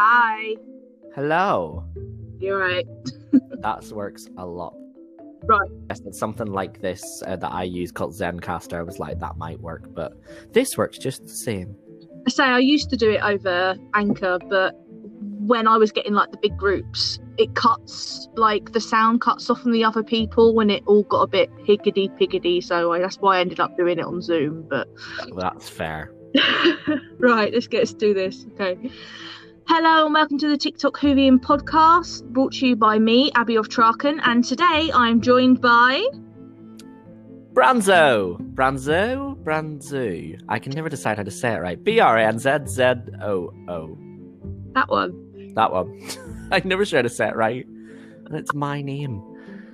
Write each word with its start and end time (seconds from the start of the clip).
Hi. 0.00 0.54
Hello. 1.16 1.84
You're 2.38 2.58
right. 2.58 2.86
That 3.60 3.84
works 3.86 4.28
a 4.36 4.46
lot. 4.46 4.72
Right. 5.42 5.68
It's 5.90 6.16
something 6.16 6.46
like 6.46 6.80
this 6.80 7.02
uh, 7.26 7.34
that 7.34 7.52
I 7.52 7.64
use 7.64 7.90
called 7.90 8.14
Zencastr. 8.14 8.78
I 8.78 8.82
was 8.82 9.00
like, 9.00 9.18
that 9.18 9.36
might 9.36 9.58
work, 9.60 9.92
but 9.92 10.12
this 10.52 10.78
works 10.78 10.96
just 10.98 11.24
the 11.24 11.34
same. 11.34 11.74
I 12.24 12.30
say 12.30 12.44
I 12.44 12.60
used 12.60 12.88
to 12.90 12.96
do 12.96 13.10
it 13.10 13.20
over 13.20 13.76
Anchor, 13.94 14.38
but 14.48 14.76
when 14.86 15.66
I 15.66 15.76
was 15.76 15.90
getting 15.90 16.14
like 16.14 16.30
the 16.30 16.38
big 16.40 16.56
groups, 16.56 17.18
it 17.36 17.56
cuts 17.56 18.28
like 18.36 18.70
the 18.70 18.80
sound 18.80 19.20
cuts 19.20 19.50
off 19.50 19.60
from 19.62 19.72
the 19.72 19.82
other 19.82 20.04
people 20.04 20.54
when 20.54 20.70
it 20.70 20.84
all 20.86 21.02
got 21.02 21.22
a 21.22 21.26
bit 21.26 21.50
higgity 21.64 22.08
piggity. 22.10 22.62
So 22.62 22.92
I, 22.92 23.00
that's 23.00 23.16
why 23.16 23.38
I 23.38 23.40
ended 23.40 23.58
up 23.58 23.76
doing 23.76 23.98
it 23.98 24.04
on 24.04 24.22
Zoom. 24.22 24.64
But 24.70 24.86
Well, 25.32 25.50
that's 25.52 25.68
fair. 25.68 26.12
right, 27.18 27.52
let's 27.52 27.66
get 27.66 27.82
us 27.82 27.92
do 27.92 28.14
this. 28.14 28.46
Okay. 28.52 28.78
Hello 29.68 30.06
and 30.06 30.14
welcome 30.14 30.38
to 30.38 30.48
the 30.48 30.56
TikTok 30.56 30.98
Whovian 30.98 31.38
podcast, 31.38 32.24
brought 32.32 32.52
to 32.54 32.66
you 32.66 32.76
by 32.76 32.98
me, 32.98 33.30
Abby 33.34 33.56
of 33.56 33.68
Traken, 33.68 34.18
and 34.24 34.44
today 34.44 34.90
I'm 34.94 35.20
joined 35.20 35.60
by 35.60 36.02
Branzo! 37.52 38.38
Branzo? 38.54 39.36
Branzo. 39.42 40.40
I 40.48 40.58
can 40.58 40.72
never 40.72 40.88
decide 40.88 41.16
how 41.16 41.22
to 41.24 41.30
say 41.30 41.52
it 41.54 41.58
right. 41.58 41.82
B 41.82 42.00
R 42.00 42.16
A 42.16 42.24
N 42.26 42.38
Z 42.38 42.50
Z 42.66 42.82
O 43.22 43.52
O. 43.68 43.98
that 44.74 44.88
one, 44.88 45.52
That 45.54 45.72
one. 45.72 46.00
I 46.52 46.62
never 46.64 46.84
sure 46.84 46.98
how 46.98 47.02
to 47.02 47.08
say 47.08 47.28
it 47.28 47.36
right. 47.36 47.66
And 47.66 48.34
it's 48.36 48.54
my 48.54 48.80
name. 48.82 49.22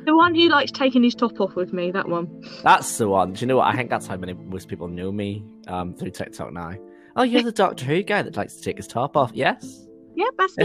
the 0.07 0.17
one 0.17 0.35
who 0.35 0.49
likes 0.49 0.71
taking 0.73 1.03
his 1.03 1.15
top 1.15 1.41
off 1.41 1.55
with 1.55 1.73
me. 1.73 1.91
That 1.91 2.09
one. 2.09 2.43
That's 2.63 2.99
the 2.99 3.09
one. 3.09 3.35
Do 3.35 3.41
you 3.41 3.47
know 3.47 3.57
what? 3.59 3.67
I 3.67 3.77
think 3.77 3.91
that's 3.91 4.07
how 4.07 4.17
many 4.17 4.33
most 4.35 4.69
people 4.69 4.89
know 4.89 5.13
me 5.13 5.45
um, 5.69 5.95
through 5.95 6.11
TikTok 6.11 6.53
now. 6.53 6.73
Oh, 7.17 7.23
you're 7.23 7.43
the 7.43 7.53
Doctor 7.53 7.85
Who 7.85 8.03
guy 8.03 8.23
that 8.23 8.37
likes 8.37 8.55
to 8.57 8.63
take 8.63 8.77
his 8.77 8.89
top 8.89 9.17
off. 9.17 9.31
Yes. 9.35 9.87
Yeah, 10.15 10.27
that's 10.39 10.57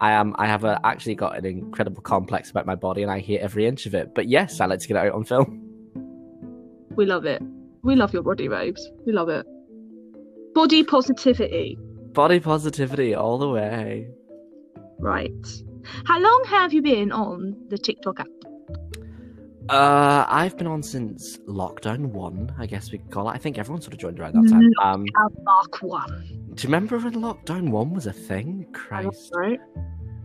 I 0.00 0.12
am. 0.12 0.34
I 0.38 0.46
have 0.46 0.64
a, 0.64 0.80
actually 0.84 1.14
got 1.14 1.36
an 1.36 1.44
incredible 1.44 2.02
complex 2.02 2.50
about 2.50 2.66
my 2.66 2.74
body, 2.74 3.02
and 3.02 3.10
I 3.10 3.20
hate 3.20 3.40
every 3.40 3.66
inch 3.66 3.86
of 3.86 3.94
it. 3.94 4.14
But 4.14 4.28
yes, 4.28 4.60
I 4.60 4.66
like 4.66 4.80
to 4.80 4.88
get 4.88 4.96
it 4.96 5.06
out 5.06 5.14
on 5.14 5.24
film. 5.24 5.60
We 6.96 7.06
love 7.06 7.24
it. 7.24 7.42
We 7.82 7.96
love 7.96 8.12
your 8.12 8.22
body, 8.22 8.48
babes. 8.48 8.86
We 9.06 9.12
love 9.12 9.28
it. 9.28 9.46
Body 10.54 10.84
positivity. 10.84 11.78
Body 12.12 12.40
positivity 12.40 13.14
all 13.14 13.38
the 13.38 13.48
way. 13.48 14.08
Right. 14.98 15.46
How 16.04 16.20
long 16.20 16.44
have 16.48 16.72
you 16.72 16.82
been 16.82 17.10
on 17.10 17.56
the 17.68 17.78
TikTok 17.78 18.20
app? 18.20 18.28
Uh, 19.68 20.26
I've 20.28 20.56
been 20.58 20.66
on 20.66 20.82
since 20.82 21.38
lockdown 21.48 22.06
one. 22.06 22.52
I 22.58 22.66
guess 22.66 22.90
we 22.90 22.98
could 22.98 23.10
call 23.10 23.28
it. 23.30 23.32
I 23.32 23.38
think 23.38 23.58
everyone 23.58 23.80
sort 23.80 23.94
of 23.94 24.00
joined 24.00 24.18
around 24.18 24.34
that 24.34 24.50
time. 24.50 24.70
Um, 24.82 25.06
Mark 25.44 25.82
one. 25.82 26.24
do 26.54 26.62
you 26.62 26.68
remember 26.68 26.98
when 26.98 27.14
lockdown 27.14 27.70
one 27.70 27.94
was 27.94 28.06
a 28.06 28.12
thing? 28.12 28.66
Christ. 28.72 29.30
Right. 29.34 29.60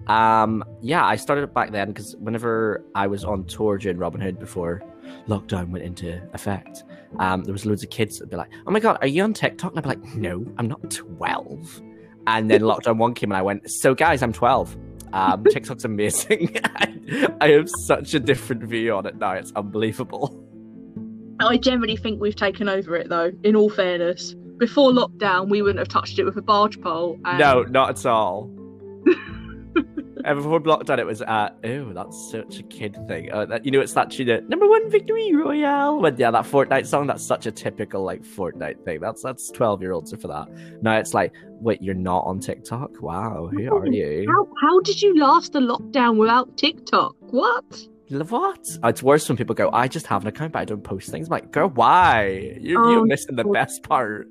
Um, 0.08 0.64
yeah, 0.82 1.06
I 1.06 1.18
started 1.18 1.44
it 1.44 1.54
back 1.54 1.72
then 1.72 1.90
because 1.90 2.16
whenever 2.18 2.84
I 2.96 3.08
was 3.08 3.24
on 3.24 3.46
tour 3.46 3.78
during 3.78 3.98
Robin 3.98 4.22
Hood 4.22 4.40
before 4.40 4.82
lockdown 5.28 5.70
went 5.70 5.84
into 5.84 6.22
effect, 6.34 6.84
um, 7.20 7.44
there 7.44 7.54
was 7.54 7.66
loads 7.66 7.84
of 7.84 7.90
kids 7.90 8.18
that'd 8.18 8.30
be 8.30 8.38
like, 8.38 8.50
"Oh 8.66 8.72
my 8.72 8.80
god, 8.80 8.98
are 9.02 9.08
you 9.08 9.24
on 9.24 9.34
TikTok?" 9.34 9.72
And 9.72 9.80
I'd 9.80 9.84
be 9.84 9.90
like, 9.90 10.16
"No, 10.16 10.46
I'm 10.58 10.68
not 10.68 10.90
12." 10.90 11.82
And 12.26 12.50
then 12.50 12.62
lockdown 12.72 12.98
one 12.98 13.14
came, 13.14 13.32
and 13.32 13.38
I 13.38 13.42
went, 13.42 13.70
"So 13.70 13.94
guys, 13.94 14.24
I'm 14.24 14.34
12. 14.34 14.78
Um, 15.14 15.44
TikTok's 15.50 15.86
amazing. 15.86 16.58
I 17.42 17.50
have 17.50 17.70
such 17.86 18.14
a 18.14 18.20
different 18.20 18.64
view 18.64 18.94
on 18.94 19.06
it 19.06 19.18
now. 19.18 19.34
It's 19.34 19.52
unbelievable." 19.56 20.44
I 21.40 21.58
generally 21.58 21.96
think 21.96 22.20
we've 22.20 22.36
taken 22.36 22.68
over 22.68 22.96
it 22.96 23.10
though, 23.10 23.32
in 23.44 23.56
all 23.56 23.70
fairness. 23.70 24.34
Before 24.58 24.92
lockdown, 24.92 25.50
we 25.50 25.62
wouldn't 25.62 25.80
have 25.80 25.88
touched 25.88 26.18
it 26.18 26.24
with 26.24 26.36
a 26.36 26.42
barge 26.42 26.82
pole. 26.82 27.20
And 27.26 27.38
No, 27.38 27.62
not 27.64 27.92
at 27.92 28.06
all. 28.08 28.52
And 30.28 30.38
before 30.44 30.59
lockdown, 30.59 31.00
it 31.00 31.06
was, 31.06 31.21
uh, 31.21 31.49
oh, 31.64 31.93
that's 31.93 32.32
such 32.32 32.60
a 32.60 32.64
kid 32.64 32.98
thing. 33.08 33.32
Uh, 33.32 33.45
that, 33.45 33.65
you 33.65 33.71
know, 33.71 33.80
it's 33.80 33.93
that 33.93 34.11
tune, 34.11 34.30
uh, 34.30 34.42
number 34.48 34.67
one 34.67 34.89
victory 34.89 35.33
royale. 35.33 36.02
But 36.02 36.20
yeah, 36.20 36.32
that 36.32 36.43
Fortnite 36.45 36.86
song, 36.86 37.08
that's 37.08 37.26
such 37.26 37.45
a 37.45 37.52
typical 37.52 38.04
like 38.04 38.23
Fortnite 38.23 38.83
thing. 38.83 38.99
That's 38.99 39.23
that's 39.23 39.49
12 39.52 39.82
year 39.82 39.93
olds 39.93 40.14
are 40.14 40.17
for 40.17 40.27
that. 40.27 40.49
Now 40.82 40.98
it's 40.98 41.14
like, 41.14 41.33
wait, 41.61 41.82
you're 41.82 41.95
not 41.95 42.26
on 42.26 42.39
TikTok? 42.42 43.02
Wow, 43.02 43.49
who 43.52 43.73
are 43.73 43.87
you? 43.87 44.27
How, 44.30 44.48
how 44.61 44.80
did 44.82 45.02
you 45.02 45.17
last 45.17 45.54
the 45.54 45.60
lockdown 45.60 46.17
without 46.17 46.58
TikTok? 46.58 47.16
What? 47.20 47.64
What? 48.10 48.66
Oh, 48.83 48.87
it's 48.87 49.04
worse 49.04 49.27
when 49.27 49.37
people 49.37 49.54
go, 49.55 49.70
I 49.71 49.87
just 49.87 50.08
have 50.08 50.21
an 50.21 50.27
account, 50.30 50.54
but 50.54 50.60
I 50.60 50.66
don't 50.66 50.83
post 50.83 51.10
things. 51.10 51.27
I'm 51.27 51.32
like, 51.32 51.52
girl, 51.52 51.70
why? 51.70 52.58
You're, 52.60 52.82
Oh, 52.82 52.92
you're 52.92 53.05
missing 53.05 53.36
the 53.36 53.43
best 53.43 53.83
part. 53.83 54.30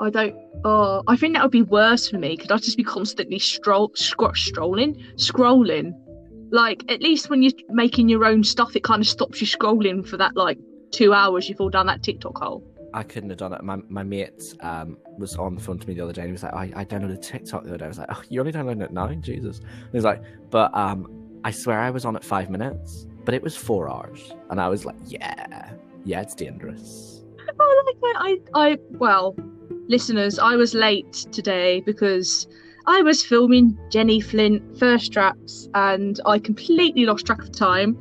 I 0.00 0.10
don't. 0.10 0.34
Oh, 0.64 1.02
I 1.06 1.16
think 1.16 1.34
that 1.34 1.42
would 1.42 1.50
be 1.52 1.62
worse 1.62 2.08
for 2.08 2.18
me 2.18 2.36
because 2.36 2.50
I'd 2.50 2.62
just 2.62 2.76
be 2.76 2.84
constantly 2.84 3.38
stroll, 3.38 3.92
scro- 3.94 4.32
strolling, 4.32 5.02
scrolling. 5.16 5.92
Like 6.50 6.84
at 6.90 7.02
least 7.02 7.30
when 7.30 7.42
you're 7.42 7.52
making 7.68 8.08
your 8.08 8.24
own 8.24 8.44
stuff, 8.44 8.76
it 8.76 8.84
kind 8.84 9.00
of 9.00 9.08
stops 9.08 9.40
you 9.40 9.46
scrolling 9.46 10.06
for 10.06 10.16
that 10.16 10.36
like 10.36 10.58
two 10.90 11.12
hours. 11.12 11.48
You 11.48 11.54
fall 11.54 11.70
down 11.70 11.86
that 11.86 12.02
TikTok 12.02 12.38
hole. 12.38 12.62
I 12.92 13.02
couldn't 13.02 13.30
have 13.30 13.38
done 13.38 13.52
it. 13.52 13.62
My 13.62 13.76
my 13.88 14.02
mate 14.02 14.54
um 14.60 14.96
was 15.18 15.36
on 15.36 15.56
the 15.56 15.60
phone 15.60 15.78
to 15.78 15.88
me 15.88 15.94
the 15.94 16.02
other 16.02 16.12
day 16.12 16.22
and 16.22 16.28
he 16.28 16.32
was 16.32 16.42
like, 16.44 16.54
I, 16.54 16.72
I 16.76 16.84
downloaded 16.84 17.22
TikTok 17.22 17.64
the 17.64 17.70
other 17.70 17.78
day. 17.78 17.84
I 17.86 17.88
was 17.88 17.98
like, 17.98 18.08
Oh, 18.10 18.22
you 18.28 18.40
only 18.40 18.52
downloaded 18.52 18.82
it 18.82 18.92
now? 18.92 19.08
Jesus. 19.14 19.58
And 19.58 19.90
he 19.90 19.96
was 19.96 20.04
like, 20.04 20.22
But 20.50 20.74
um 20.76 21.08
I 21.44 21.50
swear 21.50 21.80
I 21.80 21.90
was 21.90 22.04
on 22.04 22.16
it 22.16 22.24
five 22.24 22.50
minutes, 22.50 23.06
but 23.24 23.34
it 23.34 23.42
was 23.42 23.56
four 23.56 23.90
hours. 23.90 24.32
And 24.50 24.60
I 24.60 24.68
was 24.68 24.84
like, 24.84 24.96
Yeah, 25.06 25.72
yeah, 26.04 26.20
it's 26.20 26.34
dangerous. 26.34 27.22
Oh, 27.58 27.82
like 27.86 28.14
I, 28.16 28.38
I, 28.54 28.78
well, 28.92 29.36
listeners, 29.88 30.38
I 30.38 30.56
was 30.56 30.74
late 30.74 31.12
today 31.32 31.80
because 31.80 32.46
I 32.86 33.02
was 33.02 33.24
filming 33.24 33.78
Jenny 33.90 34.20
Flint 34.20 34.78
first 34.78 35.06
straps 35.06 35.68
and 35.74 36.20
I 36.26 36.38
completely 36.38 37.06
lost 37.06 37.26
track 37.26 37.40
of 37.42 37.52
time. 37.52 37.98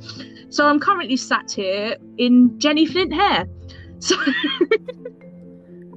So 0.50 0.68
I'm 0.68 0.80
currently 0.80 1.18
sat 1.18 1.52
here 1.52 1.96
in 2.18 2.58
Jenny 2.60 2.86
Flint 2.86 3.14
hair. 3.14 3.48
So 4.00 4.18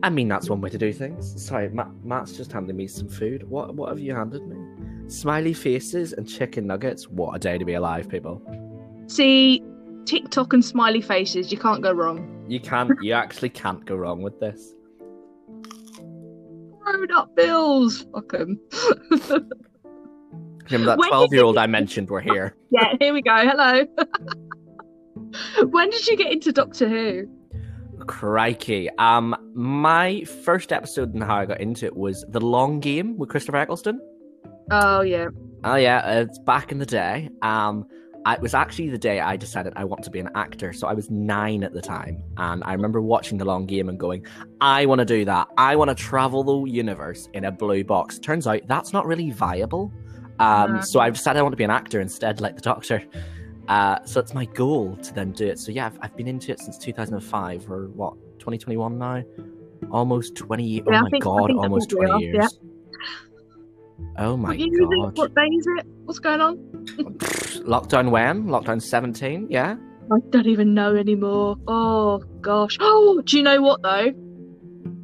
I 0.04 0.10
mean 0.10 0.28
that's 0.28 0.48
one 0.48 0.60
way 0.60 0.70
to 0.70 0.78
do 0.78 0.92
things. 0.92 1.42
Sorry, 1.44 1.69
Matt, 1.70 1.88
Matt's 2.04 2.36
just 2.36 2.52
handed 2.52 2.76
me 2.76 2.86
some 2.86 3.08
food. 3.08 3.48
What 3.48 3.75
what 3.75 3.88
have 3.88 3.98
you 3.98 4.14
handed 4.14 4.46
me? 4.46 4.56
Smiley 5.08 5.52
faces 5.52 6.12
and 6.12 6.28
chicken 6.28 6.69
nuggets. 6.69 7.08
What 7.08 7.34
a 7.34 7.38
day 7.41 7.58
to 7.58 7.64
be 7.64 7.75
alive, 7.75 8.08
people. 8.08 8.41
see, 9.08 9.62
TikTok 10.04 10.52
and 10.52 10.64
smiley 10.64 11.00
faces, 11.00 11.50
you 11.50 11.58
can't 11.58 11.82
go 11.82 11.91
wrong. 11.92 12.44
You 12.48 12.60
can't 12.60 12.92
you 13.02 13.12
actually 13.12 13.48
can't 13.48 13.84
go 13.84 13.96
wrong 13.96 14.22
with 14.22 14.38
this. 14.38 14.75
Grown 16.86 17.10
up 17.12 17.34
bills, 17.34 18.06
fuck 18.14 18.32
'em. 18.34 18.60
Remember 19.20 19.48
that 20.86 20.98
When 20.98 21.08
twelve 21.08 21.32
year 21.32 21.42
old 21.44 21.56
you- 21.56 21.60
I 21.60 21.66
mentioned 21.66 22.08
were 22.10 22.20
here. 22.20 22.54
yeah, 22.70 22.94
here 23.00 23.12
we 23.12 23.22
go. 23.22 23.34
Hello. 23.36 23.84
when 25.70 25.91
did 25.91 26.06
you 26.06 26.16
get 26.16 26.30
into 26.32 26.52
Doctor 26.52 26.88
Who? 26.88 27.26
Crikey. 28.06 28.88
Um, 28.98 29.34
my 29.54 30.22
first 30.44 30.72
episode 30.72 31.12
and 31.14 31.22
how 31.25 31.36
I 31.36 31.46
got 31.46 31.60
into 31.60 31.86
it 31.86 31.96
was 31.96 32.25
The 32.28 32.41
Long 32.41 32.78
Game 32.78 33.16
with 33.16 33.30
Christopher 33.30 33.56
Eccleston. 33.58 34.00
Oh 34.70 35.00
yeah. 35.00 35.26
Oh 35.64 35.75
yeah, 35.76 36.20
it's 36.20 36.38
back 36.41 36.70
in 36.70 36.78
the 36.78 36.86
day. 36.86 37.30
Um, 37.42 37.86
it 38.34 38.41
was 38.41 38.54
actually 38.54 38.88
the 38.91 38.98
day 38.98 39.20
I 39.20 39.37
decided 39.37 39.72
I 39.76 39.84
want 39.84 40.03
to 40.04 40.10
be 40.10 40.19
an 40.20 40.31
actor. 40.34 40.72
So 40.72 40.87
I 40.88 40.94
was 40.94 41.10
nine 41.10 41.62
at 41.64 41.72
the 41.72 41.81
time, 41.82 42.22
and 42.37 42.62
I 42.64 42.72
remember 42.72 43.00
watching 43.00 43.38
The 43.38 43.44
Long 43.44 43.66
Game 43.66 43.88
and 43.88 43.98
going, 43.98 44.26
"I 44.60 44.87
want 44.87 44.98
to 45.00 45.04
do 45.04 45.25
that. 45.26 45.48
I 45.56 45.76
want 45.76 45.88
to 45.91 45.94
travel 45.94 46.42
the 46.42 46.70
universe 46.70 47.28
in 47.34 47.44
a 47.44 47.53
blue 47.53 47.84
box." 47.84 48.19
Turns 48.19 48.47
out 48.47 48.62
that's 48.66 48.92
not 48.92 49.06
really 49.06 49.31
viable. 49.31 49.92
Um, 50.38 50.76
Uh. 50.76 50.81
so 50.82 51.00
I've 51.00 51.14
decided 51.14 51.38
I 51.38 51.42
want 51.42 51.53
to 51.53 51.56
be 51.56 51.64
an 51.64 51.70
actor 51.70 52.00
instead, 52.00 52.41
like 52.41 52.56
the 52.56 52.62
Doctor. 52.62 53.03
Uh, 53.69 53.98
so 54.04 54.20
it's 54.20 54.34
my 54.34 54.44
goal 54.44 54.97
to 55.03 55.12
then 55.14 55.32
do 55.32 55.47
it. 55.47 55.58
So 55.58 55.72
yeah, 55.72 55.87
I've, 55.87 55.98
I've 56.03 56.16
been 56.16 56.28
into 56.28 56.53
it 56.53 56.60
since 56.60 56.78
2005 56.78 57.70
or 57.70 57.88
what 57.88 58.14
2021 58.38 58.98
now, 58.98 59.25
almost 59.91 60.37
20. 60.37 60.64
Yeah, 60.64 60.82
oh 60.87 60.90
my 61.02 61.11
think- 61.11 61.25
god, 61.25 61.50
almost 61.52 61.90
20 61.90 62.11
off, 62.12 62.20
years. 62.23 62.61
Oh 64.19 64.37
my 64.37 64.48
what, 64.50 64.58
year 64.58 64.69
is 64.72 64.88
it? 64.90 65.00
god. 65.02 65.19
what 65.19 65.34
day 65.34 65.46
is 65.46 65.66
it? 65.78 65.87
What's 66.04 66.19
going 66.19 66.40
on? 66.40 66.56
Lockdown 67.66 68.10
when? 68.10 68.44
Lockdown 68.46 68.81
17, 68.81 69.48
yeah? 69.50 69.76
I 70.12 70.19
don't 70.31 70.46
even 70.46 70.72
know 70.75 70.94
anymore. 70.94 71.56
Oh 71.66 72.19
gosh. 72.40 72.78
Oh, 72.81 73.20
do 73.25 73.37
you 73.37 73.43
know 73.43 73.60
what 73.60 73.82
though? 73.82 74.12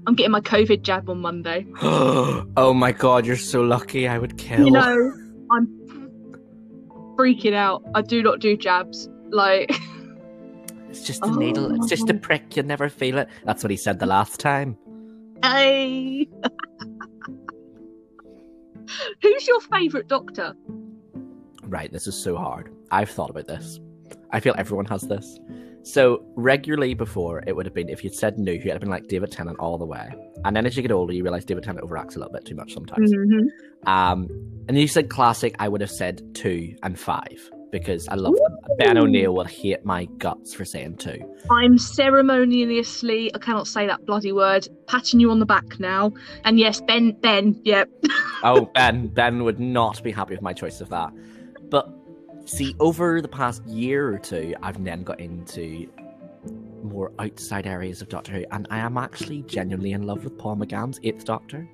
I'm 0.07 0.15
getting 0.15 0.33
my 0.33 0.41
COVID 0.41 0.83
jab 0.83 1.09
on 1.11 1.21
Monday. 1.21 1.67
oh 1.83 2.73
my 2.75 2.93
god, 2.93 3.27
you're 3.27 3.37
so 3.37 3.63
lucky. 3.63 4.09
I 4.09 4.19
would 4.19 4.37
kill. 4.39 4.65
You 4.65 4.71
know, 4.73 5.13
I'm 5.51 5.67
freaking 7.19 7.55
out. 7.55 7.83
I 7.95 8.03
do 8.03 8.23
not 8.23 8.41
do 8.41 8.57
jabs. 8.57 9.09
Like, 9.31 9.71
it's 10.91 11.03
just 11.03 11.25
a 11.25 11.31
needle. 11.31 11.75
It's 11.75 11.89
just 11.89 12.09
a 12.11 12.15
Oh. 12.15 12.19
prick. 12.19 12.57
You'll 12.57 12.67
never 12.67 12.89
feel 12.89 13.19
it. 13.19 13.29
That's 13.45 13.63
what 13.63 13.71
he 13.71 13.77
said 13.77 13.99
the 13.99 14.07
last 14.07 14.41
time. 14.41 14.77
hey. 15.43 16.29
Who's 19.23 19.47
your 19.47 19.61
favourite 19.61 20.09
doctor? 20.09 20.55
Right, 21.63 21.93
this 21.93 22.07
is 22.07 22.23
so 22.23 22.37
hard. 22.37 22.71
I've 22.91 23.11
thought 23.11 23.31
about 23.31 23.47
this. 23.47 23.81
I 24.31 24.41
feel 24.41 24.55
everyone 24.59 24.87
has 24.87 25.03
this. 25.03 25.39
So 25.85 26.25
regularly 26.37 26.95
before, 26.95 27.43
it 27.47 27.57
would 27.57 27.67
have 27.67 27.75
been 27.75 27.89
if 27.89 28.05
you'd 28.05 28.15
said 28.15 28.39
no, 28.39 28.53
you'd 28.53 28.67
have 28.67 28.81
been 28.81 28.91
like 28.91 29.09
David 29.09 29.33
Tennant 29.33 29.59
all 29.59 29.79
the 29.79 29.87
way. 29.87 30.11
And 30.45 30.55
then 30.55 30.65
as 30.67 30.77
you 30.77 30.83
get 30.83 30.93
older, 30.93 31.13
you 31.13 31.23
realize 31.25 31.45
David 31.45 31.65
Tennant 31.65 31.85
overacts 31.85 32.15
a 32.17 32.19
little 32.21 32.33
bit 32.33 32.45
too 32.45 32.55
much 32.55 32.73
sometimes. 32.73 33.13
Mhm. 33.13 33.89
Um, 33.89 34.29
and 34.69 34.79
you 34.79 34.87
said 34.87 35.11
classic, 35.11 35.57
I 35.59 35.69
would 35.69 35.81
have 35.81 35.91
said 35.91 36.23
two 36.35 36.77
and 36.83 36.99
five 36.99 37.51
because 37.73 38.07
I 38.09 38.15
love 38.15 38.35
them. 38.37 38.59
Ben 38.79 38.99
O'Neill 38.99 39.35
will 39.35 39.45
hate 39.45 39.85
my 39.85 40.05
guts 40.19 40.55
for 40.55 40.65
saying 40.65 40.99
two. 40.99 41.19
I'm 41.51 41.79
ceremoniously, 41.79 43.35
I 43.35 43.39
cannot 43.39 43.67
say 43.67 43.87
that 43.87 44.07
bloody 44.07 44.31
word, 44.31 44.69
patting 44.87 45.19
you 45.19 45.31
on 45.31 45.41
the 45.41 45.47
back 45.47 45.81
now. 45.81 46.13
And 46.45 46.61
yes, 46.61 46.81
Ben, 46.83 47.13
Ben, 47.21 47.61
yep. 47.65 47.89
Oh, 48.45 48.67
Ben, 48.75 49.09
Ben 49.09 49.43
would 49.45 49.59
not 49.59 50.03
be 50.03 50.13
happy 50.13 50.35
with 50.35 50.43
my 50.43 50.53
choice 50.53 50.81
of 50.81 50.89
that. 50.91 51.13
But 51.71 51.89
see, 52.45 52.77
over 52.79 53.21
the 53.23 53.29
past 53.29 53.65
year 53.67 54.13
or 54.13 54.19
two, 54.19 54.55
I've 54.63 54.83
then 54.85 55.03
got 55.03 55.19
into 55.19 55.89
more 56.83 57.13
outside 57.19 57.67
areas 57.67 58.03
of 58.03 58.09
Doctor 58.09 58.33
Who, 58.33 58.45
and 58.51 58.67
I 58.71 58.79
am 58.79 58.99
actually 58.99 59.43
genuinely 59.43 59.93
in 59.93 60.03
love 60.03 60.25
with 60.25 60.37
Paul 60.37 60.57
McGann's 60.57 61.01
Eighth 61.05 61.25
Doctor. 61.25 61.69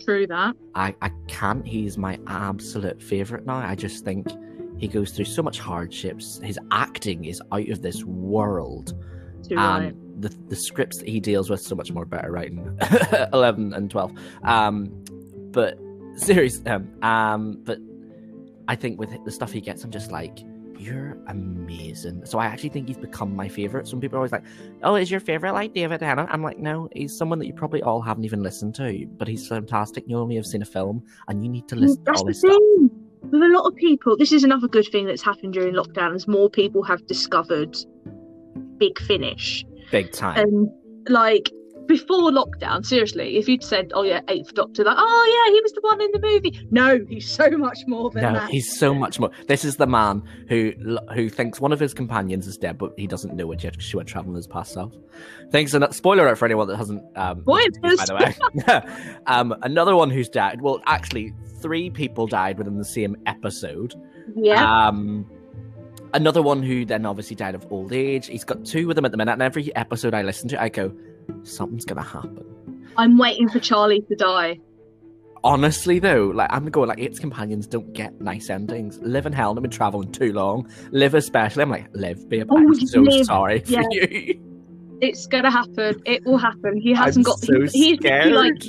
True 0.00 0.26
that. 0.28 0.56
I, 0.74 0.94
I 1.02 1.10
can't. 1.26 1.66
He's 1.66 1.98
my 1.98 2.18
absolute 2.26 3.02
favourite 3.02 3.44
now. 3.44 3.56
I 3.56 3.74
just 3.74 4.04
think 4.04 4.28
he 4.78 4.88
goes 4.88 5.10
through 5.10 5.26
so 5.26 5.42
much 5.42 5.58
hardships. 5.58 6.40
His 6.42 6.58
acting 6.70 7.24
is 7.24 7.42
out 7.52 7.68
of 7.68 7.82
this 7.82 8.04
world. 8.04 8.94
Right. 9.50 9.84
and 9.92 10.22
the 10.22 10.28
the 10.48 10.56
scripts 10.56 10.98
that 10.98 11.08
he 11.08 11.20
deals 11.20 11.48
with 11.48 11.60
so 11.60 11.74
much 11.74 11.92
more 11.92 12.04
better 12.04 12.30
writing 12.30 12.76
11 13.32 13.72
and 13.72 13.90
12 13.90 14.12
um 14.42 14.90
but 15.52 15.78
serious 16.16 16.60
um 16.66 16.90
um 17.02 17.58
but 17.62 17.78
i 18.66 18.74
think 18.74 18.98
with 18.98 19.10
the 19.24 19.30
stuff 19.30 19.52
he 19.52 19.60
gets 19.60 19.84
i'm 19.84 19.90
just 19.90 20.10
like 20.10 20.40
you're 20.76 21.16
amazing 21.28 22.24
so 22.26 22.38
i 22.38 22.46
actually 22.46 22.68
think 22.68 22.88
he's 22.88 22.98
become 22.98 23.34
my 23.34 23.48
favorite 23.48 23.86
some 23.86 24.00
people 24.00 24.16
are 24.16 24.18
always 24.18 24.32
like 24.32 24.44
oh 24.82 24.96
is 24.96 25.10
your 25.10 25.20
favorite 25.20 25.52
like 25.52 25.72
david 25.72 26.00
Tennant? 26.00 26.28
i'm 26.32 26.42
like 26.42 26.58
no 26.58 26.88
he's 26.94 27.16
someone 27.16 27.38
that 27.38 27.46
you 27.46 27.54
probably 27.54 27.82
all 27.82 28.00
haven't 28.00 28.24
even 28.24 28.42
listened 28.42 28.74
to 28.74 29.06
but 29.16 29.28
he's 29.28 29.46
fantastic 29.46 30.04
you 30.06 30.18
only 30.18 30.36
have 30.36 30.46
seen 30.46 30.62
a 30.62 30.66
film 30.66 31.02
and 31.28 31.44
you 31.44 31.50
need 31.50 31.66
to 31.68 31.76
listen 31.76 32.04
to 32.04 32.12
all 32.12 32.24
the 32.24 32.30
this 32.30 32.40
stuff 32.40 32.52
thing. 32.52 32.90
With 33.30 33.42
a 33.42 33.48
lot 33.48 33.66
of 33.66 33.74
people, 33.76 34.16
this 34.16 34.32
is 34.32 34.44
another 34.44 34.68
good 34.68 34.86
thing 34.90 35.06
that's 35.06 35.22
happened 35.22 35.52
during 35.52 35.74
lockdown, 35.74 36.14
as 36.14 36.26
more 36.28 36.48
people 36.50 36.82
have 36.84 37.06
discovered 37.06 37.76
Big 38.78 38.98
Finish. 39.00 39.64
big 39.90 40.12
time 40.12 40.38
And 40.38 40.70
like 41.08 41.50
before 41.86 42.30
lockdown, 42.30 42.84
seriously, 42.84 43.38
if 43.38 43.48
you'd 43.48 43.64
said, 43.64 43.92
"Oh 43.94 44.02
yeah, 44.02 44.20
Eighth 44.28 44.52
Doctor," 44.52 44.84
like, 44.84 44.96
"Oh 44.98 45.44
yeah, 45.46 45.54
he 45.54 45.60
was 45.62 45.72
the 45.72 45.80
one 45.80 46.02
in 46.02 46.10
the 46.12 46.20
movie," 46.20 46.68
no, 46.70 47.00
he's 47.08 47.26
so 47.30 47.48
much 47.56 47.78
more 47.86 48.10
than 48.10 48.24
No, 48.24 48.32
that. 48.34 48.50
he's 48.50 48.78
so 48.78 48.92
much 48.94 49.18
more. 49.18 49.30
This 49.46 49.64
is 49.64 49.76
the 49.76 49.86
man 49.86 50.22
who 50.50 50.74
who 51.14 51.30
thinks 51.30 51.60
one 51.62 51.72
of 51.72 51.80
his 51.80 51.94
companions 51.94 52.46
is 52.46 52.58
dead, 52.58 52.76
but 52.76 52.92
he 52.98 53.06
doesn't 53.06 53.34
know 53.34 53.50
it 53.52 53.64
yet 53.64 53.72
because 53.72 53.86
she 53.86 53.96
went 53.96 54.06
traveling 54.06 54.36
his 54.36 54.46
past 54.46 54.72
self. 54.72 54.92
Thanks, 55.50 55.72
and 55.72 55.86
spoiler 55.94 56.26
alert 56.26 56.36
for 56.36 56.44
anyone 56.44 56.68
that 56.68 56.76
hasn't. 56.76 57.02
Um, 57.16 57.40
by 57.44 57.64
the 57.72 58.36
way, 58.66 59.14
um, 59.26 59.54
another 59.62 59.96
one 59.96 60.10
who's 60.10 60.28
dead. 60.28 60.60
Well, 60.60 60.82
actually, 60.84 61.32
three 61.60 61.90
people 61.90 62.26
died 62.26 62.58
within 62.58 62.78
the 62.78 62.84
same 62.84 63.16
episode. 63.26 63.94
yeah, 64.36 64.86
Um, 64.88 65.26
another 66.14 66.42
one 66.42 66.62
who 66.62 66.84
then 66.84 67.06
obviously 67.06 67.36
died 67.36 67.54
of 67.54 67.66
old 67.70 67.92
age. 67.92 68.26
He's 68.26 68.44
got 68.44 68.64
two 68.64 68.86
with 68.86 68.96
him 68.98 69.04
at 69.04 69.10
the 69.10 69.16
minute, 69.16 69.32
and 69.32 69.42
every 69.42 69.74
episode 69.76 70.14
I 70.14 70.22
listen 70.22 70.48
to, 70.50 70.62
I 70.62 70.68
go, 70.68 70.92
something's 71.42 71.84
gonna 71.84 72.02
happen. 72.02 72.44
I'm 72.96 73.16
waiting 73.18 73.48
for 73.48 73.60
Charlie 73.60 74.00
to 74.08 74.16
die. 74.16 74.58
Honestly, 75.44 76.00
though, 76.00 76.32
like 76.34 76.48
I'm 76.52 76.64
going 76.68 76.88
like 76.88 76.98
its 76.98 77.20
companions 77.20 77.68
don't 77.68 77.92
get 77.92 78.20
nice 78.20 78.50
endings. 78.50 78.98
Live 78.98 79.06
Liv 79.12 79.26
and 79.26 79.34
Helen 79.34 79.56
have 79.56 79.62
been 79.62 79.70
traveling 79.70 80.10
too 80.10 80.32
long. 80.32 80.68
Liv 80.90 81.14
especially, 81.14 81.62
I'm 81.62 81.70
like, 81.70 81.86
Liv, 81.94 82.28
babe, 82.28 82.48
Oh, 82.50 82.56
I'm 82.56 82.74
so 82.74 83.00
Liv, 83.02 83.24
sorry 83.26 83.60
for 83.60 83.80
you. 83.92 84.40
It's 85.00 85.28
gonna 85.28 85.48
happen. 85.48 86.02
It 86.06 86.24
will 86.26 86.38
happen. 86.38 86.76
He 86.76 86.92
hasn't 86.92 87.24
I'm 87.24 87.30
got. 87.30 87.38
so 87.38 87.60
he, 87.72 87.90
he's 87.94 88.00
like. 88.32 88.64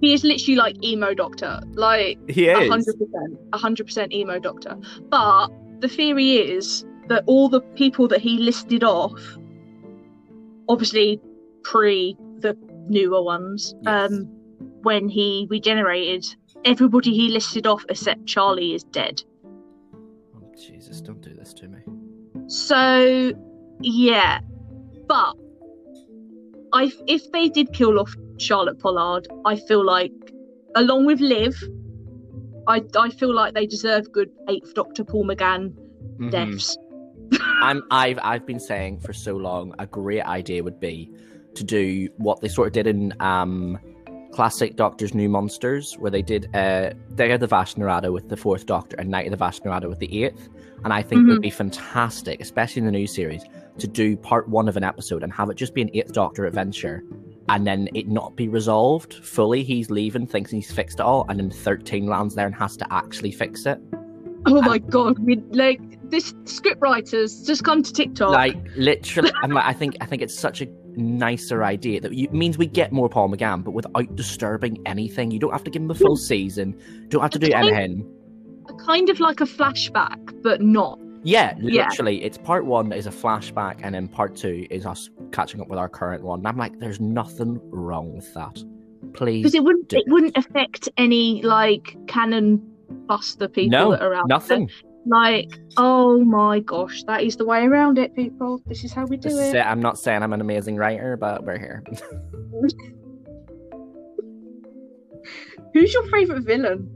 He 0.00 0.12
is 0.12 0.24
literally 0.24 0.56
like 0.56 0.82
emo 0.84 1.14
doctor. 1.14 1.60
Like 1.74 2.18
He 2.28 2.48
is. 2.48 2.68
hundred 2.68 2.98
percent, 2.98 3.38
hundred 3.54 3.84
percent 3.86 4.12
emo 4.12 4.38
doctor. 4.38 4.76
But 5.10 5.48
the 5.80 5.88
theory 5.88 6.36
is 6.36 6.84
that 7.08 7.24
all 7.26 7.48
the 7.48 7.60
people 7.74 8.08
that 8.08 8.20
he 8.20 8.38
listed 8.38 8.84
off, 8.84 9.20
obviously 10.68 11.20
pre 11.64 12.16
the 12.38 12.56
newer 12.88 13.22
ones, 13.22 13.74
Yes. 13.82 14.10
um, 14.12 14.24
when 14.82 15.08
he 15.08 15.46
regenerated, 15.50 16.24
everybody 16.64 17.12
he 17.14 17.28
listed 17.28 17.66
off 17.66 17.84
except 17.88 18.26
Charlie 18.26 18.74
is 18.74 18.84
dead. 18.84 19.22
Oh, 20.36 20.52
Jesus, 20.56 21.00
don't 21.00 21.20
do 21.20 21.34
this 21.34 21.52
to 21.54 21.68
me. 21.68 21.80
So, 22.46 23.32
yeah, 23.82 24.40
but 25.06 25.34
I 26.72 26.90
if 27.06 27.30
they 27.32 27.48
did 27.48 27.72
kill 27.72 27.98
off 28.00 28.14
Charlotte 28.40 28.78
Pollard, 28.78 29.28
I 29.44 29.56
feel 29.56 29.84
like, 29.84 30.12
along 30.74 31.06
with 31.06 31.20
Liv, 31.20 31.54
I 32.66 32.82
I 32.96 33.10
feel 33.10 33.34
like 33.34 33.54
they 33.54 33.66
deserve 33.66 34.10
good 34.12 34.30
Eighth 34.48 34.74
Doctor 34.74 35.04
Paul 35.04 35.26
McGann 35.26 35.72
Mhm. 36.18 36.30
deaths. 36.30 36.76
I'm 37.62 37.82
I've 37.90 38.18
I've 38.22 38.46
been 38.46 38.60
saying 38.60 39.00
for 39.00 39.12
so 39.12 39.36
long 39.36 39.74
a 39.78 39.86
great 39.86 40.22
idea 40.22 40.62
would 40.62 40.80
be 40.80 41.10
to 41.54 41.64
do 41.64 42.08
what 42.18 42.40
they 42.40 42.48
sort 42.48 42.68
of 42.68 42.72
did 42.72 42.86
in 42.86 43.12
um 43.20 43.78
classic 44.32 44.76
Doctor's 44.76 45.12
New 45.14 45.28
Monsters, 45.28 45.94
where 45.98 46.10
they 46.10 46.22
did 46.22 46.48
uh 46.54 46.90
Day 47.16 47.32
of 47.32 47.40
the 47.40 47.48
Vashta 47.48 47.78
Nerada 47.78 48.12
with 48.12 48.28
the 48.28 48.36
fourth 48.36 48.66
Doctor 48.66 48.96
and 48.98 49.10
Night 49.10 49.26
of 49.30 49.36
the 49.36 49.44
Vashta 49.44 49.62
Nerada 49.66 49.88
with 49.88 49.98
the 49.98 50.24
eighth. 50.24 50.48
And 50.84 50.92
I 50.92 51.02
think 51.02 51.28
it 51.28 51.32
would 51.32 51.42
be 51.42 51.50
fantastic, 51.50 52.40
especially 52.40 52.80
in 52.80 52.86
the 52.86 52.92
new 52.92 53.06
series, 53.06 53.42
to 53.78 53.86
do 53.86 54.16
part 54.16 54.48
one 54.48 54.66
of 54.68 54.76
an 54.78 54.84
episode 54.84 55.22
and 55.22 55.32
have 55.32 55.50
it 55.50 55.56
just 55.56 55.74
be 55.74 55.82
an 55.82 55.90
eighth 55.92 56.12
Doctor 56.12 56.46
adventure 56.46 57.02
and 57.48 57.66
then 57.66 57.88
it 57.94 58.08
not 58.08 58.36
be 58.36 58.48
resolved 58.48 59.14
fully. 59.24 59.62
He's 59.62 59.90
leaving, 59.90 60.26
thinks 60.26 60.50
he's 60.50 60.70
fixed 60.70 61.00
it 61.00 61.02
all, 61.02 61.26
and 61.28 61.38
then 61.38 61.50
13 61.50 62.06
lands 62.06 62.34
there 62.34 62.46
and 62.46 62.54
has 62.54 62.76
to 62.78 62.86
actually 62.92 63.32
fix 63.32 63.66
it. 63.66 63.80
Oh 64.46 64.62
my 64.62 64.78
god, 64.78 65.18
we 65.18 65.36
like 65.50 65.80
this 66.10 66.34
script 66.44 66.80
writers 66.80 67.42
just 67.46 67.62
come 67.62 67.82
to 67.82 67.92
TikTok. 67.92 68.30
like 68.30 68.56
literally 68.74 69.30
and 69.44 69.54
like, 69.54 69.64
i 69.64 69.72
think 69.72 69.96
i 70.00 70.06
think 70.06 70.20
it's 70.22 70.36
such 70.36 70.60
a 70.60 70.66
nicer 70.96 71.62
idea 71.62 72.00
that 72.00 72.12
you, 72.12 72.28
means 72.30 72.58
we 72.58 72.66
get 72.66 72.90
more 72.90 73.08
paul 73.08 73.28
mcgann 73.28 73.62
but 73.62 73.70
without 73.70 74.16
disturbing 74.16 74.76
anything 74.86 75.30
you 75.30 75.38
don't 75.38 75.52
have 75.52 75.62
to 75.62 75.70
give 75.70 75.80
him 75.80 75.86
the 75.86 75.94
full 75.94 76.16
season 76.16 76.76
don't 77.10 77.22
have 77.22 77.30
to 77.30 77.38
do 77.38 77.46
Okay. 77.46 77.54
anything 77.54 78.12
kind 78.78 79.08
of 79.10 79.20
like 79.20 79.40
a 79.40 79.44
flashback, 79.44 80.42
but 80.42 80.60
not. 80.60 80.98
Yeah 81.22 81.54
Yeah. 81.58 81.84
literally 81.88 82.22
it's 82.24 82.38
part 82.38 82.64
one 82.64 82.92
is 82.92 83.06
a 83.06 83.10
flashback 83.10 83.80
and 83.82 83.94
then 83.94 84.08
part 84.08 84.34
two 84.36 84.66
is 84.70 84.86
us 84.86 85.10
catching 85.32 85.60
up 85.60 85.68
with 85.68 85.78
our 85.78 85.88
current 85.88 86.22
one 86.24 86.40
and 86.40 86.48
i'm 86.48 86.56
like 86.56 86.78
there's 86.78 87.00
nothing 87.00 87.60
wrong 87.70 88.14
with 88.14 88.32
that 88.34 88.62
please 89.12 89.42
Because 89.42 89.54
it 89.54 89.62
wouldn't 89.64 89.88
do 89.88 89.98
it 89.98 90.04
wouldn't 90.08 90.36
affect 90.36 90.88
any 90.96 91.42
like 91.42 91.96
canon 92.06 92.60
buster 93.06 93.48
people 93.48 93.70
no 93.70 93.90
that 93.92 94.02
are 94.02 94.14
out 94.14 94.28
there. 94.28 94.36
nothing 94.38 94.70
Like, 95.06 95.48
oh 95.78 96.22
my 96.24 96.60
gosh, 96.60 97.02
that 97.04 97.22
is 97.22 97.34
the 97.36 97.46
way 97.46 97.64
around 97.64 97.96
it, 97.98 98.14
people. 98.14 98.60
This 98.66 98.84
is 98.84 98.92
how 98.92 99.06
we 99.06 99.16
do 99.16 99.30
it. 99.30 99.54
it. 99.54 99.64
i'm 99.66 99.80
not 99.80 99.98
saying 99.98 100.22
i'm 100.22 100.34
an 100.34 100.42
amazing 100.42 100.76
writer 100.76 101.16
but 101.16 101.42
we're 101.44 101.58
here 101.58 101.82
Who's 105.72 105.92
your 105.94 106.06
favourite 106.08 106.42
villain? 106.44 106.90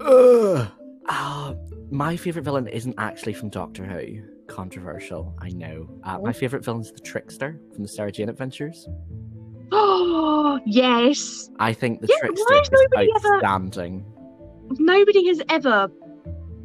Ugh. 0.00 0.68
Ah, 1.10 1.54
my 1.90 2.16
favorite 2.16 2.42
villain 2.44 2.66
isn't 2.68 2.94
actually 2.98 3.32
from 3.34 3.48
Doctor 3.50 3.84
Who. 3.84 4.22
Controversial, 4.46 5.34
I 5.40 5.50
know. 5.50 5.88
Uh, 6.04 6.18
my 6.20 6.32
favorite 6.32 6.64
villain 6.64 6.80
is 6.80 6.92
the 6.92 7.00
Trickster 7.00 7.60
from 7.74 7.82
the 7.82 7.88
Sarah 7.88 8.10
Jane 8.12 8.28
Adventures. 8.28 8.88
Oh 9.72 10.58
yes. 10.66 11.50
I 11.58 11.72
think 11.72 12.00
the 12.00 12.08
Yeah, 12.08 12.16
Trickster 12.28 12.60
is 12.62 12.70
nobody 12.70 13.10
ever- 13.16 13.34
outstanding. 13.36 14.04
Nobody 14.78 15.26
has 15.28 15.40
ever 15.48 15.88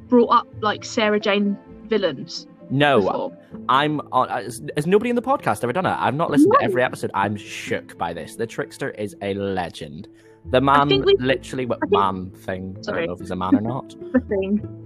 brought 0.08 0.30
up 0.30 0.48
like 0.62 0.84
Sarah 0.86 1.20
Jane 1.20 1.58
villains 1.88 2.48
No, 2.70 3.02
before. 3.02 3.38
I'm 3.70 4.02
on. 4.12 4.30
Has, 4.30 4.62
has 4.76 4.86
nobody 4.88 5.10
in 5.10 5.16
the 5.16 5.22
podcast 5.22 5.64
ever 5.64 5.74
done 5.74 5.86
it? 5.86 5.96
I've 5.98 6.16
not 6.16 6.30
listened 6.32 6.52
No. 6.54 6.60
to 6.60 6.66
every 6.66 6.84
episode. 6.84 7.12
I'm 7.14 7.36
shook 7.38 7.98
by 7.98 8.14
this. 8.14 8.36
The 8.36 8.48
Trickster 8.48 8.92
is 8.92 9.16
a 9.22 9.34
legend. 9.36 10.08
The 10.52 10.60
man, 10.60 10.90
literally, 11.20 11.66
what 11.66 11.80
man 11.90 12.32
thing. 12.32 12.76
I 12.88 12.92
don't 12.92 13.06
know 13.08 13.14
if 13.14 13.20
he's 13.22 13.32
a 13.32 13.36
man 13.36 13.56
or 13.56 13.62
not. 13.62 13.96
The 14.14 14.20
thing. 14.22 14.83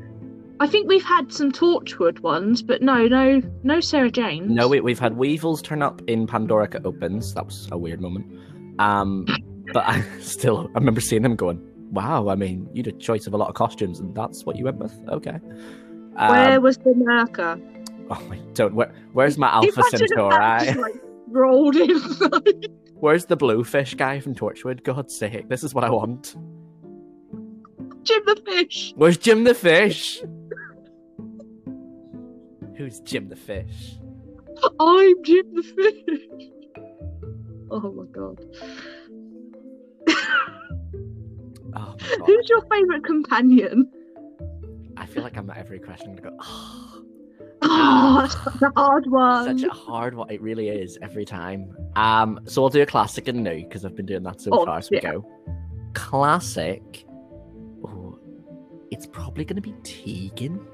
I 0.60 0.68
think 0.68 0.88
we've 0.88 1.04
had 1.04 1.32
some 1.32 1.52
Torchwood 1.52 2.22
ones, 2.22 2.64
but 2.64 2.82
no, 2.82 3.08
no, 3.08 3.42
no 3.64 3.80
Sarah 3.80 4.10
Jane. 4.10 4.54
No, 4.54 4.68
we, 4.68 4.80
we've 4.82 5.00
had 5.00 5.16
Weevils 5.16 5.62
turn 5.62 5.84
up 5.84 6.02
in 6.08 6.26
Pandorica 6.26 6.84
Opens. 6.84 7.34
That 7.36 7.46
was 7.46 7.70
a 7.72 7.78
weird 7.78 8.02
moment. 8.02 8.26
Um, 8.80 9.26
but 9.74 9.88
I 9.88 10.02
still 10.20 10.70
I 10.74 10.80
remember 10.80 11.02
seeing 11.02 11.22
them 11.22 11.36
going, 11.36 11.62
"Wow, 11.92 12.30
I 12.30 12.36
mean, 12.36 12.68
you 12.74 12.84
had 12.84 12.94
a 12.94 12.98
choice 12.98 13.28
of 13.28 13.34
a 13.34 13.38
lot 13.38 13.50
of 13.50 13.56
costumes, 13.56 14.00
and 14.00 14.16
that's 14.16 14.46
what 14.46 14.56
you 14.56 14.66
went 14.66 14.78
with." 14.78 14.94
Okay. 15.10 15.40
Um, 16.16 16.32
Where 16.32 16.62
was 16.62 16.78
the 16.78 16.94
marker? 16.96 17.60
oh 18.10 18.22
my, 18.28 18.38
don't. 18.54 18.74
Where, 18.74 18.94
where's 19.14 19.38
my 19.38 19.50
Alpha 19.50 19.84
Centauri? 19.92 20.74
like, 20.74 20.96
rolled 21.28 21.76
in. 21.76 22.00
Where's 23.00 23.26
the 23.26 23.36
bluefish 23.36 23.94
guy 23.94 24.20
from 24.20 24.34
Torchwood? 24.34 24.84
God's 24.84 25.16
sake, 25.16 25.50
this 25.50 25.64
is 25.64 25.76
what 25.76 25.84
I 25.84 25.92
want. 25.92 26.36
Jim 28.08 28.24
the 28.26 28.42
Fish. 28.46 28.94
Where's 28.96 29.18
Jim 29.18 29.44
the 29.44 29.54
Fish? 29.54 30.22
Who's 32.78 33.00
Jim 33.02 33.30
the 33.30 33.36
Fish? 33.36 33.96
I'm 34.80 35.24
Jim 35.24 35.46
the 35.54 35.64
Fish. 35.64 36.50
Oh 37.70 37.92
my 37.92 38.06
god. 38.12 38.40
Oh 41.76 41.96
my 42.00 42.08
god. 42.18 42.26
Who's 42.26 42.50
your 42.50 42.62
favourite 42.72 43.04
companion? 43.04 43.92
I 44.96 45.06
feel 45.06 45.24
like 45.24 45.38
I'm 45.38 45.50
at 45.50 45.58
every 45.58 45.80
question. 45.80 46.10
I'm 46.12 46.16
gonna 46.16 46.30
go. 46.32 46.38
Oh, 46.42 47.04
Oh, 47.64 48.28
such 48.28 48.62
a 48.62 48.72
hard 48.80 49.08
one. 49.12 49.60
such 49.60 49.70
a 49.70 49.74
hard 49.74 50.14
one. 50.16 50.30
It 50.30 50.42
really 50.42 50.70
is 50.70 50.98
every 51.02 51.26
time. 51.26 51.76
Um, 51.96 52.40
so 52.46 52.64
I'll 52.64 52.70
do 52.70 52.82
a 52.82 52.86
classic 52.86 53.28
and 53.28 53.44
new 53.44 53.64
because 53.64 53.84
I've 53.84 53.96
been 53.96 54.06
doing 54.06 54.24
that 54.24 54.40
so 54.40 54.52
Oh, 54.54 54.66
far 54.66 54.78
as 54.78 54.90
we 54.90 55.00
go. 55.00 55.28
Classic. 55.94 57.04
It's 58.92 59.06
probably 59.06 59.46
gonna 59.46 59.62
be 59.62 59.74
Tegan. 59.84 60.66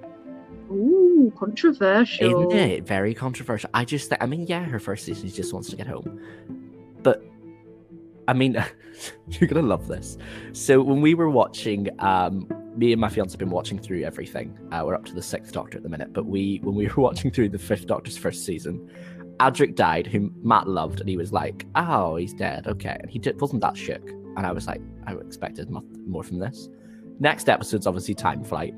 Ooh, 0.72 1.32
controversial. 1.38 2.48
Isn't 2.48 2.58
it? 2.58 2.86
Very 2.86 3.14
controversial. 3.14 3.70
I 3.74 3.86
just, 3.86 4.10
th- 4.10 4.22
I 4.22 4.26
mean, 4.26 4.46
yeah, 4.48 4.64
her 4.64 4.80
first 4.80 5.06
season, 5.06 5.30
she 5.30 5.36
just 5.36 5.54
wants 5.54 5.70
to 5.70 5.76
get 5.76 5.88
home. 5.88 6.20
But, 7.04 7.24
I 8.28 8.34
mean, 8.34 8.54
you're 9.28 9.48
going 9.48 9.62
to 9.62 9.68
love 9.68 9.88
this. 9.88 10.18
So, 10.54 10.82
when 10.82 11.02
we 11.02 11.14
were 11.14 11.30
watching, 11.30 11.90
um, 12.00 12.48
me 12.76 12.92
and 12.92 13.00
my 13.00 13.10
fiance 13.10 13.34
have 13.34 13.40
been 13.40 13.50
watching 13.50 13.78
through 13.78 14.04
everything. 14.04 14.58
Uh, 14.72 14.84
we're 14.86 14.96
up 14.96 15.06
to 15.06 15.14
the 15.14 15.22
sixth 15.22 15.52
Doctor 15.52 15.78
at 15.78 15.84
the 15.84 15.90
minute. 15.90 16.14
But 16.14 16.26
we, 16.26 16.60
when 16.64 16.76
we 16.76 16.88
were 16.96 17.04
watching 17.04 17.30
through 17.30 17.50
the 17.50 17.60
fifth 17.60 17.86
Doctor's 17.86 18.18
first 18.18 18.46
season, 18.46 18.90
Adric 19.40 19.76
died, 19.76 20.08
whom 20.08 20.34
Matt 20.44 20.68
loved, 20.68 21.02
and 21.02 21.10
he 21.10 21.18
was 21.18 21.34
like, 21.34 21.66
oh, 21.76 22.16
he's 22.16 22.34
dead. 22.34 22.68
Okay. 22.68 22.98
And 23.00 23.10
he 23.10 23.20
did, 23.20 23.40
wasn't 23.40 23.62
that 23.62 23.78
shook. 23.78 24.10
And 24.10 24.48
I 24.48 24.52
was 24.52 24.66
like, 24.66 24.82
I 25.06 25.14
expected 25.14 25.70
more 25.70 26.24
from 26.24 26.40
this. 26.40 26.70
Next 27.20 27.50
episode's 27.50 27.88
obviously 27.88 28.14
Time 28.16 28.44
Flight. 28.44 28.74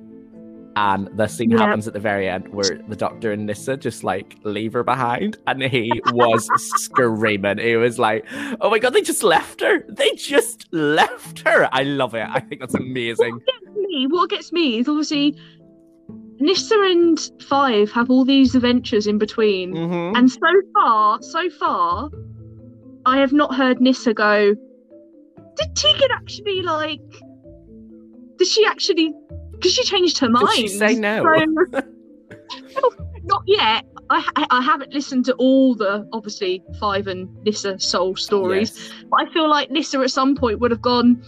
And 0.78 1.08
the 1.18 1.28
scene 1.28 1.52
Yeah. 1.52 1.60
happens 1.60 1.88
at 1.88 1.94
the 1.94 2.02
very 2.02 2.28
end 2.28 2.50
where 2.50 2.82
the 2.90 2.98
doctor 2.98 3.32
and 3.32 3.46
Nyssa 3.46 3.78
just 3.78 4.04
like 4.04 4.36
leave 4.44 4.74
her 4.74 4.84
behind. 4.84 5.38
And 5.48 5.64
he 5.64 5.90
was 6.12 6.50
screaming. 6.82 7.60
He 7.60 7.78
was 7.78 7.98
like, 7.98 8.26
Oh 8.60 8.70
my 8.70 8.80
god, 8.80 8.94
they 8.94 9.02
just 9.02 9.24
left 9.24 9.62
her. 9.62 9.86
They 9.88 10.12
just 10.16 10.68
left 10.74 11.40
her. 11.48 11.70
I 11.72 11.84
love 11.84 12.14
it. 12.14 12.28
I 12.30 12.42
think 12.42 12.60
that's 12.60 12.74
amazing. 12.76 13.32
What 13.36 13.46
gets 13.46 13.76
me, 13.78 14.08
what 14.08 14.30
gets 14.30 14.52
me 14.52 14.80
is 14.80 14.90
obviously 14.90 15.38
Nyssa 16.42 16.76
and 16.82 17.32
Five 17.48 17.90
have 17.92 18.10
all 18.10 18.26
these 18.26 18.54
adventures 18.54 19.08
in 19.08 19.18
between. 19.18 19.74
Mhm. 19.74 20.18
And 20.18 20.30
so 20.30 20.40
far, 20.74 21.22
so 21.22 21.50
far, 21.52 22.10
I 23.06 23.20
have 23.20 23.32
not 23.32 23.56
heard 23.56 23.80
Nyssa 23.80 24.14
go, 24.14 24.54
Did 25.56 25.74
Tegan 25.76 26.12
actually 26.12 26.62
like 26.64 27.00
did 28.38 28.48
she 28.48 28.66
actually 28.66 29.14
because 29.52 29.74
she 29.74 29.84
changed 29.84 30.18
her 30.20 30.30
mind? 30.30 30.48
Did 30.50 30.58
she 30.58 30.68
say 30.70 30.96
no? 30.96 31.24
So- 31.24 31.82
not 33.24 33.44
yet. 33.46 33.86
I, 34.12 34.30
I 34.52 34.62
haven't 34.62 34.94
listened 34.94 35.26
to 35.26 35.34
all 35.36 35.74
the 35.74 36.08
obviously 36.14 36.64
Five 36.80 37.08
and 37.08 37.28
Nyssa 37.44 37.80
soul 37.80 38.16
stories, 38.16 38.78
Yes. 38.78 38.92
but 39.10 39.22
I 39.28 39.34
feel 39.34 39.50
like 39.50 39.72
Nyssa 39.72 40.00
at 40.02 40.12
some 40.12 40.36
point 40.36 40.60
would 40.60 40.70
have 40.70 40.82
gone. 40.82 41.24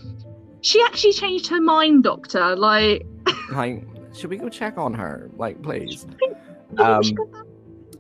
She 0.62 0.80
actually 0.84 1.14
changed 1.14 1.48
her 1.48 1.60
mind, 1.62 2.04
Doctor. 2.04 2.56
Like, 2.56 3.04
Like, 3.52 3.84
should 4.14 4.30
we 4.30 4.38
go 4.38 4.48
check 4.50 4.78
on 4.78 4.94
her? 4.94 5.32
Like, 5.38 5.60
please. 5.64 6.06
Um, 6.78 7.02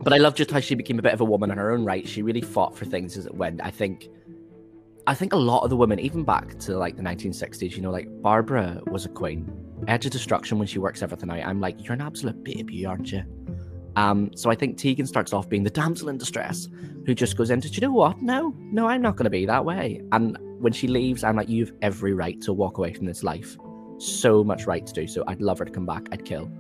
but 0.01 0.13
I 0.13 0.17
love 0.17 0.35
just 0.35 0.51
how 0.51 0.59
she 0.59 0.75
became 0.75 0.99
a 0.99 1.01
bit 1.01 1.13
of 1.13 1.21
a 1.21 1.25
woman 1.25 1.49
in 1.49 1.57
her 1.57 1.71
own 1.71 1.83
right. 1.83 2.07
She 2.07 2.21
really 2.21 2.41
fought 2.41 2.77
for 2.77 2.85
things 2.85 3.17
as 3.17 3.25
it 3.25 3.33
went. 3.33 3.61
I 3.63 3.71
think, 3.71 4.09
I 5.07 5.13
think 5.13 5.31
a 5.31 5.37
lot 5.37 5.63
of 5.63 5.69
the 5.69 5.77
women, 5.77 5.99
even 5.99 6.25
back 6.25 6.59
to 6.59 6.77
like 6.77 6.97
the 6.97 7.01
1960s, 7.01 7.71
you 7.71 7.81
know, 7.81 7.91
like 7.91 8.07
Barbara 8.21 8.81
was 8.87 9.05
a 9.05 9.09
queen. 9.09 9.49
Edge 9.87 10.05
of 10.05 10.11
Destruction 10.11 10.59
when 10.59 10.67
she 10.67 10.79
works 10.79 11.01
everything 11.01 11.29
out. 11.29 11.39
I'm 11.47 11.61
like, 11.61 11.81
you're 11.81 11.93
an 11.93 12.01
absolute 12.01 12.43
baby, 12.43 12.85
aren't 12.85 13.13
you? 13.13 13.23
Um, 13.95 14.31
so 14.35 14.51
I 14.51 14.55
think 14.55 14.77
Tegan 14.77 15.07
starts 15.07 15.31
off 15.31 15.47
being 15.47 15.63
the 15.63 15.69
damsel 15.69 16.09
in 16.09 16.17
distress 16.17 16.67
who 17.05 17.15
just 17.15 17.37
goes 17.37 17.49
into, 17.49 17.69
do 17.69 17.75
you 17.75 17.81
know 17.87 17.93
what? 17.93 18.21
No, 18.21 18.53
no, 18.59 18.87
I'm 18.87 19.01
not 19.01 19.15
going 19.15 19.23
to 19.23 19.29
be 19.29 19.45
that 19.45 19.63
way. 19.63 20.01
And 20.11 20.37
when 20.59 20.73
she 20.73 20.87
leaves, 20.87 21.23
I'm 21.23 21.37
like, 21.37 21.47
you've 21.47 21.71
every 21.81 22.13
right 22.13 22.39
to 22.41 22.51
walk 22.51 22.77
away 22.77 22.93
from 22.93 23.05
this 23.05 23.23
life. 23.23 23.57
So 23.99 24.43
much 24.43 24.67
right 24.67 24.85
to 24.85 24.93
do 24.93 25.07
so. 25.07 25.23
I'd 25.27 25.41
love 25.41 25.59
her 25.59 25.65
to 25.65 25.71
come 25.71 25.85
back. 25.85 26.09
I'd 26.11 26.25
kill. 26.25 26.51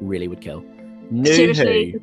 Really 0.00 0.28
would 0.28 0.40
kill. 0.40 0.64
New 1.10 1.34
Seriously. 1.34 1.92
Who. 1.92 2.00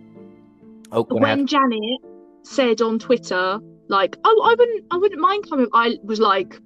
Oh, 0.91 1.05
when 1.09 1.23
ahead. 1.23 1.47
Janet 1.47 2.01
said 2.43 2.81
on 2.81 2.99
Twitter, 2.99 3.59
like, 3.87 4.17
"Oh, 4.23 4.41
I 4.45 4.55
wouldn't, 4.57 4.85
I 4.91 4.97
wouldn't 4.97 5.21
mind 5.21 5.49
coming," 5.49 5.67
I 5.73 5.97
was 6.03 6.19
like, 6.19 6.59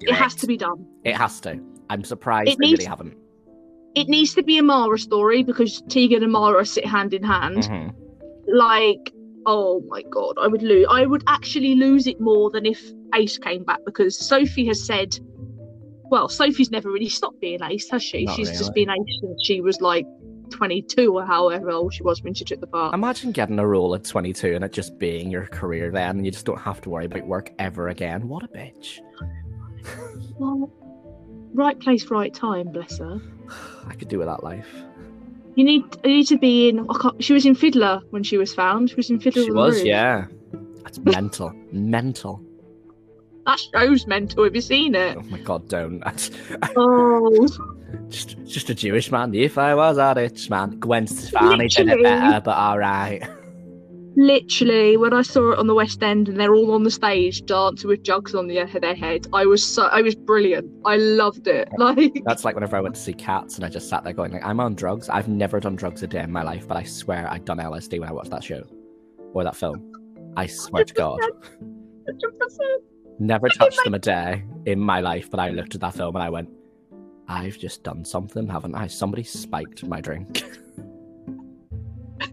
"It 0.00 0.12
has 0.14 0.34
to 0.36 0.46
be 0.46 0.56
done. 0.56 0.86
It 1.04 1.14
has 1.16 1.40
to. 1.40 1.60
I'm 1.90 2.04
surprised 2.04 2.50
It 2.50 2.58
they 2.58 2.66
needs- 2.66 2.78
really 2.80 2.88
haven't. 2.88 3.16
It 3.94 4.08
needs 4.08 4.34
to 4.34 4.42
be 4.42 4.58
a 4.58 4.62
Mara 4.62 4.98
story 4.98 5.42
because 5.42 5.80
Tegan 5.88 6.22
and 6.22 6.32
Mara 6.32 6.66
sit 6.66 6.84
hand 6.84 7.14
in 7.14 7.22
hand. 7.22 7.58
Mhm. 7.58 7.94
Like, 8.46 9.12
oh 9.46 9.82
my 9.88 10.02
god, 10.10 10.34
I 10.38 10.48
would 10.48 10.62
lose. 10.62 10.86
I 10.90 11.06
would 11.06 11.24
actually 11.26 11.74
lose 11.76 12.06
it 12.06 12.20
more 12.20 12.50
than 12.50 12.66
if 12.66 12.92
Ace 13.14 13.38
came 13.38 13.64
back 13.64 13.80
because 13.86 14.18
Sophie 14.18 14.66
has 14.66 14.84
said." 14.84 15.18
Well, 16.08 16.28
Sophie's 16.28 16.70
never 16.70 16.88
really 16.90 17.08
stopped 17.08 17.40
being 17.40 17.60
Ace, 17.62 17.90
has 17.90 18.00
she? 18.02 18.24
Not 18.26 18.36
She's 18.36 18.50
just 18.50 18.72
been 18.74 18.88
Ace 18.90 19.18
since 19.20 19.44
she 19.44 19.60
was 19.60 19.80
like 19.80 20.06
22 20.50 21.14
or 21.14 21.24
however 21.24 21.70
old 21.70 21.92
she 21.94 22.02
was 22.02 22.22
when 22.22 22.34
she 22.34 22.44
took 22.44 22.60
the 22.60 22.66
part. 22.66 22.94
Imagine 22.94 23.32
getting 23.32 23.58
a 23.58 23.66
role 23.66 23.94
at 23.94 24.04
22 24.04 24.54
and 24.54 24.64
it 24.64 24.72
just 24.72 24.98
being 24.98 25.30
your 25.30 25.46
career 25.46 25.90
then, 25.90 26.16
and 26.16 26.26
you 26.26 26.32
just 26.32 26.46
don't 26.46 26.60
have 26.60 26.80
to 26.82 26.90
worry 26.90 27.06
about 27.06 27.26
work 27.26 27.52
ever 27.58 27.88
again. 27.88 28.28
What 28.28 28.44
a 28.44 28.48
bitch. 28.48 29.00
Well, 30.38 30.70
right 31.54 31.78
place, 31.80 32.04
right 32.10 32.34
time, 32.34 32.68
bless 32.68 32.98
her. 32.98 33.18
I 33.88 33.94
could 33.94 34.08
do 34.08 34.18
with 34.18 34.26
that 34.26 34.42
life. 34.44 34.68
You 35.54 35.64
need 35.64 35.84
you 36.04 36.10
need 36.10 36.26
to 36.26 36.36
be 36.36 36.68
in. 36.68 36.86
She 37.20 37.32
was 37.32 37.46
in 37.46 37.54
Fiddler 37.54 38.02
when 38.10 38.22
she 38.22 38.36
was 38.36 38.52
found. 38.54 38.90
She 38.90 38.96
was 38.96 39.08
in 39.08 39.18
Fiddler. 39.18 39.44
She 39.44 39.50
was, 39.50 39.76
Roof. 39.76 39.86
yeah. 39.86 40.26
That's 40.82 40.98
mental. 40.98 41.52
mental. 41.72 42.42
That 43.46 43.60
show's 43.60 44.06
mental. 44.06 44.44
Have 44.44 44.54
you 44.54 44.60
seen 44.60 44.94
it? 44.94 45.16
Oh 45.16 45.22
my 45.22 45.38
god, 45.38 45.68
don't. 45.68 46.02
Oh, 46.76 47.46
just, 48.08 48.36
just 48.44 48.70
a 48.70 48.74
Jewish 48.74 49.10
man. 49.10 49.34
If 49.34 49.56
I 49.56 49.74
was 49.74 49.98
a 49.98 50.12
rich 50.16 50.50
man. 50.50 50.78
Gwen 50.80 51.06
Stefani 51.06 51.68
did 51.68 51.88
it 51.88 52.02
better, 52.02 52.40
but 52.40 52.56
alright. 52.56 53.22
literally, 54.16 54.96
when 54.96 55.12
I 55.12 55.22
saw 55.22 55.52
it 55.52 55.58
on 55.58 55.68
the 55.68 55.74
West 55.74 56.02
End 56.02 56.28
and 56.28 56.40
they're 56.40 56.54
all 56.54 56.72
on 56.72 56.82
the 56.82 56.90
stage 56.90 57.44
dancing 57.44 57.88
with 57.88 58.02
jugs 58.02 58.34
on 58.34 58.48
the, 58.48 58.64
their 58.80 58.94
head, 58.94 59.28
I 59.32 59.46
was 59.46 59.64
so 59.64 59.84
I 59.84 60.02
was 60.02 60.16
brilliant. 60.16 60.68
I 60.84 60.96
loved 60.96 61.46
it. 61.46 61.68
Like 61.78 62.22
That's 62.24 62.44
like 62.44 62.54
whenever 62.56 62.76
I 62.76 62.80
went 62.80 62.96
to 62.96 63.00
see 63.00 63.14
Cats 63.14 63.56
and 63.56 63.64
I 63.64 63.68
just 63.68 63.88
sat 63.88 64.02
there 64.02 64.12
going, 64.12 64.32
like, 64.32 64.44
I'm 64.44 64.58
on 64.58 64.74
drugs. 64.74 65.08
I've 65.08 65.28
never 65.28 65.60
done 65.60 65.76
drugs 65.76 66.02
a 66.02 66.08
day 66.08 66.20
in 66.20 66.32
my 66.32 66.42
life, 66.42 66.66
but 66.66 66.76
I 66.76 66.82
swear 66.82 67.30
I'd 67.30 67.44
done 67.44 67.58
LSD 67.58 68.00
when 68.00 68.08
I 68.08 68.12
watched 68.12 68.30
that 68.30 68.42
show 68.42 68.64
or 69.34 69.44
that 69.44 69.54
film. 69.54 69.92
I 70.36 70.46
swear 70.46 70.84
to 70.84 70.94
God. 70.94 71.20
Never 73.18 73.48
touched 73.48 73.82
them 73.84 73.94
a 73.94 73.98
day 73.98 74.44
in 74.66 74.78
my 74.78 75.00
life, 75.00 75.30
but 75.30 75.40
I 75.40 75.50
looked 75.50 75.74
at 75.74 75.80
that 75.80 75.94
film 75.94 76.16
and 76.16 76.22
I 76.22 76.28
went, 76.28 76.50
I've 77.28 77.58
just 77.58 77.82
done 77.82 78.04
something, 78.04 78.46
haven't 78.46 78.74
I? 78.74 78.86
Somebody 78.86 79.22
spiked 79.22 79.84
my 79.84 80.00
drink. 80.00 80.42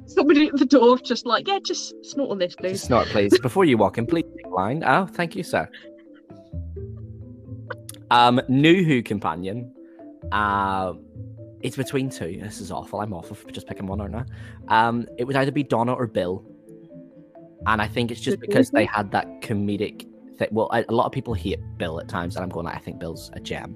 somebody 0.05 0.47
at 0.47 0.57
the 0.57 0.65
door 0.65 0.97
just 0.99 1.25
like, 1.25 1.47
yeah, 1.47 1.59
just 1.65 1.93
snort 2.05 2.31
on 2.31 2.37
this, 2.37 2.55
please. 2.55 2.73
Just 2.73 2.85
snort, 2.85 3.07
please. 3.07 3.37
Before 3.39 3.65
you 3.65 3.77
walk 3.77 3.97
in, 3.97 4.05
please 4.05 4.25
decline. 4.37 4.83
Oh, 4.85 5.05
thank 5.05 5.35
you, 5.35 5.43
sir. 5.43 5.69
Um, 8.11 8.41
new 8.47 8.83
Who 8.83 9.01
companion. 9.01 9.73
Uh, 10.31 10.93
it's 11.61 11.77
between 11.77 12.09
two. 12.09 12.39
This 12.43 12.59
is 12.59 12.71
awful. 12.71 12.99
I'm 12.99 13.13
awful 13.13 13.35
for 13.35 13.49
just 13.49 13.67
picking 13.67 13.87
one 13.87 14.01
or 14.01 14.09
not. 14.09 14.27
Um, 14.67 15.07
it 15.17 15.23
would 15.23 15.35
either 15.35 15.51
be 15.51 15.63
Donna 15.63 15.93
or 15.93 16.07
Bill, 16.07 16.45
and 17.65 17.81
I 17.81 17.87
think 17.87 18.11
it's 18.11 18.21
just 18.21 18.39
because 18.39 18.69
they 18.69 18.85
had 18.85 19.11
that 19.11 19.41
comedic 19.41 20.05
Well, 20.51 20.67
I, 20.71 20.85
a 20.87 20.93
lot 20.93 21.05
of 21.05 21.11
people 21.11 21.33
hate 21.33 21.59
Bill 21.77 21.99
at 21.99 22.07
times, 22.07 22.35
and 22.35 22.43
I'm 22.43 22.49
going. 22.49 22.65
Like, 22.65 22.75
I 22.75 22.79
think 22.79 22.99
Bill's 22.99 23.29
a 23.33 23.39
gem. 23.39 23.75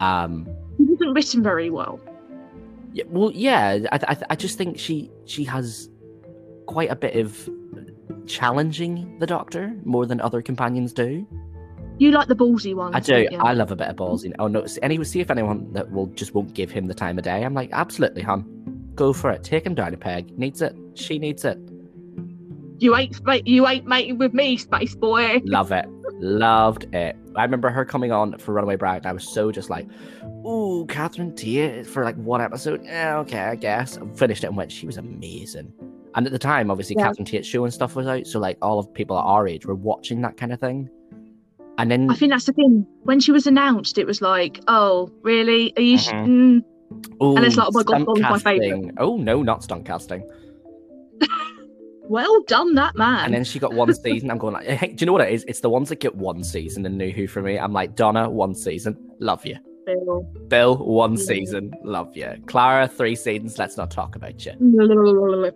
Um, 0.00 0.46
It 0.78 0.88
wasn't 0.88 1.14
written 1.14 1.42
very 1.42 1.70
well. 1.70 2.00
yeah, 2.92 3.04
well, 3.08 3.30
yeah. 3.32 3.78
I, 3.92 3.98
I, 4.08 4.16
I 4.30 4.36
just 4.36 4.56
think 4.58 4.78
she 4.78 5.10
she 5.24 5.44
has 5.44 5.88
quite 6.66 6.90
a 6.90 6.96
bit 6.96 7.16
of 7.16 7.48
challenging 8.26 9.18
the 9.18 9.26
Doctor 9.26 9.74
more 9.84 10.06
than 10.06 10.20
other 10.20 10.42
companions 10.42 10.92
do. 10.92 11.26
You 11.98 12.12
like 12.12 12.28
the 12.28 12.36
ballsy 12.36 12.74
ones. 12.74 12.94
I 12.94 13.00
do. 13.00 13.28
I 13.38 13.52
love 13.52 13.70
a 13.72 13.76
bit 13.76 13.88
of 13.88 13.96
ballsy. 13.96 14.32
Oh 14.38 14.46
no. 14.48 14.64
see- 14.66 14.80
Anyway, 14.82 15.04
see 15.04 15.20
if 15.20 15.30
anyone 15.30 15.70
that 15.72 15.90
will 15.90 16.06
just 16.06 16.34
won't 16.34 16.54
give 16.54 16.70
him 16.70 16.86
the 16.86 16.94
time 16.94 17.18
of 17.18 17.24
day. 17.24 17.44
I'm 17.44 17.52
like, 17.54 17.68
absolutely, 17.72 18.22
hon. 18.22 18.46
Go 18.94 19.12
for 19.12 19.30
it. 19.30 19.44
Take 19.44 19.66
him 19.66 19.74
down 19.74 19.92
a 19.92 19.96
peg. 19.98 20.36
Needs 20.38 20.62
it. 20.62 20.74
She 20.94 21.18
needs 21.18 21.44
it. 21.44 21.58
You 22.80 22.96
ain't. 22.96 23.18
You 23.46 23.66
ain't 23.68 23.86
mating 23.86 24.18
with 24.18 24.34
me, 24.34 24.56
space 24.56 24.94
boy. 24.94 25.40
Love 25.44 25.70
it. 25.72 25.86
Loved 26.14 26.92
it. 26.94 27.16
I 27.36 27.44
remember 27.44 27.70
her 27.70 27.84
coming 27.84 28.10
on 28.12 28.36
for 28.38 28.52
Runaway 28.52 28.76
Bride. 28.76 29.06
I 29.06 29.12
was 29.12 29.26
so 29.26 29.52
just 29.52 29.70
like, 29.70 29.86
ooh, 30.46 30.84
Catherine 30.88 31.34
Tate 31.34 31.86
for 31.86 32.04
like 32.04 32.16
one 32.16 32.40
episode. 32.40 32.82
Yeah, 32.84 33.18
okay, 33.18 33.38
I 33.40 33.54
guess. 33.54 33.98
Finished 34.16 34.42
it 34.44 34.48
and 34.48 34.56
went. 34.56 34.72
She 34.72 34.86
was 34.86 34.96
amazing. 34.96 35.72
And 36.14 36.26
at 36.26 36.32
the 36.32 36.38
time, 36.38 36.70
obviously, 36.70 36.96
Yeah. 36.98 37.06
Catherine 37.08 37.24
Tate's 37.26 37.46
show 37.46 37.64
and 37.64 37.72
stuff 37.72 37.94
was 37.94 38.06
out. 38.06 38.26
So 38.26 38.38
like, 38.40 38.58
all 38.60 38.78
of 38.78 38.92
people 38.92 39.16
at 39.18 39.22
our 39.24 39.46
age 39.46 39.64
were 39.64 39.74
watching 39.76 40.20
that 40.22 40.36
kind 40.36 40.52
of 40.52 40.58
thing. 40.58 40.90
And 41.78 41.90
then 41.90 42.10
I 42.10 42.14
think 42.14 42.32
that's 42.32 42.44
the 42.46 42.52
thing. 42.52 42.84
When 43.04 43.20
she 43.20 43.30
was 43.32 43.46
announced, 43.46 43.96
it 43.96 44.06
was 44.06 44.20
like, 44.20 44.60
oh, 44.68 45.10
really? 45.22 45.72
Are 45.76 45.82
you? 45.82 45.96
sh- 45.98 46.08
Mhm. 46.10 46.26
Mm. 46.26 46.64
Oh, 47.20 47.36
And 47.36 47.46
it's 47.46 47.56
like, 47.56 47.68
oh 47.68 47.70
my 47.72 47.82
God, 47.84 48.18
my 48.18 48.38
favourite. 48.38 48.94
Oh 48.98 49.16
no, 49.16 49.42
not 49.42 49.62
stunt 49.62 49.84
casting. 49.86 50.28
Well 52.10 52.42
done, 52.48 52.74
that 52.74 52.96
man. 52.96 53.26
And 53.26 53.34
then 53.34 53.44
she 53.44 53.60
got 53.60 53.72
one 53.72 53.94
season. 54.04 54.32
I'm 54.32 54.38
going 54.38 54.52
like, 54.54 54.66
hey, 54.66 54.88
do 54.88 54.96
you 55.02 55.06
know 55.06 55.12
what 55.12 55.20
it 55.22 55.32
is? 55.32 55.44
It's 55.46 55.60
the 55.60 55.70
ones 55.70 55.90
that 55.90 56.00
get 56.00 56.12
one 56.16 56.42
season 56.42 56.84
and 56.84 56.98
New 56.98 57.12
Who 57.12 57.28
for 57.28 57.40
me. 57.40 57.56
I'm 57.56 57.72
like, 57.72 57.94
Donna, 57.94 58.28
one 58.28 58.52
season, 58.52 58.96
love 59.20 59.46
you, 59.46 59.56
Bill. 59.86 60.22
Bill, 60.48 60.76
one 60.76 61.12
Yeah. 61.16 61.24
season. 61.24 61.72
Love 61.84 62.16
you. 62.16 62.34
Clara, 62.46 62.88
three 62.88 63.14
seasons. 63.14 63.58
Let's 63.58 63.76
not 63.76 63.92
talk 63.92 64.16
about 64.16 64.44
you. 64.44 64.52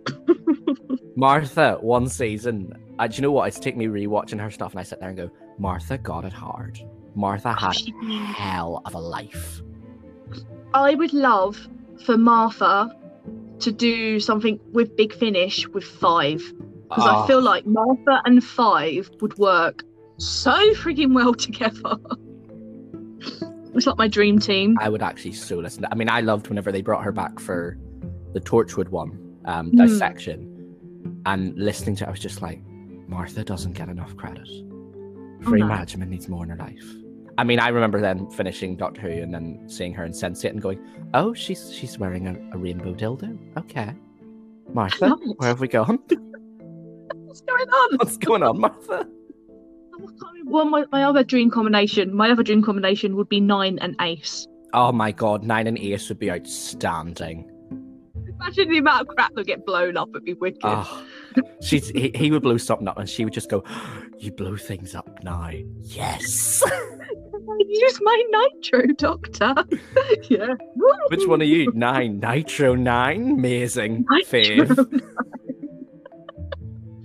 Martha, 1.17 1.77
one 1.81 2.07
season. 2.07 2.71
Uh, 2.99 3.07
do 3.07 3.15
you 3.17 3.21
know 3.23 3.31
what? 3.31 3.49
It's 3.49 3.59
taken 3.59 3.77
me 3.79 3.87
rewatching 3.87 4.39
her 4.39 4.49
stuff, 4.49 4.71
and 4.71 4.79
I 4.79 4.83
sit 4.83 5.01
there 5.01 5.09
and 5.09 5.17
go, 5.17 5.29
Martha 5.59 5.97
got 5.97 6.23
it 6.23 6.31
hard. 6.33 6.79
Martha 7.15 7.51
had 7.53 7.71
she 7.75 7.93
hell 8.33 8.81
of 8.85 8.93
a 8.95 8.99
life. 8.99 9.61
I 10.73 10.95
would 10.95 11.11
love 11.13 11.57
for 12.05 12.17
Martha 12.17 12.89
to 13.59 13.71
do 13.71 14.19
something 14.19 14.59
with 14.73 14.95
Big 14.95 15.13
Finish 15.13 15.67
with 15.69 15.83
five. 15.83 16.41
Because 16.89 17.05
I 17.07 17.15
Oh, 17.23 17.27
feel 17.27 17.41
like 17.41 17.65
Martha 17.65 18.21
and 18.25 18.43
five 18.43 19.09
would 19.21 19.37
work 19.37 19.83
so 20.17 20.51
freaking 20.75 21.13
well 21.15 21.33
together. 21.47 21.97
it's 23.73 23.87
like 23.87 23.97
my 23.97 24.07
dream 24.07 24.39
team. 24.39 24.77
I 24.79 24.89
would 24.89 25.01
actually 25.01 25.33
so 25.33 25.57
listen. 25.57 25.83
To, 25.83 25.89
I 25.91 25.95
mean, 25.95 26.09
I 26.09 26.21
loved 26.21 26.47
whenever 26.47 26.71
they 26.71 26.81
brought 26.81 27.03
her 27.03 27.11
back 27.11 27.39
for 27.39 27.77
the 28.33 28.39
Torchwood 28.39 28.89
one 28.89 29.11
um, 29.45 29.71
Hmm. 29.71 29.77
dissection, 29.85 30.51
and 31.25 31.57
listening 31.57 31.95
to 31.97 32.03
it, 32.03 32.07
I 32.07 32.11
was 32.11 32.19
just 32.19 32.41
like, 32.41 32.61
Martha 33.07 33.43
doesn't 33.43 33.73
get 33.73 33.89
enough 33.89 34.15
credit. 34.15 34.47
Free 35.43 35.61
no. 35.61 35.67
management 35.67 36.09
needs 36.11 36.27
more 36.27 36.43
in 36.43 36.49
her 36.49 36.55
life. 36.57 36.85
I 37.37 37.43
mean, 37.43 37.59
I 37.59 37.67
remember 37.69 37.99
then 37.99 38.29
finishing 38.31 38.75
Doctor 38.77 39.01
Who 39.01 39.09
and 39.09 39.33
then 39.33 39.63
seeing 39.67 39.93
her 39.93 40.05
in 40.05 40.11
Sense8 40.13 40.49
and 40.51 40.61
going, 40.61 40.79
"Oh, 41.13 41.33
she's 41.33 41.73
she's 41.73 41.97
wearing 41.99 42.27
a, 42.27 42.55
a 42.55 42.57
rainbow 42.57 42.93
dildo. 42.93 43.37
Okay, 43.57 43.93
Martha, 44.73 45.09
where 45.37 45.49
have 45.49 45.59
we 45.59 45.67
gone? 45.67 45.99
What's 47.25 47.41
going 47.41 47.69
on? 47.69 47.97
What's 47.97 48.17
going 48.17 48.43
on, 48.43 48.59
Martha?" 48.59 49.05
I 49.97 49.97
can't 49.97 50.21
remember- 50.33 50.51
Well, 50.51 50.65
my, 50.65 50.85
my 50.91 51.03
other 51.03 51.23
dream 51.23 51.49
combination, 51.49 52.13
my 52.15 52.29
other 52.31 52.43
dream 52.43 52.61
combination 52.63 53.15
would 53.17 53.29
be 53.29 53.39
nine 53.41 53.79
and 53.79 53.95
ace. 54.01 54.47
Oh 54.73 54.91
my 54.91 55.11
god, 55.11 55.43
Nine 55.43 55.67
and 55.67 55.77
Ace 55.79 56.09
would 56.09 56.19
be 56.19 56.29
outstanding. 56.29 57.49
Imagine 58.41 58.69
the 58.69 58.77
amount 58.79 59.01
of 59.01 59.07
crap 59.15 59.33
that 59.35 59.47
get 59.47 59.65
blown 59.65 59.95
up. 59.95 60.09
It'd 60.09 60.25
be 60.25 60.33
wicked. 60.33 60.59
Oh, 60.65 61.05
she's 61.61 61.89
he, 61.89 62.11
he 62.15 62.31
would 62.31 62.41
blow 62.41 62.57
something 62.57 62.87
up 62.87 62.97
and 62.97 63.09
she 63.09 63.23
would 63.23 63.33
just 63.33 63.49
go, 63.49 63.63
"You 64.19 64.31
blow 64.31 64.55
things 64.55 64.95
up 64.95 65.23
now." 65.23 65.51
Yes. 65.81 66.63
Use 67.67 67.99
my 68.01 68.23
nitro, 68.29 68.87
Doctor. 68.97 69.53
yeah. 70.29 70.53
Which 71.09 71.27
one 71.27 71.41
are 71.41 71.45
you? 71.45 71.71
Nine. 71.73 72.19
Nitro 72.19 72.75
Nine. 72.75 73.31
Amazing. 73.31 74.05
Nitro 74.09 74.39
Fave. 74.39 75.01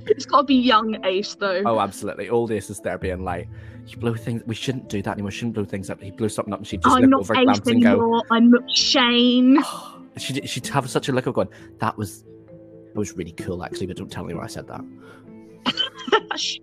It's 0.06 0.26
got 0.26 0.38
to 0.38 0.44
be 0.44 0.56
young 0.56 1.04
ace 1.04 1.34
though. 1.36 1.62
Oh, 1.64 1.78
absolutely. 1.78 2.28
All 2.30 2.46
this 2.46 2.68
is 2.68 2.80
there 2.80 2.98
being 2.98 3.22
like, 3.22 3.48
"You 3.86 3.96
blow 3.96 4.14
things. 4.14 4.42
We 4.46 4.54
shouldn't 4.54 4.88
do 4.88 5.02
that 5.02 5.12
anymore. 5.12 5.28
We 5.28 5.32
Shouldn't 5.32 5.54
blow 5.54 5.64
things 5.64 5.88
up." 5.88 6.02
He 6.02 6.10
blew 6.10 6.28
something 6.28 6.52
up 6.52 6.60
and 6.60 6.66
she'd 6.66 6.82
just 6.82 6.96
I'm 6.96 7.02
look 7.02 7.28
not 7.28 7.30
over, 7.30 7.70
and 7.70 7.82
go. 7.82 8.22
I'm 8.30 8.52
Shane. 8.68 9.58
She'd, 10.16 10.46
she'd 10.50 10.66
have 10.66 10.90
such 10.90 11.08
a 11.08 11.12
look 11.12 11.26
of 11.26 11.34
going, 11.34 11.48
"That 11.78 11.96
was, 11.96 12.24
it 12.90 12.96
was 12.96 13.16
really 13.16 13.32
cool, 13.32 13.64
actually." 13.64 13.86
But 13.86 13.96
don't 13.96 14.10
tell 14.10 14.24
anyone 14.24 14.44
I 14.44 14.48
said 14.48 14.66
that. 14.68 14.80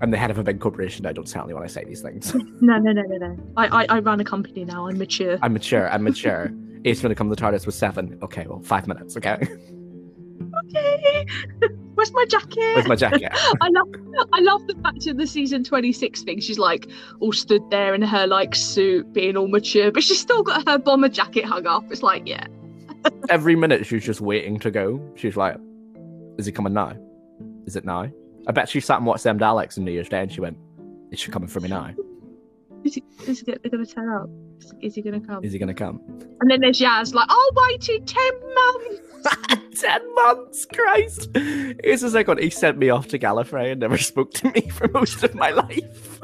I'm 0.00 0.10
the 0.10 0.16
head 0.16 0.30
of 0.30 0.38
a 0.38 0.44
big 0.44 0.60
corporation. 0.60 1.04
I 1.06 1.12
don't 1.12 1.26
tell 1.26 1.44
anyone 1.44 1.62
I 1.62 1.66
say 1.66 1.84
these 1.84 2.00
things. 2.00 2.34
no, 2.60 2.78
no, 2.78 2.92
no, 2.92 3.02
no, 3.02 3.16
no. 3.16 3.36
I, 3.56 3.84
I, 3.84 3.86
I 3.88 3.98
run 3.98 4.20
a 4.20 4.24
company 4.24 4.64
now. 4.64 4.86
I'm 4.86 4.98
mature. 4.98 5.38
I'm 5.42 5.52
mature. 5.52 5.90
I'm 5.90 6.04
mature. 6.04 6.52
Ace 6.84 7.00
going 7.02 7.10
to 7.10 7.16
come 7.16 7.28
to 7.28 7.34
the 7.34 7.42
TARDIS 7.42 7.66
with 7.66 7.74
seven. 7.74 8.18
Okay, 8.22 8.46
well, 8.46 8.60
five 8.60 8.86
minutes. 8.86 9.16
Okay, 9.16 9.36
Okay. 10.66 11.26
Where's 11.94 12.12
my 12.12 12.24
jacket? 12.26 12.74
where's 12.74 12.86
my 12.86 12.94
jacket? 12.94 13.30
I 13.60 13.68
love, 13.68 13.88
I 14.32 14.40
love 14.40 14.66
the 14.66 14.74
fact 14.82 15.06
of 15.06 15.16
the 15.16 15.26
season 15.26 15.64
26 15.64 16.22
thing. 16.22 16.40
She's 16.40 16.58
like 16.58 16.88
all 17.20 17.32
stood 17.32 17.68
there 17.70 17.94
in 17.94 18.02
her 18.02 18.26
like 18.26 18.54
suit, 18.54 19.12
being 19.12 19.36
all 19.36 19.48
mature, 19.48 19.90
but 19.90 20.02
she's 20.04 20.20
still 20.20 20.42
got 20.42 20.68
her 20.68 20.78
bomber 20.78 21.08
jacket 21.08 21.44
hung 21.44 21.66
up. 21.66 21.84
It's 21.90 22.02
like, 22.02 22.22
yeah, 22.26 22.46
Every 23.28 23.56
minute 23.56 23.86
she's 23.86 24.04
just 24.04 24.20
waiting 24.20 24.58
to 24.60 24.70
go. 24.70 25.00
She's 25.16 25.36
like, 25.36 25.56
"Is 26.38 26.46
he 26.46 26.52
coming 26.52 26.72
now? 26.72 26.96
Is 27.66 27.76
it 27.76 27.84
now?" 27.84 28.10
I 28.46 28.52
bet 28.52 28.68
she 28.68 28.80
sat 28.80 28.98
and 28.98 29.06
watched 29.06 29.24
them 29.24 29.38
Daleks 29.38 29.78
on 29.78 29.84
New 29.84 29.92
Year's 29.92 30.08
Day, 30.08 30.22
and 30.22 30.32
she 30.32 30.40
went, 30.40 30.56
"Is 31.10 31.20
she 31.20 31.30
coming 31.30 31.48
for 31.48 31.60
me 31.60 31.68
now? 31.68 31.94
is 32.84 32.94
he, 32.94 33.04
is 33.26 33.40
he 33.40 33.44
going 33.44 33.84
to 33.84 33.86
turn 33.86 34.08
up? 34.08 34.28
Is, 34.80 34.94
he 34.94 35.02
going 35.02 35.20
to 35.20 35.26
come? 35.26 35.44
Is 35.44 35.52
he 35.52 35.58
going 35.58 35.68
to 35.68 35.74
come?" 35.74 36.00
And 36.40 36.50
then 36.50 36.60
there's 36.60 36.80
Yaz 36.80 37.14
like, 37.14 37.26
"Oh, 37.30 37.52
waited 37.70 38.06
10 38.06 38.32
months. 38.54 39.00
Ten 39.80 40.14
months, 40.14 40.66
Christ! 40.66 41.28
It's 41.34 42.02
just 42.02 42.14
like 42.14 42.26
when 42.26 42.38
he 42.38 42.50
sent 42.50 42.78
me 42.78 42.90
off 42.90 43.08
to 43.08 43.18
Gallifrey 43.18 43.72
and 43.72 43.80
never 43.80 43.98
spoke 43.98 44.32
to 44.34 44.50
me 44.50 44.68
for 44.68 44.88
most 44.88 45.22
of 45.22 45.34
my 45.34 45.50
life. 45.50 46.17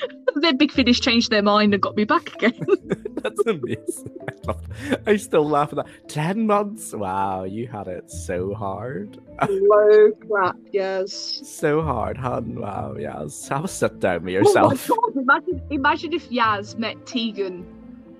then 0.36 0.56
Big 0.56 0.72
Finish 0.72 1.00
changed 1.00 1.30
their 1.30 1.42
mind 1.42 1.74
and 1.74 1.82
got 1.82 1.96
me 1.96 2.04
back 2.04 2.34
again. 2.34 2.58
That's 3.22 3.40
amazing. 3.46 4.10
I, 4.28 4.46
love, 4.46 4.64
I 5.06 5.16
still 5.16 5.48
laugh 5.48 5.72
at 5.72 5.76
that. 5.76 5.86
Ten 6.08 6.46
months? 6.46 6.92
Wow, 6.92 7.44
you 7.44 7.66
had 7.66 7.88
it 7.88 8.10
so 8.10 8.54
hard. 8.54 9.18
Low 9.48 10.12
clap, 10.26 10.56
yes. 10.72 11.40
So 11.44 11.82
hard, 11.82 12.16
hun. 12.16 12.56
Wow, 12.60 12.96
yes. 12.98 13.48
Have 13.48 13.64
a 13.64 13.68
sit 13.68 14.00
down 14.00 14.24
with 14.24 14.34
Oh 14.34 14.40
my 14.40 14.46
yourself. 14.72 14.88
god, 14.88 15.16
imagine, 15.16 15.62
imagine 15.70 16.12
if 16.12 16.28
Yaz 16.30 16.76
met 16.78 17.04
Tegan. 17.06 17.66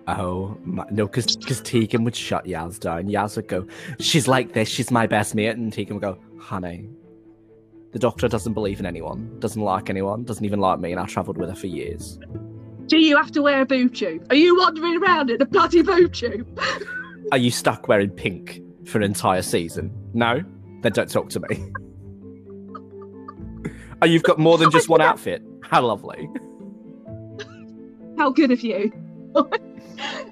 Oh, 0.09 0.57
my, 0.64 0.85
no, 0.91 1.07
because 1.07 1.37
Tegan 1.37 2.03
would 2.05 2.17
shut 2.17 2.47
Yaz 2.47 2.81
down. 2.81 3.09
Yaz 3.09 3.37
would 3.37 3.47
go, 3.49 3.67
She's 4.01 4.27
like 4.27 4.53
this, 4.55 4.69
she's 4.69 4.91
my 4.91 5.07
best 5.07 5.35
mate. 5.35 5.49
And 5.49 5.73
Tegan 5.73 5.97
would 5.97 6.03
go, 6.03 6.19
Honey, 6.41 6.88
the 7.92 7.98
doctor 7.98 8.29
doesn't 8.29 8.55
believe 8.55 8.81
in 8.81 8.87
anyone, 8.87 9.38
doesn't 9.40 9.62
like 9.62 9.88
anyone, 9.88 10.24
doesn't 10.24 10.44
even 10.44 10.61
like 10.61 10.79
me, 10.79 10.92
and 10.92 11.01
I 11.01 11.07
travelled 11.07 11.38
with 11.38 11.48
her 11.48 11.55
for 11.55 11.66
years. 11.66 12.18
Do 12.87 12.98
you 12.98 13.16
have 13.16 13.31
to 13.33 13.42
wear 13.42 13.61
a 13.62 13.66
boot 13.66 13.94
tube? 13.94 14.27
Are 14.31 14.37
you 14.37 14.57
wandering 14.57 15.03
around 15.03 15.31
in 15.31 15.40
a 15.42 15.46
bloody 15.46 15.83
boot 15.83 16.14
tube? 16.14 16.61
Are 17.33 17.38
you 17.38 17.51
stuck 17.51 17.88
wearing 17.88 18.11
pink 18.11 18.61
for 18.87 18.98
an 18.98 19.05
entire 19.05 19.42
season? 19.42 19.90
No? 20.14 20.42
Then 20.83 20.92
don't 20.92 21.11
talk 21.11 21.31
to 21.31 21.40
me. 21.40 21.72
Oh, 24.01 24.07
you've 24.07 24.22
got 24.22 24.38
more 24.38 24.59
than 24.59 24.70
just 24.70 24.88
one 24.88 25.01
outfit. 25.01 25.42
How 25.62 25.83
lovely. 25.85 26.31
How 28.16 28.31
good 28.31 28.53
of 28.53 28.62
you. 28.62 28.92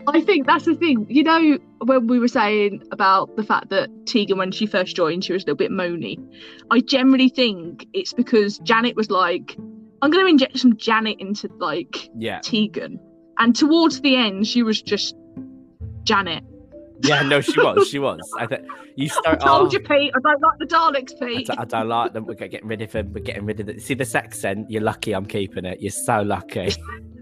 I 0.08 0.20
think 0.20 0.46
that's 0.46 0.64
the 0.64 0.74
thing. 0.74 1.06
You 1.08 1.22
know, 1.22 1.58
when 1.84 2.06
we 2.06 2.18
were 2.18 2.28
saying 2.28 2.82
about 2.92 3.36
the 3.36 3.42
fact 3.42 3.70
that 3.70 3.90
Tegan, 4.06 4.38
when 4.38 4.52
she 4.52 4.66
first 4.66 4.94
joined, 4.96 5.24
she 5.24 5.32
was 5.32 5.42
a 5.42 5.46
little 5.46 5.56
bit 5.56 5.70
moany. 5.70 6.18
I 6.70 6.80
generally 6.80 7.28
think 7.28 7.86
it's 7.92 8.12
because 8.12 8.58
Janet 8.58 8.96
was 8.96 9.10
like, 9.10 9.56
I'm 10.02 10.10
going 10.10 10.24
to 10.24 10.30
inject 10.30 10.58
some 10.58 10.76
Janet 10.76 11.18
into 11.18 11.48
like 11.58 12.08
Yeah. 12.16 12.40
Tegan. 12.40 13.00
And 13.38 13.54
towards 13.54 14.00
the 14.00 14.16
end, 14.16 14.46
she 14.46 14.62
was 14.62 14.80
just 14.80 15.14
Janet. 16.04 16.44
Yeah, 17.02 17.22
no, 17.22 17.40
she 17.40 17.60
was. 17.60 17.88
She 17.88 17.98
was. 17.98 18.20
I 18.38 18.46
think 18.46 18.66
you 18.94 19.08
start. 19.08 19.42
I 19.42 19.46
told 19.46 19.68
oh, 19.68 19.72
you, 19.72 19.80
Pete. 19.80 20.12
I 20.14 20.20
don't 20.20 20.40
like 20.40 20.58
the 20.58 20.66
Daleks, 20.66 21.18
Pete. 21.20 21.50
I 21.50 21.64
don't 21.64 21.88
like 21.88 22.12
them. 22.12 22.24
We're 22.24 22.34
getting 22.34 22.66
rid 22.66 22.80
of 22.80 22.92
them. 22.92 23.12
We're 23.12 23.22
getting 23.22 23.44
rid 23.44 23.60
of 23.60 23.68
it. 23.68 23.82
See 23.82 23.94
this 23.94 24.14
accent? 24.14 24.70
You're 24.70 24.82
lucky 24.82 25.12
I'm 25.12 25.26
keeping 25.26 25.64
it. 25.64 25.80
You're 25.80 25.90
so 25.90 26.22
lucky. 26.22 26.74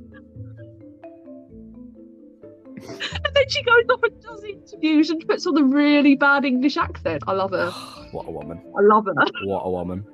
And 3.24 3.34
then 3.34 3.48
she 3.48 3.62
goes 3.62 3.84
off 3.92 4.02
and 4.02 4.22
does 4.22 4.44
interviews 4.44 5.10
and 5.10 5.26
puts 5.26 5.46
on 5.46 5.54
the 5.54 5.64
really 5.64 6.14
bad 6.14 6.44
English 6.44 6.76
accent. 6.76 7.22
I 7.26 7.32
love 7.32 7.50
her. 7.52 7.70
what 8.12 8.26
a 8.28 8.30
woman. 8.30 8.60
I 8.78 8.82
love 8.82 9.06
her. 9.06 9.14
What 9.44 9.62
a 9.64 9.70
woman. 9.70 10.04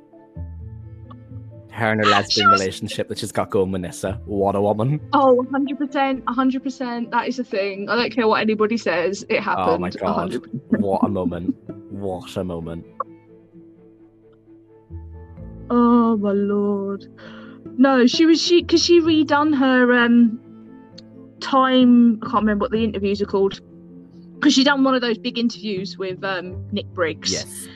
Her 1.70 1.92
and 1.92 2.04
her 2.04 2.10
lesbian 2.16 2.50
was- 2.50 2.60
relationship 2.60 3.08
that 3.08 3.18
she's 3.18 3.32
got 3.32 3.50
going 3.50 3.72
with 3.72 3.82
Nyssa. 3.82 4.20
What 4.24 4.54
a 4.56 4.60
woman. 4.60 5.00
Oh, 5.12 5.44
100%. 5.52 6.22
100%. 6.22 7.10
That 7.10 7.28
is 7.28 7.38
a 7.38 7.44
thing. 7.44 7.88
I 7.88 7.96
don't 7.96 8.12
care 8.12 8.26
what 8.28 8.40
anybody 8.40 8.76
says. 8.76 9.24
It 9.28 9.40
happened. 9.40 9.68
Oh 9.68 9.78
my 9.78 9.90
god. 9.90 10.32
100%. 10.32 10.80
What 10.80 11.04
a 11.04 11.08
moment. 11.08 11.54
What 11.90 12.36
a 12.36 12.44
moment. 12.44 12.84
Oh 15.70 16.16
my 16.16 16.32
lord. 16.32 17.06
No, 17.78 18.06
she 18.06 18.26
was 18.26 18.42
she 18.42 18.62
because 18.62 18.84
she 18.84 19.00
redone 19.00 19.56
her 19.56 19.92
um 19.92 20.40
time. 21.40 22.20
I 22.22 22.26
can't 22.26 22.42
remember 22.42 22.64
what 22.64 22.70
the 22.72 22.84
interviews 22.84 23.20
are 23.20 23.26
called. 23.26 23.60
Because 24.34 24.54
she 24.54 24.64
done 24.64 24.84
one 24.84 24.94
of 24.94 25.02
those 25.02 25.18
big 25.18 25.38
interviews 25.38 25.98
with 25.98 26.22
um 26.24 26.64
Nick 26.72 26.86
Briggs. 26.94 27.32
Yes. 27.32 27.68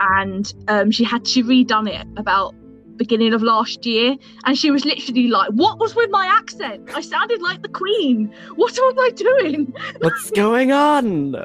and 0.00 0.52
um, 0.68 0.90
she 0.90 1.04
had 1.04 1.26
she 1.26 1.42
redone 1.42 1.88
it 1.88 2.06
about 2.16 2.54
beginning 2.96 3.32
of 3.32 3.42
last 3.42 3.86
year 3.86 4.16
and 4.44 4.58
she 4.58 4.70
was 4.70 4.84
literally 4.84 5.28
like 5.28 5.48
what 5.52 5.78
was 5.78 5.94
with 5.94 6.10
my 6.10 6.26
accent 6.26 6.82
i 6.94 7.00
sounded 7.00 7.40
like 7.40 7.62
the 7.62 7.68
queen 7.68 8.32
what 8.56 8.72
was 8.72 8.94
i 8.98 9.10
doing 9.10 9.72
What's 10.00 10.30
going 10.32 10.72
on? 10.72 11.36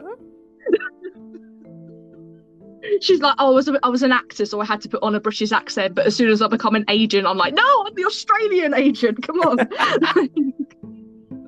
she's 3.02 3.22
like 3.22 3.36
oh, 3.40 3.52
I, 3.52 3.56
was 3.56 3.68
a, 3.68 3.80
I 3.84 3.90
was 3.90 4.04
an 4.04 4.12
actor 4.12 4.46
so 4.46 4.60
i 4.62 4.66
had 4.66 4.82
to 4.82 4.90
put 4.90 5.02
on 5.04 5.16
a 5.16 5.20
british 5.20 5.52
accent 5.52 5.96
but 5.96 6.06
as 6.06 6.16
soon 6.16 6.30
as 6.30 6.42
i 6.42 6.48
become 6.48 6.76
an 6.76 6.86
agent 6.90 7.26
i'm 7.28 7.38
like 7.38 7.54
no 7.54 7.86
i'm 7.86 7.94
the 7.94 8.06
australian 8.06 8.74
agent 8.74 9.22
come 9.22 9.40
on 9.42 9.58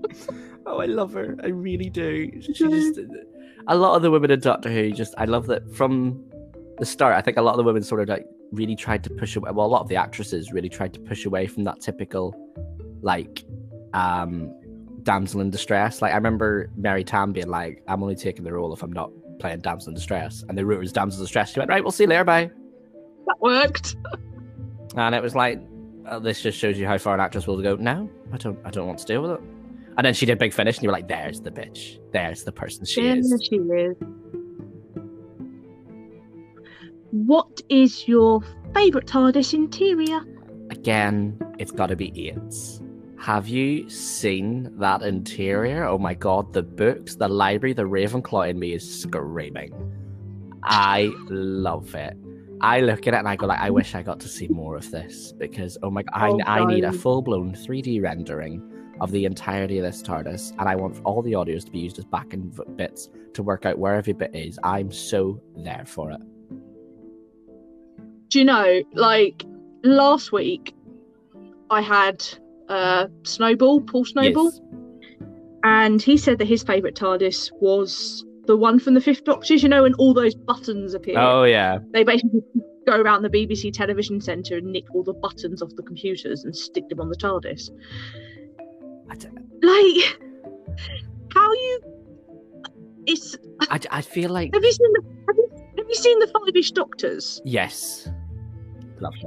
Oh, 0.68 0.80
I 0.80 0.86
love 0.86 1.14
her. 1.14 1.36
I 1.44 1.50
really 1.50 1.92
do. 1.92 2.42
She 2.42 2.52
just 2.52 3.00
a 3.68 3.76
lot 3.76 3.96
of 3.96 4.02
the 4.02 4.10
women 4.10 4.32
in 4.32 4.40
Doctor 4.40 4.70
Who 4.72 4.92
just 4.92 5.14
I 5.18 5.26
love 5.26 5.46
that 5.48 5.72
from 5.76 6.24
the 6.80 6.86
start. 6.86 7.16
I 7.16 7.22
think 7.22 7.38
a 7.38 7.42
lot 7.42 7.52
of 7.52 7.58
the 7.58 7.64
women 7.64 7.84
sort 7.84 8.02
of 8.02 8.10
like 8.10 8.26
really 8.52 8.76
tried 8.76 9.04
to 9.04 9.10
push 9.12 9.36
away. 9.36 9.52
Well, 9.52 9.66
a 9.66 9.68
lot 9.68 9.82
of 9.82 9.90
the 9.90 9.96
actresses 9.96 10.52
really 10.52 10.70
tried 10.70 10.94
to 10.96 11.00
push 11.00 11.26
away 11.26 11.46
from 11.48 11.64
that 11.66 11.82
typical 11.82 12.34
like 13.02 13.46
um 13.94 14.52
damsel 15.04 15.42
in 15.42 15.52
distress. 15.52 16.02
Like 16.02 16.14
I 16.14 16.16
remember 16.16 16.72
Mary 16.76 17.04
Tamm 17.04 17.32
being 17.32 17.48
like, 17.48 17.84
"I'm 17.88 18.02
only 18.02 18.16
taking 18.16 18.44
the 18.44 18.52
role 18.52 18.74
if 18.74 18.82
I'm 18.82 18.92
not 18.92 19.12
playing 19.40 19.60
damsel 19.60 19.90
in 19.90 19.96
distress," 19.96 20.44
and 20.50 20.58
they 20.58 20.64
wrote 20.64 20.82
it 20.82 20.86
as 20.86 20.92
damsel 20.92 21.20
in 21.20 21.26
distress. 21.26 21.54
She 21.54 21.60
went, 21.60 21.70
"Right, 21.70 21.84
we'll 21.84 21.92
see 21.92 22.06
you 22.06 22.10
later, 22.10 22.24
bye." 22.24 22.50
That 23.28 23.40
worked. 23.40 23.96
And 24.98 25.14
it 25.14 25.22
was 25.22 25.36
like, 25.36 25.62
oh, 26.10 26.20
"This 26.20 26.42
just 26.42 26.58
shows 26.58 26.80
you 26.80 26.88
how 26.88 26.98
far 26.98 27.14
an 27.14 27.20
actress 27.20 27.46
will 27.48 27.62
go." 27.62 27.76
No, 27.76 28.10
I 28.34 28.38
don't. 28.38 28.58
I 28.66 28.72
don't 28.72 28.88
want 28.88 29.00
to 29.00 29.06
deal 29.06 29.22
with 29.22 29.32
it. 29.32 29.42
And 29.98 30.06
then 30.06 30.14
she 30.14 30.26
did 30.26 30.38
Big 30.40 30.54
Finish, 30.54 30.78
and 30.78 30.84
you 30.84 30.90
were 30.90 30.94
like, 30.94 31.08
"There's 31.08 31.42
the 31.42 31.52
bitch. 31.52 32.00
There's 32.12 32.44
the 32.44 32.52
person 32.52 32.86
she 32.86 33.02
There 33.02 33.18
is." 33.18 33.48
she 33.50 33.56
is. 33.56 33.96
What 37.12 37.62
is 37.70 38.08
your 38.08 38.42
favourite 38.74 39.08
TARDIS 39.08 39.54
interior? 39.54 40.20
Again, 40.70 41.40
it's 41.60 41.72
got 41.72 41.88
to 41.88 41.96
be 41.96 42.12
eights. 42.28 42.82
Have 43.18 43.48
you 43.48 43.90
seen 43.90 44.70
that 44.80 45.02
interior? 45.02 45.86
Oh 45.86 45.98
my 45.98 46.14
god, 46.14 46.52
the 46.54 46.62
books, 46.64 47.16
the 47.16 47.28
library, 47.30 47.74
the 47.74 47.84
Ravenclaw 47.84 48.50
in 48.50 48.60
me 48.60 48.74
is 48.74 49.02
screaming. 49.02 49.74
I 50.64 51.12
love 51.30 51.96
it. 51.96 52.18
I 52.62 52.82
look 52.82 53.08
at 53.08 53.14
it 53.14 53.18
and 53.18 53.28
I 53.28 53.36
go 53.36 53.46
like, 53.46 53.60
I 53.60 53.70
wish 53.70 53.96
I 53.96 54.02
got 54.02 54.20
to 54.22 54.28
see 54.28 54.48
more 54.48 54.76
of 54.76 54.90
this 54.92 55.34
because 55.38 55.78
oh 55.84 55.90
my 55.90 56.04
god, 56.04 56.14
Oh, 56.16 56.40
I, 56.46 56.60
I 56.60 56.66
need 56.66 56.84
a 56.84 56.92
full 56.92 57.22
blown 57.22 57.54
3D 57.54 58.02
rendering 58.02 58.62
of 59.02 59.12
the 59.12 59.26
entirety 59.26 59.78
of 59.80 59.84
this 59.84 60.02
TARDIS, 60.02 60.52
and 60.58 60.70
I 60.70 60.76
want 60.76 61.00
all 61.04 61.22
the 61.22 61.34
audios 61.34 61.66
to 61.66 61.72
be 61.72 61.80
used 61.80 62.00
as 62.00 62.06
backing 62.06 62.54
bits 62.76 63.10
to 63.34 63.44
work 63.44 63.66
out 63.66 63.78
where 63.78 63.96
every 63.96 64.14
bit 64.14 64.34
is. 64.34 64.58
I'm 64.64 64.92
so 64.92 65.42
there 65.58 65.84
for 65.86 66.12
it. 66.12 66.22
Do 68.30 68.40
you 68.40 68.46
know, 68.46 68.82
like 68.94 69.46
last 69.84 70.32
week, 70.32 70.74
I 71.70 71.82
had 71.82 72.26
uh, 72.70 73.08
Snowball, 73.24 73.82
Paul 73.82 74.06
Snowball, 74.06 74.46
Yes. 74.46 74.62
and 75.64 76.02
he 76.02 76.18
said 76.18 76.38
that 76.40 76.48
his 76.48 76.64
favourite 76.64 76.96
TARDIS 76.96 77.52
was 77.62 78.26
the 78.48 78.58
one 78.58 78.80
from 78.80 78.94
the 78.94 79.02
Fifth 79.02 79.24
Doctors. 79.24 79.62
You 79.64 79.70
know, 79.70 79.84
when 79.84 79.94
all 79.96 80.14
those 80.14 80.36
buttons 80.36 80.94
appear. 80.94 81.20
Oh 81.20 81.44
yeah. 81.44 81.80
They 81.92 82.04
basically 82.04 82.42
go 82.86 83.00
around 83.00 83.24
the 83.24 83.30
BBC 83.30 83.74
television 83.74 84.22
centre 84.22 84.58
and 84.58 84.68
nick 84.68 84.86
all 84.94 85.04
the 85.04 85.14
buttons 85.14 85.62
off 85.62 85.72
the 85.76 85.84
computers 85.84 86.44
and 86.44 86.56
stick 86.56 86.88
them 86.90 87.00
on 87.02 87.10
the 87.10 87.16
TARDIS. 87.16 87.70
I, 89.24 89.66
Like, 89.66 90.20
how 91.34 91.52
you? 91.52 91.80
It's. 93.06 93.38
I, 93.70 93.80
I 93.92 94.02
feel 94.02 94.32
like 94.32 94.54
Have 94.54 94.64
you 94.64 94.72
seen 94.72 94.94
the? 94.94 95.02
Have 95.28 95.38
you, 95.38 95.50
have 95.78 95.86
you 95.88 95.96
seen 95.96 96.20
the 96.20 96.28
Five-ish 96.28 96.72
Doctors? 96.72 97.42
yes. 97.46 98.10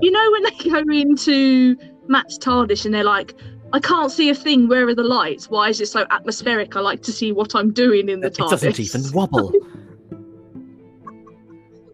You 0.00 0.10
know 0.10 0.30
when 0.32 0.42
they 0.44 0.50
go 0.70 0.78
into 0.92 1.76
Matt's 2.08 2.38
TARDIS 2.38 2.84
and 2.86 2.94
they're 2.94 3.04
like, 3.04 3.34
"I 3.72 3.78
can't 3.80 4.10
see 4.10 4.30
a 4.30 4.34
thing. 4.34 4.66
Where 4.66 4.88
are 4.88 4.94
the 4.94 5.02
lights? 5.02 5.50
Why 5.50 5.68
is 5.68 5.80
it 5.80 5.86
so 5.86 6.06
atmospheric? 6.10 6.74
I 6.74 6.80
like 6.80 7.02
to 7.02 7.12
see 7.12 7.32
what 7.32 7.54
I'm 7.54 7.72
doing 7.72 8.08
in 8.08 8.20
the 8.20 8.28
It 8.28 8.34
TARDIS." 8.34 8.50
doesn't 8.50 8.80
even 8.80 9.12
wobble. 9.12 9.52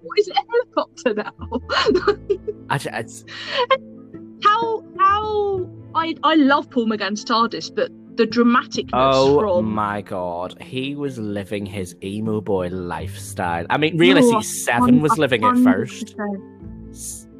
What 0.02 0.18
is 0.20 0.28
it? 0.28 0.36
A 0.36 0.42
helicopter 0.48 1.14
now? 1.14 1.32
I, 2.70 2.78
it's, 3.00 3.24
how 4.44 4.84
how 4.98 5.70
I 5.94 6.14
I 6.22 6.34
love 6.34 6.70
Paul 6.70 6.86
McGann's 6.86 7.24
TARDIS, 7.24 7.74
but 7.74 7.90
the 8.16 8.26
dramaticness 8.26 8.90
oh 8.92 9.40
from 9.40 9.72
my 9.74 10.00
god, 10.00 10.60
he 10.62 10.94
was 10.94 11.18
living 11.18 11.66
his 11.66 11.96
emo 12.02 12.40
boy 12.40 12.68
lifestyle. 12.68 13.66
I 13.70 13.78
mean, 13.78 13.98
realistically, 13.98 14.42
Seven 14.44 15.00
was 15.00 15.18
living 15.18 15.42
it 15.44 15.56
first. 15.64 16.14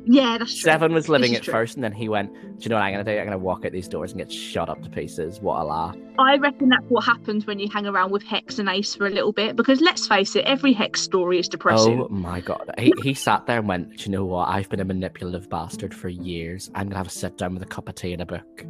100%. 0.06 0.10
S- 0.10 0.14
Yeah, 0.14 0.38
that's 0.38 0.52
true. 0.60 0.70
Seven 0.70 0.92
was 0.92 1.08
living 1.08 1.32
it 1.34 1.42
true. 1.42 1.52
first, 1.52 1.74
and 1.76 1.84
then 1.84 1.92
he 1.92 2.08
went, 2.08 2.32
"Do 2.32 2.38
you 2.60 2.68
know 2.68 2.76
what 2.76 2.82
I'm 2.82 2.92
gonna 2.92 3.04
do? 3.04 3.18
I'm 3.18 3.24
gonna 3.24 3.38
walk 3.38 3.64
out 3.64 3.72
these 3.72 3.88
doors 3.88 4.12
and 4.12 4.18
get 4.20 4.30
shot 4.32 4.68
up 4.68 4.82
to 4.82 4.90
pieces." 4.90 5.40
What 5.40 5.60
a 5.62 5.64
laugh! 5.64 5.96
I 6.18 6.36
reckon 6.36 6.68
that's 6.68 6.84
what 6.88 7.04
happens 7.04 7.46
when 7.46 7.58
you 7.58 7.68
hang 7.68 7.86
around 7.86 8.10
with 8.12 8.22
Hex 8.22 8.58
and 8.58 8.68
Ace 8.68 8.94
for 8.94 9.06
a 9.06 9.10
little 9.10 9.32
bit, 9.32 9.56
because 9.56 9.80
let's 9.80 10.06
face 10.06 10.36
it, 10.36 10.44
every 10.44 10.72
Hex 10.72 11.00
story 11.00 11.38
is 11.38 11.48
depressing. 11.48 12.02
Oh 12.02 12.08
my 12.08 12.40
god, 12.40 12.70
he 12.78 12.92
he 13.02 13.14
sat 13.14 13.46
there 13.46 13.58
and 13.58 13.68
went, 13.68 13.96
"Do 13.96 14.04
you 14.04 14.10
know 14.10 14.24
what? 14.24 14.48
I've 14.48 14.68
been 14.68 14.80
a 14.80 14.84
manipulative 14.84 15.48
bastard 15.48 15.94
for 15.94 16.08
years. 16.08 16.70
I'm 16.74 16.86
gonna 16.88 16.98
have 16.98 17.06
a 17.06 17.10
sit 17.10 17.38
down 17.38 17.54
with 17.54 17.62
a 17.62 17.66
cup 17.66 17.88
of 17.88 17.94
tea 17.94 18.12
and 18.12 18.22
a 18.22 18.26
book, 18.26 18.64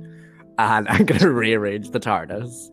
and 0.58 0.88
I'm 0.88 1.04
gonna 1.04 1.30
rearrange 1.30 1.90
the 1.90 2.00
TARDIS." 2.00 2.70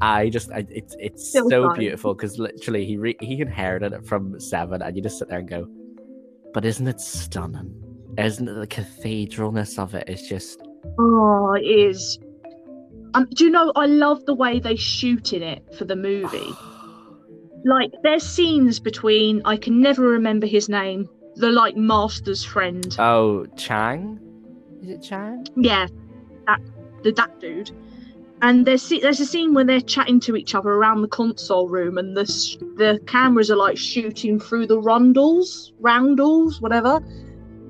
I 0.00 0.28
just, 0.28 0.52
I, 0.52 0.64
it's 0.70 0.94
it's 1.00 1.28
Still 1.28 1.50
so 1.50 1.68
fun. 1.70 1.78
beautiful 1.78 2.14
because 2.14 2.38
literally 2.38 2.84
he 2.86 2.96
re- 2.96 3.16
he 3.20 3.40
inherited 3.40 3.92
it 3.92 4.06
from 4.06 4.38
Seven, 4.38 4.80
and 4.80 4.96
you 4.96 5.02
just 5.02 5.18
sit 5.18 5.28
there 5.28 5.40
and 5.40 5.48
go, 5.48 5.66
"But 6.54 6.64
isn't 6.64 6.86
it 6.86 7.00
stunning? 7.00 7.74
Isn't 8.18 8.48
it 8.48 8.54
the 8.54 8.66
cathedralness 8.66 9.78
of 9.78 9.94
it? 9.94 10.08
it? 10.08 10.20
Is 10.20 10.28
just 10.28 10.60
Oh, 10.98 11.52
it 11.52 11.64
is. 11.64 12.18
Um, 13.14 13.26
do 13.34 13.44
you 13.44 13.50
know? 13.50 13.72
I 13.76 13.86
love 13.86 14.26
the 14.26 14.34
way 14.34 14.58
they 14.60 14.76
shoot 14.76 15.32
in 15.32 15.42
it 15.42 15.74
for 15.76 15.84
the 15.84 15.96
movie. 15.96 16.52
Like, 17.64 17.90
there's 18.04 18.22
scenes 18.22 18.78
between 18.78 19.42
I 19.44 19.56
can 19.56 19.80
never 19.80 20.02
remember 20.02 20.46
his 20.46 20.68
name, 20.68 21.08
the 21.34 21.50
like 21.50 21.76
master's 21.76 22.44
friend. 22.44 22.94
oh 23.00 23.46
Chang, 23.56 24.20
is 24.80 24.90
it 24.90 25.02
Chang? 25.02 25.44
yeah, 25.56 25.88
that 26.46 26.60
the 27.02 27.10
that 27.12 27.40
dude. 27.40 27.72
And 28.42 28.64
there's 28.64 28.88
there's 28.88 29.18
a 29.18 29.26
scene 29.26 29.54
where 29.54 29.64
they're 29.64 29.80
chatting 29.80 30.20
to 30.20 30.36
each 30.36 30.54
other 30.54 30.70
around 30.70 31.02
the 31.02 31.08
console 31.08 31.68
room, 31.68 31.98
and 31.98 32.16
the 32.16 32.22
the 32.76 33.00
cameras 33.06 33.50
are 33.50 33.56
like 33.56 33.76
shooting 33.76 34.38
through 34.38 34.68
the 34.68 34.78
rundles, 34.78 35.72
roundels, 35.80 36.60
whatever. 36.60 37.00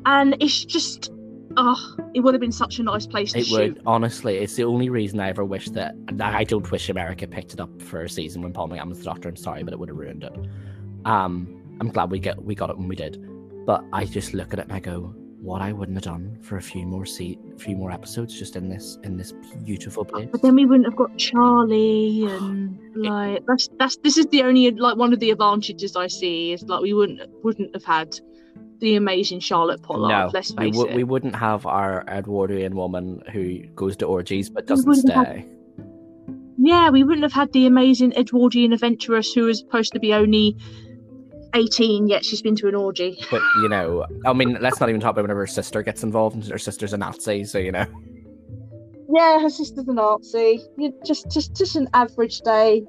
And 0.06 0.36
it's 0.40 0.64
just, 0.64 1.12
oh, 1.56 1.96
it 2.14 2.20
would 2.20 2.34
have 2.34 2.40
been 2.40 2.52
such 2.52 2.78
a 2.78 2.82
nice 2.82 3.06
place 3.06 3.32
to 3.32 3.38
It 3.40 3.46
shoot. 3.46 3.74
would 3.74 3.82
honestly. 3.86 4.38
It's 4.38 4.54
the 4.54 4.64
only 4.64 4.88
reason 4.90 5.20
I 5.20 5.28
ever 5.28 5.44
wish 5.44 5.68
that. 5.70 5.94
I 6.20 6.44
don't 6.44 6.70
wish 6.70 6.88
America 6.88 7.26
picked 7.26 7.52
it 7.52 7.60
up 7.60 7.82
for 7.82 8.02
a 8.02 8.08
season 8.08 8.42
when 8.42 8.52
Paul 8.52 8.68
McGann 8.68 8.88
was 8.88 8.98
the 8.98 9.04
Doctor. 9.04 9.28
I'm 9.28 9.36
sorry, 9.36 9.62
but 9.62 9.72
it 9.72 9.78
would 9.78 9.88
have 9.88 9.98
ruined 9.98 10.24
it. 10.24 10.32
Um, 11.04 11.54
I'm 11.80 11.90
glad 11.90 12.10
we 12.10 12.18
get 12.18 12.42
we 12.42 12.54
got 12.54 12.70
it 12.70 12.78
when 12.78 12.88
we 12.88 12.96
did, 12.96 13.24
but 13.66 13.84
I 13.92 14.04
just 14.04 14.34
look 14.34 14.52
at 14.52 14.58
it 14.58 14.64
and 14.64 14.72
I 14.72 14.80
go, 14.80 15.14
what 15.40 15.62
I 15.62 15.72
wouldn't 15.72 15.96
have 15.96 16.02
done 16.04 16.36
for 16.42 16.56
a 16.56 16.60
few 16.62 16.84
more 16.84 17.06
se- 17.06 17.38
a 17.54 17.58
few 17.58 17.76
more 17.76 17.92
episodes 17.92 18.36
just 18.36 18.56
in 18.56 18.68
this 18.68 18.98
in 19.04 19.16
this 19.16 19.32
beautiful 19.64 20.04
place. 20.04 20.28
But 20.32 20.42
then 20.42 20.56
we 20.56 20.64
wouldn't 20.64 20.86
have 20.86 20.96
got 20.96 21.16
Charlie, 21.16 22.24
and 22.26 22.78
like 22.96 23.44
that's 23.46 23.68
that's 23.78 23.96
this 23.98 24.18
is 24.18 24.26
the 24.26 24.42
only 24.42 24.70
like 24.72 24.96
one 24.96 25.12
of 25.12 25.20
the 25.20 25.30
advantages 25.30 25.94
I 25.94 26.08
see 26.08 26.52
is 26.52 26.64
like 26.64 26.82
we 26.82 26.92
wouldn't 26.92 27.20
wouldn't 27.44 27.74
have 27.74 27.84
had 27.84 28.18
the 28.80 28.96
amazing 28.96 29.40
Charlotte 29.40 29.82
Pollard. 29.82 30.08
no, 30.08 30.30
let's 30.32 30.52
we, 30.54 30.70
face 30.72 30.80
it. 30.80 30.94
we 30.94 31.04
wouldn't 31.04 31.34
have 31.34 31.66
our 31.66 32.04
Edwardian 32.08 32.74
woman 32.76 33.22
who 33.32 33.60
goes 33.74 33.96
to 33.98 34.06
orgies 34.06 34.48
but 34.50 34.66
doesn't 34.66 34.88
wouldn't 34.88 35.12
have- 35.12 35.26
stay. 35.26 35.46
Yeah, 36.60 36.90
we 36.90 37.04
wouldn't 37.04 37.22
have 37.22 37.32
had 37.32 37.52
the 37.52 37.66
amazing 37.66 38.12
Edwardian 38.14 38.72
adventuress 38.72 39.32
who 39.32 39.46
is 39.46 39.60
supposed 39.60 39.92
to 39.92 40.00
be 40.00 40.12
only 40.12 40.56
18, 41.54 42.08
yet 42.08 42.24
she's 42.24 42.42
been 42.42 42.56
to 42.56 42.66
an 42.66 42.74
orgy. 42.74 43.16
But 43.30 43.42
you 43.62 43.68
know, 43.68 44.04
I 44.26 44.32
mean, 44.32 44.58
let's 44.60 44.80
not 44.80 44.88
even 44.88 45.00
talk 45.00 45.12
about 45.12 45.22
whenever 45.22 45.40
her 45.40 45.46
sister 45.46 45.82
gets 45.82 46.02
involved, 46.02 46.34
and 46.34 46.44
her 46.46 46.58
sister's 46.58 46.92
a 46.92 46.98
Nazi, 46.98 47.44
so 47.44 47.58
you 47.58 47.70
know. 47.70 47.86
Yeah, 49.08 49.40
her 49.40 49.50
sister's 49.50 49.86
a 49.88 49.92
Nazi. 49.94 50.60
Just, 51.06 51.30
just, 51.30 51.56
just 51.56 51.76
an 51.76 51.88
average 51.94 52.40
day 52.40 52.84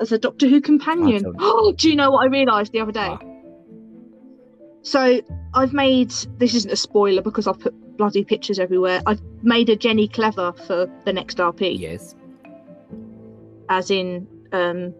as 0.00 0.12
a 0.12 0.18
Doctor 0.18 0.46
Who 0.46 0.60
companion. 0.60 1.24
Oh, 1.38 1.72
do 1.76 1.88
you 1.88 1.96
know 1.96 2.10
what 2.10 2.24
I 2.24 2.26
realised 2.26 2.72
the 2.72 2.80
other 2.80 2.92
day? 2.92 3.16
So 4.84 5.20
I've 5.54 5.72
made 5.72 6.10
this 6.38 6.54
isn't 6.54 6.70
a 6.70 6.76
spoiler 6.76 7.22
because 7.22 7.46
I've 7.46 7.58
put 7.58 7.74
bloody 7.96 8.22
pictures 8.22 8.58
everywhere. 8.58 9.02
I've 9.06 9.20
made 9.42 9.68
a 9.70 9.76
Jenny 9.76 10.06
Clever 10.08 10.52
for 10.52 10.86
the 11.04 11.12
next 11.12 11.38
RP, 11.38 11.78
Yes, 11.78 12.14
as 13.70 13.90
in 13.90 14.26
um, 14.52 14.94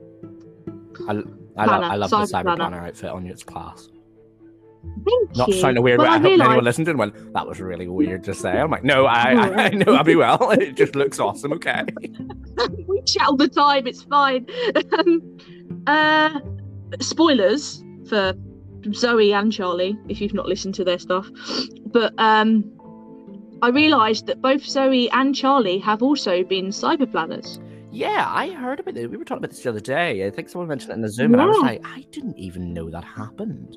I 1.06 1.12
love 1.12 1.26
Planner, 1.54 1.84
I 1.86 1.96
love 1.96 2.10
the 2.10 2.16
cyber 2.16 2.22
cyber 2.24 2.42
planner. 2.44 2.56
planner 2.56 2.86
outfit 2.86 3.10
on 3.10 3.26
its 3.26 3.42
class. 3.44 3.88
thank 5.04 5.36
Not 5.36 5.48
you. 5.48 5.54
sounding 5.54 5.82
weird, 5.84 5.98
Well, 5.98 6.08
but 6.08 6.12
I, 6.12 6.14
I 6.14 6.18
hope 6.18 6.26
anyone 6.26 6.48
realised 6.48 6.64
listened 6.64 6.88
and 6.88 6.98
went, 6.98 7.32
that 7.34 7.46
was 7.46 7.60
really 7.60 7.86
weird 7.86 8.24
to 8.24 8.34
say. 8.34 8.52
I'm 8.58 8.70
like, 8.70 8.84
no, 8.84 9.04
I, 9.06 9.32
I, 9.34 9.64
I 9.66 9.68
know 9.68 10.02
be 10.02 10.16
well. 10.16 10.50
It 10.60 10.76
just 10.76 10.96
looks 10.96 11.20
awesome, 11.20 11.52
okay. 11.52 11.84
we 12.88 13.02
chat 13.02 13.26
all 13.28 13.36
the 13.36 13.48
time. 13.48 13.86
It's 13.86 14.02
fine. 14.02 14.46
um, 14.98 15.38
uh, 15.86 16.40
spoilers 17.00 17.84
for 18.08 18.32
Zoe 18.92 19.32
and 19.32 19.52
Charlie 19.52 19.98
if 20.08 20.20
you've 20.20 20.34
not 20.34 20.46
listened 20.46 20.74
to 20.76 20.84
their 20.84 20.98
stuff. 20.98 21.28
But 21.86 22.12
um, 22.18 22.64
I 23.62 23.68
realised 23.68 24.26
that 24.26 24.42
both 24.42 24.64
Zoe 24.64 25.10
and 25.10 25.34
Charlie 25.34 25.78
have 25.78 26.02
also 26.02 26.44
been 26.44 26.66
cyber 26.66 27.10
planners. 27.10 27.60
Yeah, 27.90 28.26
I 28.28 28.50
heard 28.50 28.80
about 28.80 28.96
it. 28.96 29.10
We 29.10 29.16
were 29.16 29.24
talking 29.24 29.38
about 29.38 29.50
this 29.50 29.62
the 29.62 29.70
other 29.70 29.80
day. 29.80 30.26
I 30.26 30.30
think 30.30 30.48
someone 30.48 30.68
mentioned 30.68 30.90
it 30.90 30.94
in 30.94 31.02
the 31.02 31.08
Zoom, 31.08 31.32
and 31.32 31.40
I 31.40 31.46
was 31.46 31.58
like, 31.58 31.80
I 31.86 32.04
didn't 32.10 32.36
even 32.36 32.74
know 32.74 32.90
that 32.90 33.04
happened. 33.04 33.76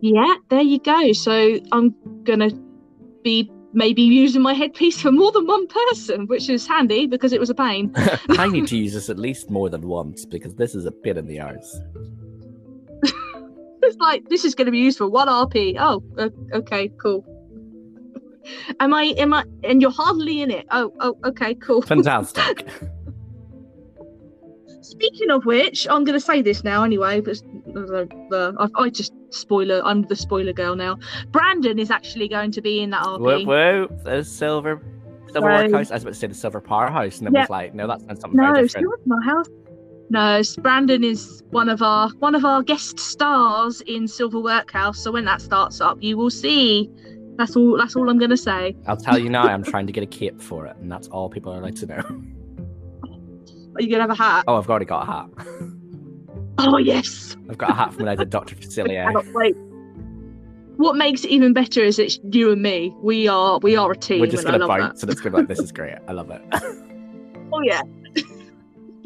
Yeah, 0.00 0.34
there 0.48 0.62
you 0.62 0.78
go. 0.78 1.12
So 1.12 1.58
I'm 1.72 1.94
gonna 2.22 2.50
be 3.24 3.50
maybe 3.72 4.02
using 4.02 4.42
my 4.42 4.54
headpiece 4.54 5.00
for 5.00 5.10
more 5.10 5.32
than 5.32 5.46
one 5.46 5.66
person, 5.66 6.26
which 6.26 6.48
is 6.48 6.66
handy 6.66 7.06
because 7.06 7.32
it 7.32 7.40
was 7.40 7.50
a 7.50 7.54
pain. 7.54 7.92
I 8.30 8.48
need 8.48 8.66
to 8.68 8.76
use 8.84 8.92
this 8.92 9.10
at 9.10 9.18
least 9.18 9.50
more 9.50 9.68
than 9.68 9.86
once 9.88 10.24
because 10.24 10.54
this 10.54 10.74
is 10.74 10.86
a 10.86 10.90
bit 10.90 11.16
in 11.16 11.26
the 11.26 11.40
arse. 11.40 11.80
It's 13.82 13.96
like 13.98 14.28
this 14.28 14.44
is 14.44 14.54
going 14.54 14.66
to 14.66 14.72
be 14.72 14.78
used 14.78 14.98
for 14.98 15.08
one 15.08 15.28
RP. 15.28 15.76
Oh, 15.78 16.02
okay, 16.54 16.88
cool. 17.00 17.24
am 18.80 18.94
I? 18.94 19.04
Am 19.18 19.34
I? 19.34 19.44
And 19.64 19.82
you're 19.82 19.90
hardly 19.90 20.40
in 20.42 20.50
it. 20.50 20.66
Oh, 20.70 20.92
oh, 21.00 21.16
okay, 21.24 21.54
cool. 21.56 21.82
Fantastic. 21.94 22.66
Speaking 24.82 25.30
of 25.30 25.44
which, 25.46 25.86
I'm 25.88 26.04
going 26.04 26.18
to 26.18 26.24
say 26.24 26.42
this 26.42 26.64
now 26.64 26.84
anyway. 26.84 27.20
But 27.20 27.38
the, 27.66 28.08
the, 28.30 28.54
I, 28.58 28.82
I 28.84 28.90
just 28.90 29.12
spoiler. 29.30 29.80
I'm 29.84 30.02
the 30.02 30.16
spoiler 30.16 30.52
girl 30.52 30.76
now. 30.76 30.98
Brandon 31.30 31.78
is 31.78 31.90
actually 31.90 32.28
going 32.28 32.52
to 32.52 32.60
be 32.60 32.80
in 32.82 32.90
that 32.90 33.02
RP. 33.04 33.46
whoop. 33.46 34.04
The 34.04 34.22
silver 34.22 34.80
silver 35.32 35.32
So- 35.32 35.40
workhouse. 35.42 35.90
I 35.90 35.94
was 35.94 36.02
about 36.02 36.14
to 36.14 36.18
say 36.18 36.26
the 36.28 36.34
silver 36.34 36.60
powerhouse, 36.60 37.18
and 37.18 37.28
it 37.28 37.32
Yeah. 37.34 37.40
was 37.42 37.50
like, 37.50 37.74
no, 37.74 37.86
that's 37.86 38.02
something 38.20 38.36
No, 38.36 38.52
very 38.52 38.66
different. 38.66 38.88
not 39.06 39.18
my 39.18 39.24
house. 39.26 39.46
No, 40.12 40.42
Brandon 40.58 41.02
is 41.02 41.42
one 41.52 41.70
of 41.70 41.80
our 41.80 42.10
one 42.18 42.34
of 42.34 42.44
our 42.44 42.62
guest 42.62 43.00
stars 43.00 43.80
in 43.86 44.06
Silver 44.06 44.38
Workhouse. 44.38 44.98
So 44.98 45.10
when 45.10 45.24
that 45.24 45.40
starts 45.40 45.80
up, 45.80 45.96
you 46.02 46.18
will 46.18 46.28
see. 46.28 46.90
That's 47.38 47.56
all. 47.56 47.78
That's 47.78 47.96
all 47.96 48.10
I'm 48.10 48.18
going 48.18 48.28
to 48.28 48.36
say. 48.36 48.76
I'll 48.86 48.98
tell 48.98 49.16
you 49.16 49.30
now, 49.30 49.44
I'm 49.44 49.64
trying 49.64 49.86
to 49.86 49.92
get 49.92 50.02
a 50.02 50.06
cape 50.06 50.42
for 50.42 50.66
it, 50.66 50.76
and 50.76 50.92
that's 50.92 51.08
all 51.08 51.30
people 51.30 51.50
are 51.50 51.60
allowed 51.60 51.76
to 51.76 51.86
know. 51.86 52.22
Are 53.74 53.80
you 53.80 53.88
going 53.88 53.92
to 53.92 54.00
have 54.00 54.10
a 54.10 54.14
hat? 54.14 54.44
Oh, 54.46 54.58
I've 54.58 54.68
already 54.68 54.84
got 54.84 55.08
a 55.08 55.10
hat. 55.10 55.30
Oh 56.58 56.76
yes. 56.76 57.34
I've 57.48 57.56
got 57.56 57.70
a 57.70 57.72
hat 57.72 57.94
from 57.94 58.04
when 58.04 58.08
I 58.08 58.14
did 58.14 58.28
Dr. 58.28 58.54
Facilier. 58.54 59.02
Eh? 59.02 59.04
Cannot 59.06 59.24
wait. 59.32 59.56
What 60.76 60.96
makes 60.96 61.24
it 61.24 61.30
even 61.30 61.54
better 61.54 61.80
is 61.80 61.98
it's 61.98 62.20
you 62.30 62.52
and 62.52 62.60
me. 62.60 62.94
We 63.00 63.28
are 63.28 63.58
we 63.60 63.76
are 63.76 63.90
a 63.90 63.96
team. 63.96 64.20
We're 64.20 64.26
just 64.26 64.44
gonna 64.44 64.62
and 64.66 64.92
it's 64.92 65.02
gonna 65.02 65.30
be 65.30 65.36
like, 65.38 65.48
this 65.48 65.58
is 65.58 65.72
great. 65.72 65.96
I 66.06 66.12
love 66.12 66.30
it. 66.30 66.42
Oh 67.54 67.60
yeah. 67.60 67.82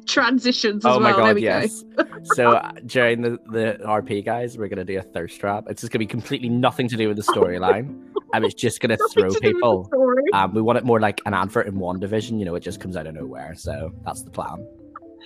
Transitions 0.07 0.85
as 0.85 0.97
oh 0.97 1.01
my 1.01 1.11
well. 1.11 1.17
there 1.17 1.27
god, 1.27 1.35
we 1.35 1.41
go. 1.43 1.47
yes. 1.47 1.85
so 2.35 2.53
uh, 2.53 2.73
during 2.87 3.23
the, 3.23 3.39
the 3.51 3.79
RP 3.85 4.25
guys, 4.25 4.57
we're 4.57 4.69
gonna 4.69 4.85
do 4.85 4.99
a 4.99 5.03
thirst 5.03 5.41
trap. 5.41 5.65
It's 5.69 5.81
just 5.81 5.93
gonna 5.93 6.01
be 6.01 6.07
completely 6.07 6.49
nothing 6.49 6.89
to 6.89 6.97
do 6.97 7.09
with 7.09 7.17
the 7.17 7.23
storyline. 7.25 8.03
and 8.33 8.45
it's 8.45 8.55
just 8.55 8.81
gonna 8.81 8.97
throw 9.13 9.29
to 9.29 9.29
do 9.31 9.35
with 9.35 9.35
the 9.35 9.41
people. 9.41 9.91
Um, 10.33 10.55
we 10.55 10.63
want 10.63 10.79
it 10.79 10.85
more 10.85 11.01
like 11.01 11.21
an 11.27 11.35
advert 11.35 11.67
in 11.67 11.75
WandaVision, 11.75 12.39
you 12.39 12.45
know, 12.45 12.55
it 12.55 12.61
just 12.61 12.81
comes 12.81 12.97
out 12.97 13.07
of 13.07 13.15
nowhere. 13.15 13.55
So 13.57 13.93
that's 14.05 14.23
the 14.23 14.31
plan. 14.31 14.67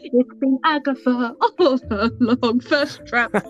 It's 0.02 0.34
been 0.40 0.58
Agatha 0.64 1.34
all 1.58 1.78
along. 1.90 2.60
First 2.60 3.06
trap. 3.06 3.32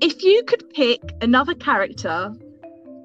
if 0.00 0.22
you 0.22 0.42
could 0.46 0.68
pick 0.70 1.00
another 1.22 1.54
character 1.54 2.34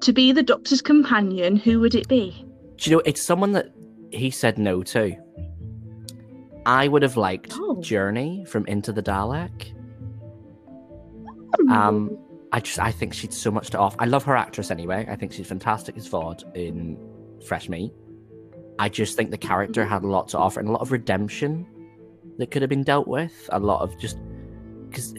to 0.02 0.12
be 0.12 0.32
the 0.32 0.42
Doctor's 0.42 0.82
companion, 0.82 1.56
who 1.56 1.80
would 1.80 1.94
it 1.94 2.06
be? 2.08 2.45
Do 2.76 2.90
you 2.90 2.96
know, 2.96 3.02
it's 3.06 3.22
someone 3.22 3.52
that 3.52 3.72
he 4.10 4.30
said 4.30 4.58
no 4.58 4.82
to. 4.84 5.16
I 6.66 6.88
would 6.88 7.02
have 7.02 7.16
liked 7.16 7.52
Oh. 7.56 7.80
Journey 7.80 8.44
from 8.46 8.66
Into 8.66 8.92
the 8.92 9.02
Dalek. 9.02 9.72
Um, 11.70 12.18
I 12.52 12.60
just 12.60 12.78
I 12.78 12.90
think 12.90 13.12
she'd 13.14 13.32
so 13.32 13.50
much 13.50 13.70
to 13.70 13.78
offer. 13.78 13.96
I 13.98 14.04
love 14.06 14.24
her 14.24 14.36
actress 14.36 14.70
anyway. 14.70 15.06
I 15.08 15.16
think 15.16 15.32
she's 15.32 15.46
fantastic 15.46 15.96
as 15.96 16.08
Vod 16.08 16.42
in 16.56 16.98
Fresh 17.46 17.68
Meat. 17.68 17.92
I 18.78 18.88
just 18.88 19.16
think 19.16 19.30
the 19.30 19.38
character 19.38 19.84
had 19.84 20.02
a 20.02 20.06
lot 20.06 20.28
to 20.28 20.38
offer 20.38 20.60
and 20.60 20.68
a 20.68 20.72
lot 20.72 20.82
of 20.82 20.92
redemption 20.92 21.66
that 22.38 22.50
could 22.50 22.62
have 22.62 22.68
been 22.68 22.82
dealt 22.82 23.08
with. 23.08 23.48
A 23.52 23.58
lot 23.58 23.80
of 23.80 23.98
just 23.98 24.18
because 24.88 25.14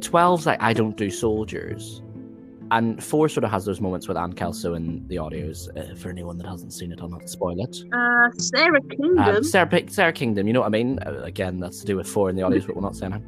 12's 0.00 0.46
like 0.46 0.60
I 0.62 0.72
don't 0.72 0.96
do 0.96 1.10
soldiers. 1.10 2.02
And 2.70 3.02
four 3.02 3.28
sort 3.28 3.44
of 3.44 3.50
has 3.50 3.64
those 3.64 3.80
moments 3.80 4.08
with 4.08 4.16
Anne 4.16 4.32
Kelso 4.34 4.74
in 4.74 5.06
the 5.08 5.16
audios. 5.16 5.68
Uh, 5.76 5.94
for 5.94 6.10
anyone 6.10 6.36
that 6.38 6.46
hasn't 6.46 6.72
seen 6.72 6.92
it, 6.92 7.00
I'll 7.00 7.08
not 7.08 7.28
spoil 7.28 7.60
it. 7.62 7.76
uh, 7.92 8.30
Sara 8.38 8.80
Kingdom. 8.82 9.18
Um, 9.18 9.44
Sarah, 9.44 9.90
Sara 9.90 10.12
Kingdom, 10.12 10.46
you 10.46 10.52
know 10.52 10.60
what 10.60 10.66
I 10.66 10.70
mean? 10.70 10.98
Uh, 10.98 11.22
again, 11.22 11.60
that's 11.60 11.80
to 11.80 11.86
do 11.86 11.96
with 11.96 12.06
four 12.06 12.28
in 12.30 12.36
the 12.36 12.42
audience, 12.42 12.66
but 12.66 12.76
we're 12.76 12.82
not 12.82 12.96
saying 12.96 13.12
her. 13.12 13.22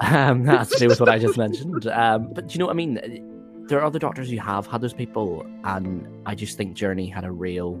Um, 0.00 0.44
that's 0.46 0.70
to 0.70 0.78
do 0.78 0.88
with 0.88 1.00
what 1.00 1.08
I 1.08 1.18
just 1.18 1.36
mentioned. 1.36 1.86
Um, 1.88 2.32
but 2.32 2.48
do 2.48 2.54
you 2.54 2.58
know 2.60 2.66
what 2.66 2.72
I 2.72 2.76
mean? 2.76 3.64
There 3.68 3.78
are 3.78 3.84
other 3.84 3.98
doctors 3.98 4.30
who 4.30 4.38
have 4.38 4.66
had 4.66 4.80
those 4.80 4.94
people, 4.94 5.46
and 5.64 6.06
I 6.26 6.34
just 6.34 6.56
think 6.56 6.74
Journey 6.74 7.08
had 7.08 7.24
a 7.24 7.30
real 7.30 7.80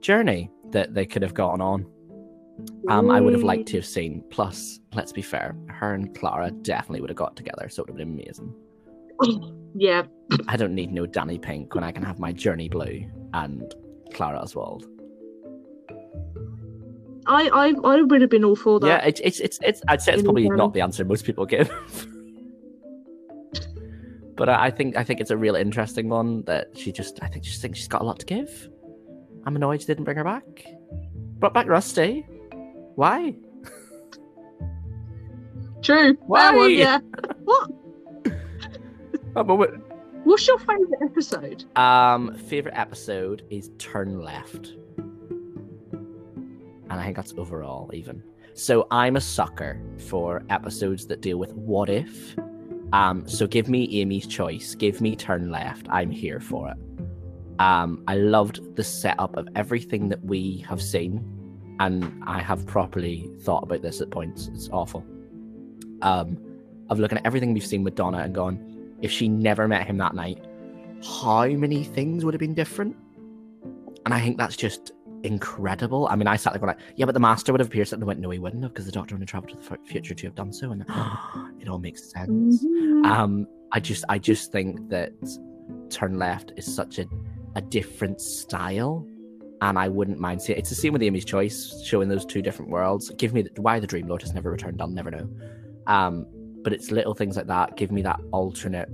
journey 0.00 0.50
that 0.70 0.94
they 0.94 1.06
could 1.06 1.22
have 1.22 1.34
gotten 1.34 1.60
on. 1.60 1.86
Um, 2.88 3.10
I 3.10 3.20
would 3.20 3.32
have 3.32 3.42
liked 3.44 3.68
to 3.68 3.76
have 3.78 3.86
seen. 3.86 4.22
Plus, 4.30 4.80
let's 4.92 5.12
be 5.12 5.22
fair, 5.22 5.56
her 5.68 5.94
and 5.94 6.14
Clara 6.16 6.50
definitely 6.50 7.00
would 7.00 7.10
have 7.10 7.16
got 7.16 7.36
together, 7.36 7.68
so 7.68 7.82
it 7.82 7.90
would 7.90 7.98
have 7.98 8.08
been 8.08 8.20
amazing. 8.20 8.54
yeah. 9.74 10.02
I 10.46 10.56
don't 10.56 10.74
need 10.74 10.92
no 10.92 11.06
Danny 11.06 11.38
Pink 11.38 11.74
when 11.74 11.84
I 11.84 11.92
can 11.92 12.02
have 12.02 12.18
my 12.18 12.32
Journey 12.32 12.68
Blue 12.68 13.08
and 13.34 13.74
Clara 14.12 14.38
Oswald. 14.38 14.86
I, 17.26 17.48
I, 17.48 17.74
I 17.84 18.02
would 18.02 18.20
have 18.20 18.30
been 18.30 18.44
all 18.44 18.56
for 18.56 18.80
that. 18.80 18.86
Yeah, 18.86 19.06
it's 19.06 19.20
it's 19.20 19.40
it's, 19.40 19.58
it's 19.62 19.82
I'd 19.88 20.00
say 20.00 20.14
it's 20.14 20.22
probably 20.22 20.48
not 20.48 20.72
the 20.72 20.80
answer 20.80 21.04
most 21.04 21.24
people 21.24 21.44
give. 21.44 21.68
but 24.36 24.48
I 24.48 24.66
I 24.66 24.70
think 24.70 24.96
I 24.96 25.04
think 25.04 25.20
it's 25.20 25.30
a 25.30 25.36
real 25.36 25.54
interesting 25.54 26.08
one 26.08 26.42
that 26.44 26.68
she 26.76 26.90
just 26.90 27.22
I 27.22 27.28
think 27.28 27.44
she 27.44 27.50
just 27.50 27.60
thinks 27.60 27.78
she's 27.78 27.88
got 27.88 28.00
a 28.00 28.04
lot 28.04 28.18
to 28.20 28.26
give. 28.26 28.70
I'm 29.44 29.56
annoyed 29.56 29.82
she 29.82 29.86
didn't 29.86 30.04
bring 30.04 30.16
her 30.16 30.24
back. 30.24 30.64
Brought 31.38 31.54
back 31.54 31.68
Rusty. 31.68 32.26
Why? 32.94 33.34
True. 35.82 36.14
Why? 36.26 36.54
One, 36.54 36.72
yeah. 36.72 36.98
what? 37.44 37.70
I'm 39.36 39.50
a- 39.50 39.66
What's 40.24 40.46
your 40.46 40.58
favourite 40.58 41.02
episode? 41.02 41.64
Um, 41.76 42.34
favorite 42.34 42.74
episode 42.76 43.42
is 43.50 43.70
Turn 43.78 44.20
Left, 44.20 44.74
and 44.98 46.90
I 46.90 47.04
think 47.04 47.16
that's 47.16 47.32
overall 47.36 47.90
even. 47.94 48.22
So 48.54 48.86
I'm 48.90 49.16
a 49.16 49.20
sucker 49.20 49.80
for 50.08 50.42
episodes 50.50 51.06
that 51.06 51.20
deal 51.20 51.38
with 51.38 51.52
what 51.54 51.88
if. 51.88 52.36
Um, 52.92 53.28
so 53.28 53.46
give 53.46 53.68
me 53.68 54.00
Amy's 54.00 54.26
choice. 54.26 54.74
Give 54.74 55.00
me 55.00 55.14
Turn 55.14 55.50
Left. 55.50 55.86
I'm 55.90 56.10
here 56.10 56.40
for 56.40 56.70
it. 56.70 56.76
Um, 57.60 58.02
I 58.08 58.16
loved 58.16 58.76
the 58.76 58.84
setup 58.84 59.36
of 59.36 59.48
everything 59.54 60.08
that 60.08 60.22
we 60.24 60.64
have 60.68 60.82
seen, 60.82 61.24
and 61.80 62.12
I 62.26 62.40
have 62.40 62.66
properly 62.66 63.30
thought 63.42 63.62
about 63.62 63.82
this 63.82 64.00
at 64.00 64.10
points. 64.10 64.48
It's 64.52 64.68
awful. 64.72 65.04
Um, 66.02 66.38
of 66.90 66.98
looking 66.98 67.18
at 67.18 67.26
everything 67.26 67.52
we've 67.54 67.64
seen 67.66 67.84
with 67.84 67.94
Donna 67.94 68.18
and 68.18 68.34
gone, 68.34 68.77
if 69.02 69.10
she 69.10 69.28
never 69.28 69.68
met 69.68 69.86
him 69.86 69.96
that 69.98 70.14
night, 70.14 70.44
how 71.20 71.46
many 71.46 71.84
things 71.84 72.24
would 72.24 72.34
have 72.34 72.40
been 72.40 72.54
different? 72.54 72.96
And 74.04 74.14
I 74.14 74.20
think 74.20 74.38
that's 74.38 74.56
just 74.56 74.92
incredible. 75.22 76.08
I 76.08 76.16
mean, 76.16 76.26
I 76.26 76.36
sat 76.36 76.52
there 76.52 76.60
going, 76.60 76.68
like, 76.76 76.84
yeah, 76.96 77.04
but 77.04 77.12
the 77.12 77.20
master 77.20 77.52
would 77.52 77.60
have 77.60 77.68
appeared, 77.68 77.92
and 77.92 78.04
went, 78.04 78.20
no, 78.20 78.30
he 78.30 78.38
wouldn't 78.38 78.62
have, 78.62 78.72
because 78.72 78.86
the 78.86 78.92
doctor 78.92 79.14
would 79.14 79.22
have 79.22 79.28
traveled 79.28 79.50
to 79.50 79.56
the 79.56 79.62
fu- 79.62 79.84
future 79.84 80.14
to 80.14 80.26
have 80.26 80.34
done 80.34 80.52
so, 80.52 80.72
and 80.72 80.82
it 81.60 81.68
all 81.68 81.78
makes 81.78 82.10
sense. 82.10 82.64
Mhm. 82.64 83.06
Um, 83.06 83.46
I 83.72 83.80
just, 83.80 84.04
I 84.08 84.18
just 84.18 84.50
think 84.52 84.88
that 84.88 85.12
Turn 85.90 86.18
Left 86.18 86.52
is 86.56 86.72
such 86.72 86.98
a, 86.98 87.06
a 87.54 87.60
different 87.60 88.20
style, 88.20 89.06
and 89.60 89.78
I 89.78 89.88
wouldn't 89.88 90.20
mind 90.20 90.40
seeing. 90.40 90.58
It's 90.58 90.70
the 90.70 90.76
same 90.76 90.92
with 90.92 91.02
Amy's 91.02 91.24
Choice, 91.24 91.82
showing 91.84 92.08
those 92.08 92.24
two 92.24 92.42
different 92.42 92.70
worlds. 92.70 93.10
Give 93.18 93.34
me 93.34 93.42
the, 93.42 93.50
why 93.60 93.80
the 93.80 93.86
Dream 93.86 94.06
Lord 94.06 94.22
has 94.22 94.32
never 94.32 94.50
returned. 94.50 94.80
I'll 94.80 94.88
never 94.88 95.10
know. 95.10 95.28
Um, 95.86 96.26
but 96.62 96.72
it's 96.72 96.90
little 96.90 97.14
things 97.14 97.36
like 97.36 97.46
that. 97.46 97.76
Give 97.76 97.90
me 97.90 98.02
that 98.02 98.20
alternate 98.32 98.88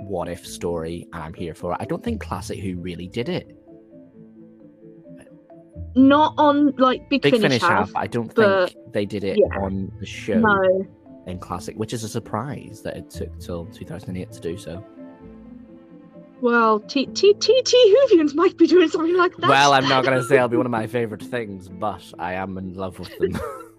what 0.00 0.28
if 0.28 0.46
story, 0.46 1.06
and 1.12 1.22
I'm 1.22 1.34
here 1.34 1.54
for 1.54 1.72
it. 1.72 1.78
I 1.80 1.84
don't 1.84 2.02
think 2.02 2.20
Classic 2.20 2.58
Who 2.58 2.76
really 2.76 3.06
did 3.06 3.28
it. 3.28 3.56
Not 5.94 6.34
on 6.38 6.74
like 6.76 7.08
Big, 7.08 7.22
Big 7.22 7.34
Finish, 7.34 7.42
Finish 7.42 7.62
have. 7.62 7.86
have. 7.86 7.96
I 7.96 8.06
don't 8.06 8.32
think 8.32 8.74
they 8.92 9.06
did 9.06 9.24
it 9.24 9.38
yeah. 9.38 9.60
on 9.60 9.92
the 9.98 10.06
show 10.06 10.38
No. 10.38 10.86
in 11.26 11.38
Classic, 11.38 11.76
which 11.76 11.92
is 11.92 12.04
a 12.04 12.08
surprise 12.08 12.82
that 12.82 12.96
it 12.96 13.10
took 13.10 13.38
till 13.38 13.66
2008 13.66 14.30
to 14.32 14.40
do 14.40 14.56
so. 14.56 14.84
Well, 16.40 16.80
T 16.80 17.06
T 17.06 17.34
T 17.34 17.62
T 17.62 17.96
Whovians 17.96 18.34
might 18.34 18.56
be 18.56 18.66
doing 18.66 18.88
something 18.88 19.16
like 19.16 19.36
that. 19.36 19.50
Well, 19.50 19.72
I'm 19.72 19.88
not 19.88 20.04
going 20.04 20.16
to 20.18 20.24
say 20.24 20.36
it'll 20.36 20.48
be 20.48 20.56
one 20.56 20.66
of 20.66 20.72
my 20.72 20.86
favorite 20.86 21.22
things, 21.22 21.68
but 21.68 22.02
I 22.18 22.34
am 22.34 22.56
in 22.56 22.74
love 22.74 22.98
with 22.98 23.16
them. 23.18 23.38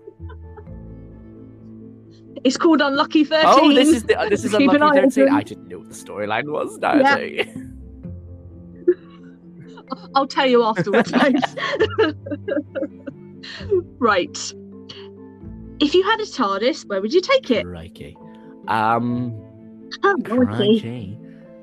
It's 2.44 2.58
called 2.58 2.82
Unlucky 2.82 3.24
Thirteen. 3.24 3.50
oh, 3.52 3.74
this 3.74 3.90
is 3.90 4.04
the, 4.04 4.20
uh, 4.20 4.28
this 4.30 4.44
is 4.44 4.52
Keep 4.56 4.72
Unlucky 4.72 5.00
eye 5.00 5.04
13. 5.04 5.24
open. 5.24 5.36
I 5.36 5.44
didn't 5.44 5.68
know 5.68 5.78
what 5.80 5.90
the 5.90 5.96
storyline 5.96 6.52
was. 6.52 6.78
Now 6.80 6.96
Yeah. 6.96 7.16
I 7.16 7.20
do 7.20 7.26
you. 7.28 7.46
I'll 10.16 10.28
tell 10.28 10.48
you 10.48 10.64
afterwards, 10.64 11.12
right. 14.00 14.54
If 15.80 15.94
you 15.96 16.04
had 16.04 16.20
a 16.20 16.26
TARDIS, 16.26 16.88
where 16.88 17.02
would 17.02 17.14
you 17.14 17.22
take 17.22 17.50
it? 17.52 17.66
Crikey. 17.66 18.18
Um, 18.68 19.38
Oh, 20.04 20.16
crikey. 20.24 21.18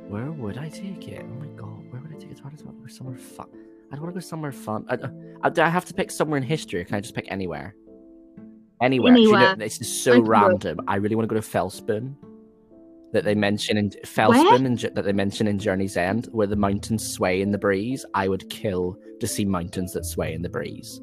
Where 0.09 0.31
would 0.31 0.59
I 0.59 0.69
take 0.69 1.09
it? 1.09 1.25
Oh 1.25 1.41
my 1.41 1.47
god, 1.57 1.91
where 1.91 2.01
would 2.03 2.13
I 2.15 2.19
take 2.19 2.31
it? 2.33 2.41
I 2.45 2.51
just 2.51 2.65
want 2.65 2.77
to 2.77 2.83
go 2.83 2.89
somewhere 2.89 3.17
fun. 3.17 3.47
I 3.91 3.95
don't 3.95 4.03
want 4.05 4.15
to 4.15 4.21
go 4.21 4.27
somewhere 4.27 4.53
fun. 4.53 4.85
I, 4.91 4.99
I, 5.43 5.49
do 5.49 5.63
I 5.63 5.69
have 5.69 5.87
to 5.87 5.95
pick 5.95 6.11
somewhere 6.11 6.37
in 6.37 6.43
history? 6.43 6.81
Or 6.81 6.85
can 6.85 6.97
I 6.97 7.01
just 7.01 7.15
pick 7.15 7.27
anywhere? 7.31 7.75
Anywhere. 8.81 9.15
Do 9.15 9.21
you 9.21 9.33
know- 9.33 9.55
this 9.57 9.81
is 9.81 10.01
so 10.03 10.13
I 10.13 10.15
can 10.17 10.25
do 10.25 10.31
random. 10.31 10.81
I 10.87 10.97
really 10.97 11.17
want 11.17 11.29
to 11.29 11.35
go 11.35 11.41
to 11.41 11.47
Felspoon. 11.47 12.15
That 13.13 13.25
they 13.25 13.35
mention 13.35 13.79
in 13.79 13.89
Felspoon 14.05 14.67
and 14.67 14.79
that 14.79 15.03
they 15.05 15.13
mention 15.15 15.47
in 15.47 15.59
Journey's 15.59 15.97
End, 15.97 16.27
where 16.33 16.47
the 16.47 16.57
mountains 16.57 17.09
sway 17.09 17.41
in 17.41 17.51
the 17.53 17.57
breeze. 17.59 18.05
I 18.13 18.29
would 18.29 18.51
kill 18.51 18.99
to 19.21 19.27
see 19.27 19.47
mountains 19.47 19.95
that 19.95 20.05
sway 20.05 20.35
in 20.35 20.43
the 20.43 20.51
breeze. 20.51 21.01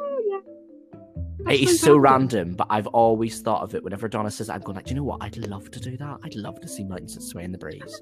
Oh, 0.00 0.22
yeah. 0.30 1.52
It 1.52 1.60
is 1.60 1.78
so 1.78 1.98
random, 1.98 2.54
but 2.54 2.68
I've 2.70 2.86
always 2.86 3.42
thought 3.42 3.60
of 3.62 3.74
it 3.74 3.84
whenever 3.84 4.08
Donna 4.08 4.30
says 4.30 4.48
I'm 4.48 4.62
going 4.62 4.76
like, 4.76 4.86
do 4.86 4.94
you 4.94 4.96
know 4.96 5.04
what? 5.04 5.22
I'd 5.22 5.36
love 5.36 5.70
to 5.72 5.78
do 5.78 5.94
that. 5.98 6.20
I'd 6.24 6.34
love 6.36 6.58
to 6.62 6.68
see 6.68 6.84
mountains 6.84 7.16
that 7.16 7.22
sway 7.22 7.44
in 7.44 7.52
the 7.52 7.58
breeze. 7.58 8.00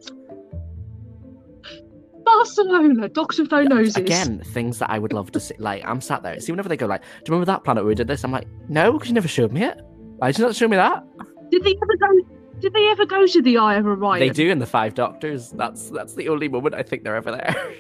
Barcelona, 2.45 3.09
Doctor 3.09 3.45
No 3.51 3.63
Noses. 3.63 3.97
Again, 3.97 4.41
things 4.45 4.79
that 4.79 4.91
I 4.91 4.99
would 4.99 5.13
love 5.13 5.33
to 5.33 5.41
see. 5.41 5.55
Like, 5.59 5.83
I'm 5.85 6.01
sat 6.01 6.23
there. 6.23 6.39
See, 6.41 6.53
whenever 6.53 6.69
they 6.69 6.77
go 6.77 6.87
like, 6.87 7.03
do 7.03 7.07
you 7.09 7.33
remember 7.33 7.47
that 7.47 7.65
planet 7.65 7.83
where 7.85 7.89
we 7.89 7.95
did 7.95 8.07
this? 8.09 8.25
I'm 8.25 8.33
like, 8.33 8.47
no, 8.69 8.93
because 8.93 9.09
you 9.09 9.15
never 9.15 9.29
showed 9.29 9.53
me 9.53 9.65
it. 9.65 9.81
Why 10.19 10.29
did 10.31 10.39
you 10.39 10.47
not 10.47 10.55
show 10.55 10.69
me 10.69 10.77
that? 10.77 11.05
Did 11.51 11.65
they 11.65 11.75
ever 11.83 11.97
go? 11.97 12.29
Did 12.61 12.73
they 12.73 12.89
ever 12.89 13.05
go 13.05 13.27
to 13.27 13.43
the 13.43 13.59
Eye 13.59 13.75
of 13.77 13.87
Orion? 13.87 14.21
They 14.21 14.31
do 14.33 14.51
in 14.51 14.59
the 14.59 14.67
Five 14.67 14.95
Doctors. 14.95 15.51
That's 15.51 15.91
that's 15.91 16.15
the 16.15 16.29
only 16.29 16.49
moment 16.49 16.75
I 16.75 16.83
think 16.83 17.03
they're 17.05 17.17
ever 17.17 17.33
there. 17.33 17.75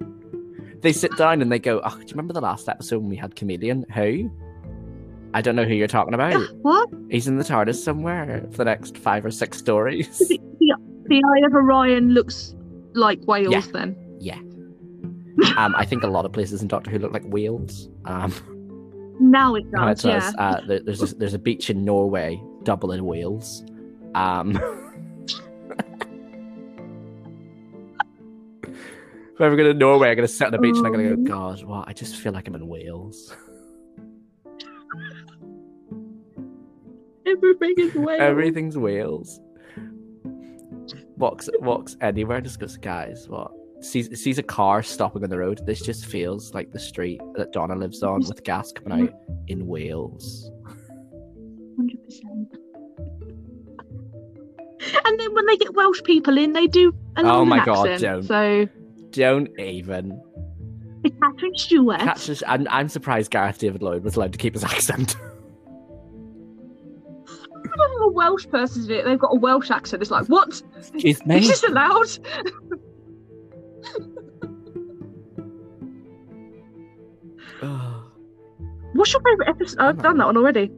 they 0.80 0.92
sit 0.92 1.16
down 1.16 1.40
and 1.42 1.50
they 1.50 1.58
go, 1.58 1.80
oh, 1.84 1.94
do 1.96 2.00
you 2.02 2.06
remember 2.10 2.34
the 2.34 2.40
last 2.40 2.68
episode 2.68 2.98
when 2.98 3.08
we 3.08 3.16
had 3.16 3.34
Kamelion? 3.34 3.88
Who? 3.92 4.30
I 5.34 5.42
don't 5.42 5.56
know 5.56 5.64
who 5.64 5.74
you're 5.74 5.86
talking 5.88 6.14
about. 6.14 6.34
Uh, 6.34 6.46
what? 6.62 6.88
He's 7.10 7.28
in 7.28 7.36
the 7.38 7.44
TARDIS 7.44 7.76
somewhere 7.82 8.46
for 8.50 8.58
the 8.58 8.64
next 8.64 8.96
five 8.98 9.24
or 9.24 9.30
six 9.30 9.58
stories. 9.58 10.18
The, 10.18 10.40
the, 10.60 10.74
the 11.06 11.16
Eye 11.16 11.46
of 11.46 11.54
Orion 11.54 12.10
looks 12.10 12.54
like 12.94 13.20
Wales 13.26 13.52
Yeah. 13.52 13.62
then. 13.72 13.96
Um, 15.56 15.74
I 15.76 15.84
think 15.84 16.02
a 16.02 16.06
lot 16.06 16.24
of 16.24 16.32
places 16.32 16.62
in 16.62 16.68
Doctor 16.68 16.90
Who 16.90 16.98
look 16.98 17.12
like 17.12 17.24
whales. 17.24 17.88
Um, 18.06 18.32
Now 19.20 19.54
it 19.54 19.64
how 19.74 19.88
it 19.88 19.98
does, 19.98 20.04
yeah. 20.04 20.32
Uh, 20.38 20.60
there- 20.66 20.80
there's 20.80 21.02
a, 21.02 21.14
there's 21.16 21.34
a 21.34 21.38
beach 21.38 21.68
in 21.70 21.84
Norway, 21.84 22.40
double 22.64 22.92
in 22.92 23.04
Wales. 23.04 23.62
Um, 24.14 24.56
if 28.64 29.40
I 29.40 29.44
ever 29.44 29.56
go 29.56 29.64
to 29.64 29.74
Norway, 29.74 30.10
I'm 30.10 30.16
gonna 30.16 30.28
sit 30.28 30.46
on 30.46 30.52
the 30.52 30.58
beach 30.58 30.76
and 30.76 30.86
I'm 30.86 30.92
gonna 30.92 31.12
Um. 31.12 31.24
go, 31.24 31.30
God, 31.30 31.62
what? 31.64 31.88
I 31.88 31.92
just 31.92 32.16
feel 32.16 32.32
like 32.32 32.48
I'm 32.48 32.54
in 32.54 32.66
Wales. 32.68 33.34
Everything 37.26 37.74
is 37.78 37.94
Wales. 37.96 38.20
Everything's 38.20 38.78
Wales. 38.78 39.40
Walks 41.16 41.48
walks 41.60 41.96
anywhere, 42.00 42.40
just 42.40 42.60
goes, 42.60 42.76
guys, 42.76 43.28
what? 43.28 43.50
Sees 43.80 44.20
sees 44.20 44.38
a 44.38 44.42
car 44.42 44.82
stopping 44.82 45.22
on 45.22 45.30
the 45.30 45.38
road. 45.38 45.60
This 45.66 45.80
just 45.82 46.06
feels 46.06 46.54
like 46.54 46.72
the 46.72 46.78
street 46.78 47.20
that 47.36 47.52
Donna 47.52 47.76
lives 47.76 48.02
on 48.02 48.20
with 48.26 48.42
gas 48.42 48.72
coming 48.72 49.08
out 49.08 49.14
in 49.48 49.66
Wales. 49.66 50.50
100%. 51.78 51.90
And 55.04 55.20
then 55.20 55.34
when 55.34 55.46
they 55.46 55.56
get 55.56 55.74
Welsh 55.74 56.02
people 56.04 56.38
in, 56.38 56.52
they 56.52 56.66
do 56.66 56.92
a 57.16 57.22
Oh 57.24 57.44
my 57.44 57.64
God, 57.64 57.88
accent. 57.88 58.02
don't. 58.02 58.22
So 58.24 58.68
Don't 59.10 59.48
even. 59.60 60.20
it's 61.04 61.14
Catrin 61.16 61.54
Stewart. 61.56 62.00
Catches, 62.00 62.42
I'm, 62.46 62.66
I'm 62.70 62.88
surprised 62.88 63.30
Gareth 63.30 63.58
David 63.58 63.82
Lloyd 63.82 64.02
was 64.04 64.16
allowed 64.16 64.32
to 64.32 64.38
keep 64.38 64.54
his 64.54 64.64
accent. 64.64 65.16
Whenever 67.76 68.04
a 68.04 68.08
Welsh 68.08 68.46
person's 68.48 68.88
it, 68.88 69.04
they've 69.04 69.18
got 69.18 69.32
a 69.34 69.38
Welsh 69.38 69.70
accent. 69.70 70.00
It's 70.02 70.10
like, 70.10 70.26
what? 70.26 70.62
Excuse 70.78 71.24
me. 71.26 71.38
Is 71.38 71.48
this 71.48 71.62
allowed? 71.64 72.06
What's 78.96 79.12
your 79.12 79.22
favourite 79.22 79.48
episode? 79.48 79.80
I've 79.80 80.02
done 80.02 80.18
that 80.18 80.26
one 80.26 80.36
already. 80.36 80.70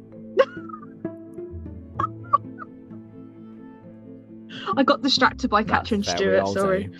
I 4.77 4.83
got 4.83 5.03
distracted 5.03 5.49
by 5.51 5.63
That's 5.63 5.91
Catrin 5.91 6.05
Stewart, 6.05 6.49
sorry. 6.49 6.91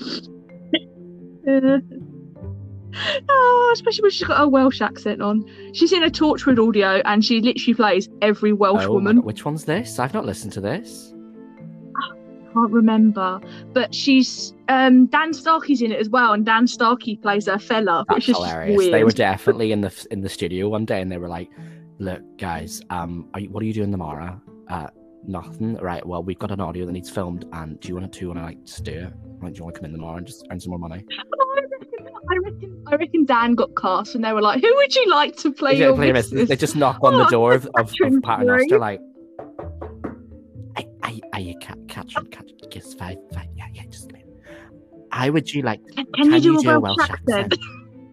Oh, 3.29 3.71
especially 3.73 4.03
when 4.03 4.11
she's 4.11 4.27
got 4.27 4.43
a 4.43 4.49
Welsh 4.49 4.81
accent 4.81 5.21
on. 5.21 5.45
She's 5.73 5.93
in 5.93 6.03
a 6.03 6.11
Torchwood 6.11 6.59
audio 6.67 7.03
and 7.05 7.25
she 7.25 7.41
literally 7.41 7.75
plays 7.75 8.09
every 8.23 8.53
Welsh 8.53 8.85
oh 8.85 8.93
woman. 8.93 9.23
Which 9.23 9.45
one's 9.45 9.65
this? 9.65 9.99
I've 9.99 10.15
not 10.15 10.25
listened 10.25 10.53
to 10.55 10.61
this. 10.61 11.13
I 11.97 12.53
can't 12.53 12.73
remember, 12.73 13.41
but 13.73 13.95
she's 13.95 14.55
um 14.69 15.07
Dan 15.07 15.33
Starkey's 15.33 15.83
in 15.83 15.93
it 15.93 16.01
as 16.01 16.09
well, 16.09 16.33
and 16.33 16.45
Dan 16.45 16.67
Starkey 16.67 17.17
plays 17.17 17.49
a 17.49 17.59
fella, 17.59 18.05
That's 18.09 18.17
which 18.17 18.29
is 18.31 18.37
hilarious. 18.37 18.77
weird. 18.79 18.95
They 18.95 19.05
were 19.05 19.11
definitely 19.11 19.73
in 19.73 19.81
the 19.81 20.07
in 20.11 20.21
the 20.21 20.29
studio 20.29 20.69
one 20.69 20.85
day, 20.85 21.01
and 21.01 21.11
they 21.11 21.19
were 21.19 21.29
like, 21.29 21.49
"Look, 21.99 22.21
guys, 22.39 22.81
um, 22.91 23.29
are 23.35 23.41
you, 23.41 23.51
what 23.51 23.63
are 23.63 23.67
you 23.67 23.73
doing 23.73 23.91
tomorrow? 23.91 24.41
Uh, 24.69 24.89
nothing. 25.27 25.77
Right. 25.77 26.05
Well, 26.07 26.23
we've 26.23 26.39
got 26.39 26.51
an 26.51 26.61
audio 26.61 26.87
that 26.87 26.93
needs 26.93 27.11
filmed, 27.11 27.45
and 27.53 27.79
do 27.81 27.89
you 27.89 27.95
want 27.95 28.13
to 28.13 28.19
do 28.21 28.27
want 28.29 28.39
to 28.41 28.45
like 28.45 28.65
just 28.65 28.85
do 28.85 28.93
it? 28.93 29.13
Like, 29.43 29.53
do 29.55 29.59
you 29.59 29.65
want 29.65 29.75
to 29.77 29.81
come 29.81 29.85
in 29.87 29.93
tomorrow 29.93 30.17
and 30.17 30.27
just 30.27 30.47
earn 30.51 30.61
some 30.61 30.71
more 30.71 30.79
money? 30.79 31.05
I 32.31 32.37
reckon, 32.43 32.85
I 32.89 32.95
reckon, 32.97 33.25
Dan 33.25 33.55
got 33.55 33.75
cast, 33.77 34.15
and 34.15 34.25
they 34.25 34.33
were 34.33 34.43
like, 34.43 34.61
"Who 34.61 34.75
would 34.75 34.95
you 34.95 35.07
like 35.09 35.37
to 35.37 35.53
play 35.53 35.79
your 35.79 35.95
play 35.95 36.13
missus?" 36.13 36.33
missus. 36.33 36.49
They 36.49 36.57
just 36.57 36.77
knock 36.77 36.99
on 37.03 37.15
the 37.15 37.25
Oh, 37.27 37.31
door 37.31 37.55
of, 37.55 37.67
of, 37.77 37.93
of 38.03 38.23
Paternoster, 38.23 38.79
like, 38.79 39.01
"Are, 41.33 41.41
you 41.41 41.55
ca- 41.63 41.75
Catrin? 41.87 42.29
Catrin, 42.31 42.75
yes, 42.75 42.95
fine, 42.95 43.19
fine. 43.33 43.49
Yeah, 43.57 43.67
yeah, 43.73 43.85
just 43.89 44.11
in. 44.11 44.28
How 45.19 45.33
would 45.33 45.53
you 45.53 45.63
like? 45.63 45.81
Can, 45.97 46.07
can 46.15 46.33
you 46.43 46.63
do 46.63 46.71
a 46.71 46.77
a 46.77 46.81
Welsh, 46.81 47.11
accent? 47.11 47.59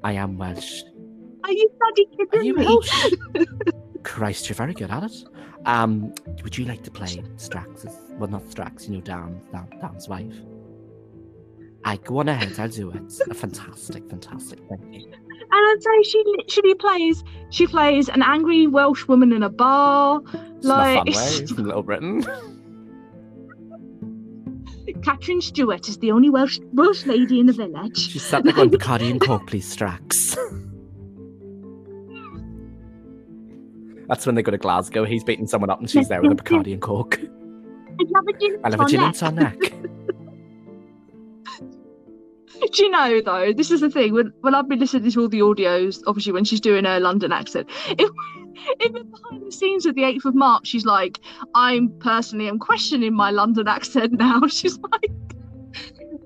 I 0.04 0.14
am 0.14 0.40
Welsh. 0.40 0.82
Are 1.44 1.52
you 1.52 1.70
bloody 1.78 2.08
kidding 2.18 2.40
Are 2.40 2.44
you 2.44 2.56
me? 2.56 2.66
Welsh? 2.66 3.14
Christ, 4.04 4.50
you're 4.50 4.56
very 4.56 4.74
good 4.74 4.90
at 4.90 5.04
it. 5.04 5.24
Um, 5.66 6.16
would 6.44 6.58
you 6.58 6.66
like 6.66 6.82
to 6.82 6.90
play 6.90 7.24
Strax's? 7.38 7.96
Well, 8.14 8.32
not 8.32 8.46
Strax, 8.46 8.88
you 8.88 8.96
know, 8.96 9.02
Dan, 9.02 9.40
Dan, 9.52 9.70
Dan's 9.80 10.10
wife. 10.10 10.34
I 11.84 11.98
go 11.98 12.18
on 12.18 12.28
ahead, 12.28 12.60
I'll 12.60 12.70
do 12.70 12.90
it. 12.90 13.14
A 13.30 13.36
Fantastic, 13.36 14.10
fantastic. 14.10 14.60
Thank 14.68 14.96
you. 14.96 15.06
And 15.06 15.52
I'd 15.52 15.78
say 15.82 16.10
she 16.10 16.24
literally 16.26 16.74
plays. 16.74 17.24
She 17.52 17.68
plays 17.68 18.10
an 18.10 18.24
angry 18.24 18.66
Welsh 18.66 19.08
woman 19.08 19.32
in 19.32 19.44
a 19.44 19.50
bar. 19.50 20.24
It's 20.34 20.66
Like 20.66 21.06
not 21.06 21.14
fun 21.14 21.58
way 21.58 21.64
Little 21.64 21.84
Britain. 21.84 22.26
Catrin 24.94 25.42
Stewart 25.42 25.88
is 25.88 25.98
the 25.98 26.12
only 26.12 26.30
Welsh 26.30 26.60
Welsh 26.74 27.06
lady 27.06 27.40
in 27.40 27.48
the 27.48 27.54
village. 27.54 27.98
She 27.98 28.20
sat 28.20 28.44
there 28.44 28.54
going, 28.54 28.70
Bacardi 28.70 29.10
and 29.10 29.20
Coke, 29.20 29.48
please, 29.48 29.76
Strax. 29.76 30.36
That's 34.08 34.26
when 34.26 34.36
they 34.36 34.44
go 34.44 34.52
to 34.52 34.58
Glasgow. 34.58 35.04
He's 35.04 35.24
beating 35.24 35.48
someone 35.48 35.72
up 35.72 35.80
and 35.80 35.90
she's 35.90 36.08
there 36.08 36.22
with 36.22 36.32
a 36.32 36.36
Bacardi 36.36 36.74
and 36.74 36.82
Coke. 36.82 37.20
I'd 37.20 38.10
love 38.10 38.26
a 38.28 38.34
gin 38.38 38.60
I 38.64 38.70
love 38.70 38.82
a 38.82 38.86
gin 38.86 39.02
and 39.02 39.16
tonic. 39.16 39.60
Do 42.72 42.84
you 42.84 42.90
know 42.90 43.22
though? 43.22 43.54
This 43.54 43.72
is 43.72 43.82
the 43.82 43.90
thing. 43.90 44.14
When 44.14 44.34
when 44.42 44.54
I've 44.54 44.68
been 44.68 44.80
listening 44.80 45.10
to 45.10 45.22
all 45.22 45.30
the 45.30 45.40
audios, 45.40 46.02
obviously 46.08 46.34
when 46.34 46.44
she's 46.44 46.62
doing 46.62 46.86
her 46.86 47.00
London 47.00 47.32
accent, 47.32 47.70
if, 47.90 48.10
even 48.82 49.10
behind 49.10 49.46
the 49.46 49.52
scenes 49.52 49.86
of 49.86 49.96
the 49.96 50.04
eighth 50.04 50.26
of 50.26 50.36
March, 50.36 50.68
she's 50.68 50.86
like, 50.86 51.20
"I'm 51.54 51.90
personally 52.00 52.48
am 52.48 52.60
questioning 52.60 53.14
my 53.14 53.32
London 53.32 53.68
accent 53.68 54.14
now." 54.14 54.42
She's 54.48 54.78
like, 54.80 55.12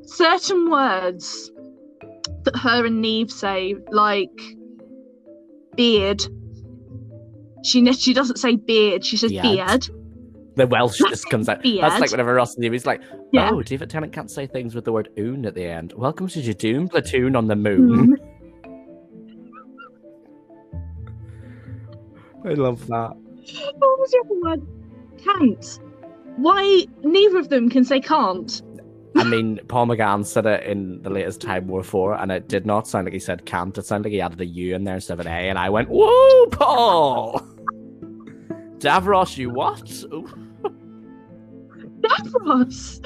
certain 0.05 0.69
words 0.69 1.51
that 2.43 2.55
her 2.57 2.85
and 2.85 3.01
Neve 3.01 3.31
say, 3.31 3.75
like 3.91 4.29
beard. 5.75 6.21
She 7.63 7.91
she 7.93 8.13
doesn't 8.13 8.37
say 8.37 8.55
beard. 8.55 9.05
She 9.05 9.17
says 9.17 9.31
Beard. 9.31 9.43
beard. 9.43 9.89
The 10.55 10.67
Welsh 10.67 10.97
just 10.97 11.29
comes 11.29 11.47
out. 11.47 11.61
Beard. 11.61 11.83
That's 11.83 12.01
like 12.01 12.11
whenever 12.11 12.33
Ross 12.33 12.55
and 12.55 12.63
Davey's 12.63 12.85
like, 12.85 13.01
Yeah. 13.31 13.51
oh, 13.51 13.61
David 13.61 13.89
Tennant 13.89 14.11
can't 14.13 14.29
say 14.31 14.45
things 14.47 14.75
with 14.75 14.85
the 14.85 14.91
word 14.91 15.09
oon 15.17 15.45
at 15.45 15.55
the 15.55 15.63
end. 15.65 15.93
Welcome 15.95 16.27
to 16.27 16.39
your 16.41 16.53
Doom 16.53 16.87
platoon 16.89 17.35
on 17.35 17.47
the 17.47 17.55
moon. 17.55 18.17
Mm. 18.17 18.38
I 22.45 22.53
love 22.53 22.85
that. 22.87 23.11
What 23.77 23.99
was 23.99 24.11
the 24.11 24.23
other 24.25 24.39
word? 24.41 24.67
Can't. 25.23 25.79
Why 26.37 26.85
neither 27.03 27.39
of 27.39 27.49
them 27.49 27.69
can 27.69 27.83
say 27.83 27.99
can't? 27.99 28.61
I 29.15 29.23
mean, 29.23 29.59
Paul 29.67 29.87
McGann 29.87 30.25
said 30.25 30.45
it 30.45 30.63
in 30.63 31.01
the 31.01 31.09
latest 31.09 31.41
Time 31.41 31.67
War 31.67 31.83
4, 31.83 32.13
and 32.15 32.31
it 32.31 32.47
did 32.47 32.65
not 32.65 32.87
sound 32.87 33.05
like 33.05 33.13
he 33.13 33.19
said 33.19 33.45
can't. 33.45 33.77
It 33.77 33.85
sounded 33.85 34.07
like 34.07 34.13
he 34.13 34.21
added 34.21 34.39
a 34.39 34.45
U 34.45 34.75
in 34.75 34.83
there 34.83 34.95
instead 34.95 35.19
of 35.19 35.25
an 35.25 35.27
A, 35.27 35.49
and 35.49 35.57
I 35.57 35.69
went, 35.69 35.89
Whoa, 35.89 36.45
Paul! 36.47 37.41
Davros, 38.77 39.35
you 39.37 39.49
what? 39.49 39.91
Ooh, 40.13 40.29
Davros. 41.99 43.01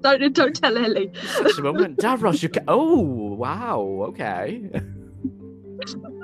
don't 0.02 0.34
don't 0.34 0.54
tell 0.54 0.76
Ellie. 0.76 1.10
such 1.24 1.58
a 1.58 1.62
moment. 1.62 1.98
Davros, 1.98 2.42
you 2.42 2.48
can. 2.48 2.64
Oh, 2.68 3.00
wow, 3.34 4.06
okay. 4.08 4.70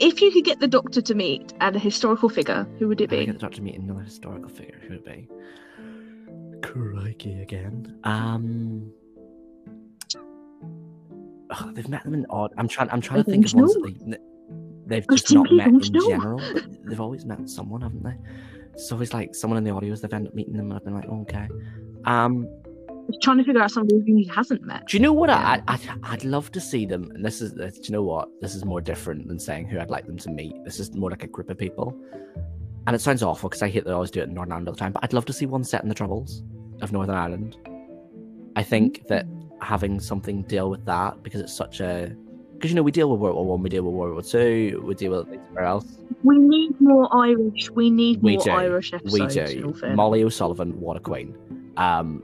If 0.00 0.20
you 0.20 0.30
could 0.30 0.44
get 0.44 0.60
the 0.60 0.68
Doctor 0.68 1.00
to 1.02 1.14
meet 1.14 1.52
and 1.60 1.74
a 1.74 1.78
historical 1.78 2.28
figure, 2.28 2.66
who 2.78 2.88
would 2.88 3.00
it 3.00 3.04
If 3.04 3.12
I 3.12 3.16
be? 3.16 3.26
get 3.26 3.32
the 3.34 3.38
doctor 3.40 3.56
to 3.56 3.62
meet 3.62 3.76
another 3.78 4.00
historical 4.00 4.48
figure, 4.48 4.78
who 4.82 4.90
would 4.90 4.98
it 4.98 5.04
be? 5.04 5.28
Crikey 6.62 7.40
again. 7.42 7.98
Um. 8.04 8.92
oh, 11.50 11.70
they've 11.72 11.88
met 11.88 12.04
them 12.04 12.14
in 12.14 12.26
odd. 12.30 12.52
I'm 12.58 12.68
trying. 12.68 12.90
I'm 12.90 13.00
trying 13.00 13.24
to 13.24 13.30
think 13.30 13.46
of 13.46 13.52
don't 13.52 13.60
ones 13.62 13.74
that 13.74 14.20
they, 14.86 14.96
they've 14.96 15.06
just 15.08 15.32
not 15.32 15.48
simply 15.48 15.56
met 15.56 15.68
in 15.68 15.78
know. 15.92 16.08
general. 16.08 16.40
but 16.52 16.64
They've 16.86 17.00
always 17.00 17.24
met 17.24 17.48
someone, 17.48 17.80
haven't 17.82 18.02
they? 18.02 18.14
So 18.14 18.72
It's 18.74 18.92
always 18.92 19.12
like 19.14 19.34
someone 19.34 19.56
in 19.58 19.64
the 19.64 19.70
audios. 19.70 20.00
They've 20.00 20.12
ended 20.12 20.30
up 20.30 20.34
meeting 20.34 20.54
them, 20.54 20.66
and 20.66 20.74
I've 20.74 20.84
been 20.84 20.94
like, 20.94 21.06
oh, 21.08 21.22
okay. 21.22 21.48
Um, 22.04 22.46
trying 23.22 23.38
to 23.38 23.44
figure 23.44 23.60
out 23.62 23.70
somebody 23.70 23.98
who 24.06 24.16
he 24.16 24.30
hasn't 24.34 24.62
met. 24.62 24.86
Do 24.86 24.96
you 24.96 25.02
know 25.02 25.12
what? 25.12 25.30
I, 25.30 25.62
I 25.68 25.78
I'd 26.02 26.24
love 26.24 26.52
to 26.52 26.60
see 26.60 26.86
them. 26.86 27.10
And 27.14 27.24
this 27.24 27.40
is, 27.40 27.54
this, 27.54 27.74
do 27.74 27.80
you 27.84 27.92
know 27.92 28.02
what? 28.02 28.28
This 28.40 28.54
is 28.54 28.64
more 28.64 28.80
different 28.80 29.28
than 29.28 29.38
saying 29.38 29.66
who 29.66 29.78
I'd 29.78 29.90
like 29.90 30.06
them 30.06 30.18
to 30.18 30.30
meet. 30.30 30.54
This 30.64 30.78
is 30.78 30.94
more 30.94 31.10
like 31.10 31.24
a 31.24 31.28
group 31.28 31.50
of 31.50 31.58
people. 31.58 31.98
And 32.86 32.94
it 32.94 33.00
sounds 33.00 33.22
awful 33.22 33.48
because 33.48 33.62
I 33.62 33.68
hate 33.68 33.84
that 33.84 33.90
I 33.90 33.94
always 33.94 34.10
do 34.10 34.20
it 34.20 34.28
in 34.28 34.34
Northern 34.34 34.52
Ireland 34.52 34.68
all 34.68 34.74
the 34.74 34.80
time. 34.80 34.92
But 34.92 35.04
I'd 35.04 35.12
love 35.12 35.26
to 35.26 35.32
see 35.32 35.46
one 35.46 35.64
set 35.64 35.82
in 35.82 35.88
the 35.88 35.94
Troubles 35.94 36.42
of 36.80 36.92
Northern 36.92 37.16
Ireland. 37.16 37.56
I 38.56 38.62
think 38.62 39.06
that 39.08 39.26
having 39.60 40.00
something 40.00 40.42
deal 40.42 40.70
with 40.70 40.84
that 40.86 41.22
because 41.22 41.40
it's 41.40 41.54
such 41.54 41.80
a 41.80 42.14
because 42.54 42.70
you 42.72 42.74
know 42.74 42.82
we 42.82 42.90
deal 42.90 43.10
with 43.10 43.20
World 43.20 43.36
War 43.36 43.46
One, 43.46 43.62
we 43.62 43.68
deal 43.68 43.84
with 43.84 43.94
World 43.94 44.14
War 44.14 44.22
Two, 44.22 44.82
we 44.84 44.94
deal 44.94 45.12
with 45.12 45.28
everywhere 45.28 45.64
else. 45.64 45.98
We 46.24 46.38
need 46.38 46.80
more 46.80 47.08
Irish. 47.16 47.70
We 47.70 47.88
need 47.88 48.20
We 48.20 48.36
more 48.36 48.44
do. 48.44 48.50
Irish 48.50 48.92
episodes. 48.92 49.36
We 49.36 49.44
do. 49.44 49.74
Molly 49.94 50.24
O'Sullivan, 50.24 50.80
what 50.80 50.96
a 50.96 51.00
queen. 51.00 51.36
Um, 51.76 52.22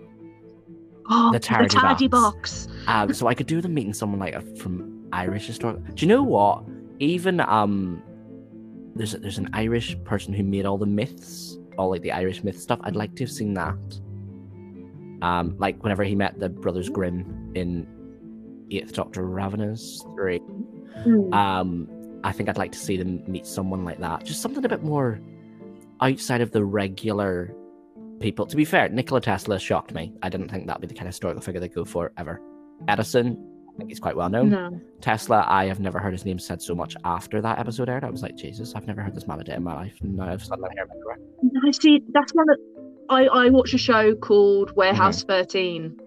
oh, 1.11 1.31
the 1.33 1.41
Tardy 1.41 1.69
Tardy 1.69 2.09
Box. 2.09 2.67
box. 2.67 2.89
Um, 2.89 3.13
so 3.15 3.27
I 3.27 3.35
could 3.35 3.47
do 3.47 3.61
them 3.61 3.75
meeting 3.75 3.95
someone 3.95 4.21
like 4.21 4.35
a, 4.35 4.41
from 4.57 5.07
Irish 5.13 5.47
historical. 5.47 5.83
Do 5.83 6.05
you 6.05 6.09
know 6.09 6.23
what? 6.23 6.65
Even 6.99 7.41
um, 7.41 8.03
there's 8.95 9.15
a, 9.15 9.19
there's 9.19 9.39
an 9.39 9.51
Irish 9.53 9.97
person 10.05 10.33
who 10.33 10.43
made 10.43 10.67
all 10.67 10.79
the 10.79 10.87
myths, 10.87 11.59
all 11.79 11.91
like 11.91 12.03
the 12.03 12.13
Irish 12.13 12.45
myth 12.45 12.59
stuff. 12.61 12.79
I'd 12.83 12.97
like 12.97 13.15
to 13.17 13.25
have 13.25 13.31
seen 13.31 13.55
that. 13.55 13.77
Um, 15.23 15.57
like 15.59 15.83
whenever 15.83 16.05
he 16.05 16.15
met 16.15 16.39
the 16.39 16.49
Brothers 16.49 16.89
Grimm 16.89 17.53
in 17.55 17.87
Eighth 18.71 18.93
Doctor 18.93 19.27
Ravenous 19.27 20.05
three. 20.15 20.41
Mm. 21.07 21.35
Um, 21.35 21.89
I 22.25 22.33
think 22.33 22.49
I'd 22.49 22.59
like 22.59 22.73
to 22.73 22.79
see 22.79 22.97
them 22.97 23.23
meet 23.27 23.47
someone 23.47 23.85
like 23.85 23.99
that. 24.01 24.25
Just 24.25 24.41
something 24.41 24.65
a 24.65 24.69
bit 24.69 24.83
more 24.83 25.21
outside 26.01 26.41
of 26.41 26.51
the 26.51 26.65
regular 26.65 27.55
people. 28.21 28.47
To 28.47 28.57
be 28.57 28.65
fair, 28.65 28.89
Nikola 28.89 29.21
Tesla 29.21 29.59
shocked 29.59 29.93
me. 29.95 30.13
I 30.23 30.29
didn't 30.29 30.49
think 30.49 30.67
that'd 30.67 30.81
be 30.81 30.87
the 30.87 30.95
kind 30.95 31.07
of 31.07 31.15
historical 31.15 31.43
figure 31.43 31.61
they 31.61 31.69
go 31.69 31.85
for 31.85 32.13
ever. 32.17 32.41
Edison, 32.89 33.39
I 33.75 33.79
think 33.79 33.91
he's 33.91 34.01
quite 34.01 34.17
well 34.17 34.29
known. 34.29 34.51
no. 34.51 34.81
Tesla, 35.01 35.45
I 35.49 35.67
have 35.67 35.81
never 35.81 35.99
heard 35.99 36.13
his 36.13 36.25
name 36.25 36.39
said 36.39 36.63
so 36.63 36.75
much 36.75 36.97
after 37.05 37.41
that 37.41 37.59
episode 37.59 37.89
aired. 37.89 38.05
I 38.05 38.11
was 38.11 38.23
like, 38.23 38.37
Jesus, 38.37 38.75
I've 38.75 38.87
never 38.87 39.03
heard 39.03 39.15
this 39.15 39.27
man 39.27 39.41
a 39.41 39.45
day 39.45 39.55
in 39.55 39.63
my 39.63 39.75
life. 39.75 39.97
And 40.03 40.17
now 40.17 40.29
I've 40.29 40.45
suddenly 40.45 40.71
heard 40.77 40.85
him 40.85 40.91
everywhere. 40.97 41.19
I 41.67 41.71
see. 41.71 42.03
That's 42.13 42.33
one 42.33 42.47
that 42.47 42.59
I 43.11 43.25
I 43.27 43.51
watch 43.51 43.75
a 43.75 43.79
show 43.79 44.15
called 44.15 44.75
Warehouse 44.77 45.21
Mm-hmm. 45.25 45.33
13, 45.33 46.01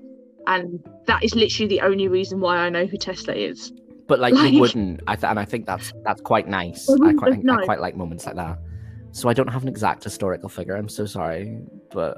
and 0.47 0.79
that 1.07 1.23
is 1.23 1.35
literally 1.35 1.67
the 1.67 1.81
only 1.81 2.07
reason 2.07 2.39
why 2.39 2.57
I 2.57 2.69
know 2.69 2.85
who 2.85 2.97
Tesla 2.97 3.33
is. 3.35 3.71
But 4.07 4.19
like, 4.19 4.33
Like- 4.33 4.53
you 4.53 4.59
wouldn't, 4.61 5.01
I 5.07 5.15
th- 5.15 5.29
and 5.29 5.39
I 5.39 5.45
think 5.45 5.65
that's 5.65 5.91
that's 6.03 6.21
quite 6.21 6.47
nice. 6.47 6.89
I 6.89 7.13
quite, 7.13 7.33
have 7.33 7.43
I 7.59 7.65
quite 7.65 7.81
like 7.81 7.95
moments 7.97 8.25
like 8.25 8.35
that. 8.35 8.57
So 9.11 9.29
I 9.29 9.33
don't 9.33 9.47
have 9.47 9.63
an 9.63 9.69
exact 9.69 10.03
historical 10.03 10.49
figure. 10.49 10.75
I'm 10.75 10.89
so 10.89 11.05
sorry, 11.05 11.59
but 11.91 12.17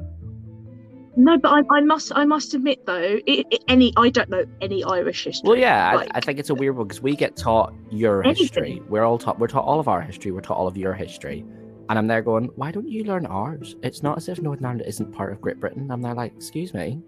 No, 1.15 1.37
but 1.37 1.49
I, 1.49 1.61
I 1.77 1.81
must 1.81 2.11
I 2.15 2.25
must 2.25 2.53
admit 2.53 2.85
though, 2.85 3.19
it, 3.25 3.45
it- 3.51 3.63
any 3.67 3.93
I 3.97 4.09
don't 4.09 4.29
know 4.29 4.43
any 4.61 4.83
Irish 4.83 5.23
history. 5.23 5.47
Well, 5.49 5.57
yeah, 5.57 5.93
Like- 5.95 6.09
I, 6.13 6.17
I 6.17 6.19
think 6.21 6.39
it's 6.39 6.49
a 6.49 6.55
weird 6.55 6.75
one 6.75 6.87
because 6.87 7.01
we 7.01 7.15
get 7.15 7.35
taught 7.37 7.73
your 7.89 8.23
Anything. 8.25 8.43
history. 8.43 8.81
We're 8.89 9.03
all 9.03 9.17
taught. 9.17 9.39
We're 9.39 9.47
taught 9.47 9.63
all 9.65 9.79
of 9.79 9.87
our 9.87 10.01
history. 10.01 10.31
We're 10.31 10.41
taught 10.41 10.57
all 10.57 10.67
of 10.67 10.75
your 10.77 10.93
history, 10.93 11.45
and 11.89 11.97
I'm 11.97 12.07
there 12.07 12.21
going, 12.21 12.45
"Why 12.55 12.71
don't 12.71 12.87
you 12.89 13.03
learn 13.05 13.25
ours?" 13.25 13.75
It's 13.83 14.03
not 14.03 14.17
as 14.17 14.27
if 14.27 14.41
Northern 14.41 14.65
Ireland 14.65 14.83
isn't 14.87 15.11
part 15.13 15.31
of 15.31 15.39
Great 15.41 15.59
Britain. 15.59 15.89
I'm 15.91 16.01
there 16.01 16.13
like, 16.15 16.33
"Excuse 16.35 16.73
me, 16.73 16.99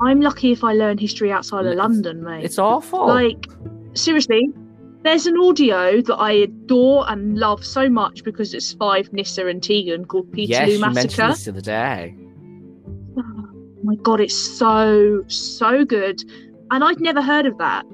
I'm 0.00 0.20
lucky 0.20 0.52
if 0.52 0.64
I 0.64 0.72
learn 0.72 0.98
history 0.98 1.30
outside 1.32 1.60
of 1.66 1.72
It's- 1.72 1.78
London, 1.78 2.22
mate. 2.24 2.44
it's 2.44 2.58
awful." 2.58 3.06
Like 3.06 3.46
seriously, 3.94 4.48
there's 5.04 5.26
an 5.26 5.36
audio 5.36 6.00
that 6.00 6.16
I 6.16 6.32
adore 6.32 7.04
and 7.10 7.38
love 7.38 7.64
so 7.64 7.90
much 7.90 8.24
because 8.24 8.54
it's 8.54 8.72
five 8.72 9.12
Nyssa 9.12 9.46
and 9.46 9.62
Tegan 9.62 10.06
called 10.06 10.32
Peterloo 10.32 10.48
yes, 10.48 10.70
you 10.70 10.80
mentioned 10.80 10.94
Massacre. 10.94 11.28
this 11.28 11.44
the 11.44 11.50
other 11.50 11.60
day. 11.60 12.14
Oh 13.18 13.50
my 13.82 13.96
god, 13.96 14.20
it's 14.20 14.34
so 14.34 15.22
so 15.28 15.84
good, 15.84 16.24
and 16.70 16.82
I'd 16.82 17.00
never 17.00 17.20
heard 17.20 17.44
of 17.44 17.58
that. 17.58 17.84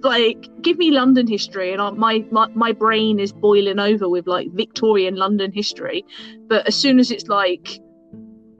Like, 0.00 0.48
give 0.62 0.78
me 0.78 0.90
London 0.90 1.26
history, 1.26 1.72
and 1.72 1.82
I, 1.82 1.90
my, 1.90 2.24
my 2.30 2.48
my 2.54 2.72
brain 2.72 3.20
is 3.20 3.32
boiling 3.32 3.78
over 3.78 4.08
with 4.08 4.26
like 4.26 4.50
Victorian 4.52 5.16
London 5.16 5.52
history. 5.52 6.04
But 6.48 6.66
as 6.66 6.74
soon 6.74 6.98
as 6.98 7.10
it's 7.10 7.28
like, 7.28 7.78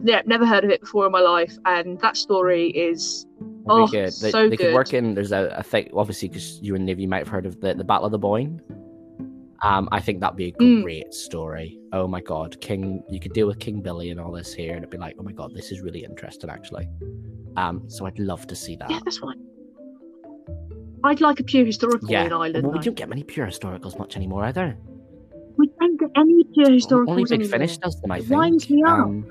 yeah, 0.03 0.21
never 0.27 0.45
heard 0.45 0.65
of 0.65 0.71
it 0.71 0.83
before 0.83 1.07
in 1.07 1.13
my 1.13 1.21
life, 1.21 1.57
and 1.65 1.99
that 2.01 2.19
story 2.19 2.69
is 2.69 3.27
Oh, 3.67 3.87
good. 3.87 4.13
They, 4.21 4.31
so 4.31 4.49
they 4.49 4.57
good. 4.57 4.67
could 4.67 4.75
work 4.75 4.93
in. 4.95 5.15
There's 5.15 5.33
a, 5.33 5.55
a 5.57 5.63
thing, 5.63 5.91
obviously, 5.95 6.29
because 6.29 6.59
you 6.61 6.75
and 6.75 6.87
Niv, 6.89 7.01
you 7.01 7.09
might 7.09 7.19
have 7.19 7.29
heard 7.29 7.47
of 7.47 7.61
the, 7.61 7.75
the 7.75 7.85
Battle 7.85 8.07
of 8.07 8.13
the 8.13 8.19
Boyne. 8.19 8.61
Um, 9.63 9.89
I 9.93 10.01
think 10.01 10.21
that'd 10.21 10.37
be 10.37 10.49
a 10.49 10.53
Mm. 10.63 10.83
great 10.83 11.15
story. 11.15 11.79
Oh 11.93 12.07
my 12.07 12.21
god, 12.21 12.61
King! 12.61 13.03
You 13.09 13.19
could 13.21 13.33
deal 13.33 13.47
with 13.47 13.59
King 13.61 13.81
Billy 13.81 14.11
and 14.11 14.21
all 14.21 14.31
this 14.33 14.53
here, 14.53 14.73
and 14.73 14.79
it'd 14.79 14.91
be 14.91 14.99
like, 14.99 15.17
oh 15.19 15.23
my 15.23 15.33
god, 15.33 15.55
this 15.55 15.73
is 15.73 15.81
really 15.81 16.05
interesting, 16.05 16.51
actually. 16.51 16.87
Um, 17.57 17.89
so 17.89 18.05
I'd 18.05 18.19
love 18.19 18.47
to 18.49 18.55
see 18.57 18.77
that. 18.77 18.91
yeah, 18.91 19.01
that's 19.05 19.17
fine. 19.19 19.41
I'd 21.03 21.21
like 21.21 21.41
a 21.41 21.45
pure 21.45 21.65
historical 21.65 22.11
Yeah, 22.11 22.25
in 22.25 22.33
Ireland. 22.33 22.65
well, 22.67 22.73
we 22.73 22.79
don't 22.81 22.95
get 22.97 23.09
many 23.09 23.23
pure 23.23 23.47
historicals 23.47 23.99
much 23.99 24.17
anymore 24.17 24.45
either. 24.45 24.77
We 25.57 25.71
don't 25.79 25.99
get 26.01 26.11
any 26.17 26.45
pure 26.53 26.67
historicals 26.69 27.09
Only 27.11 27.23
Big 27.25 27.33
anymore. 27.33 27.51
Finish 27.51 27.79
does 27.79 28.01
them, 28.01 28.11
I 28.11 28.19
think. 28.21 28.31
winds 28.31 28.69
me 28.71 28.83
up. 28.83 28.99
Um, 29.01 29.27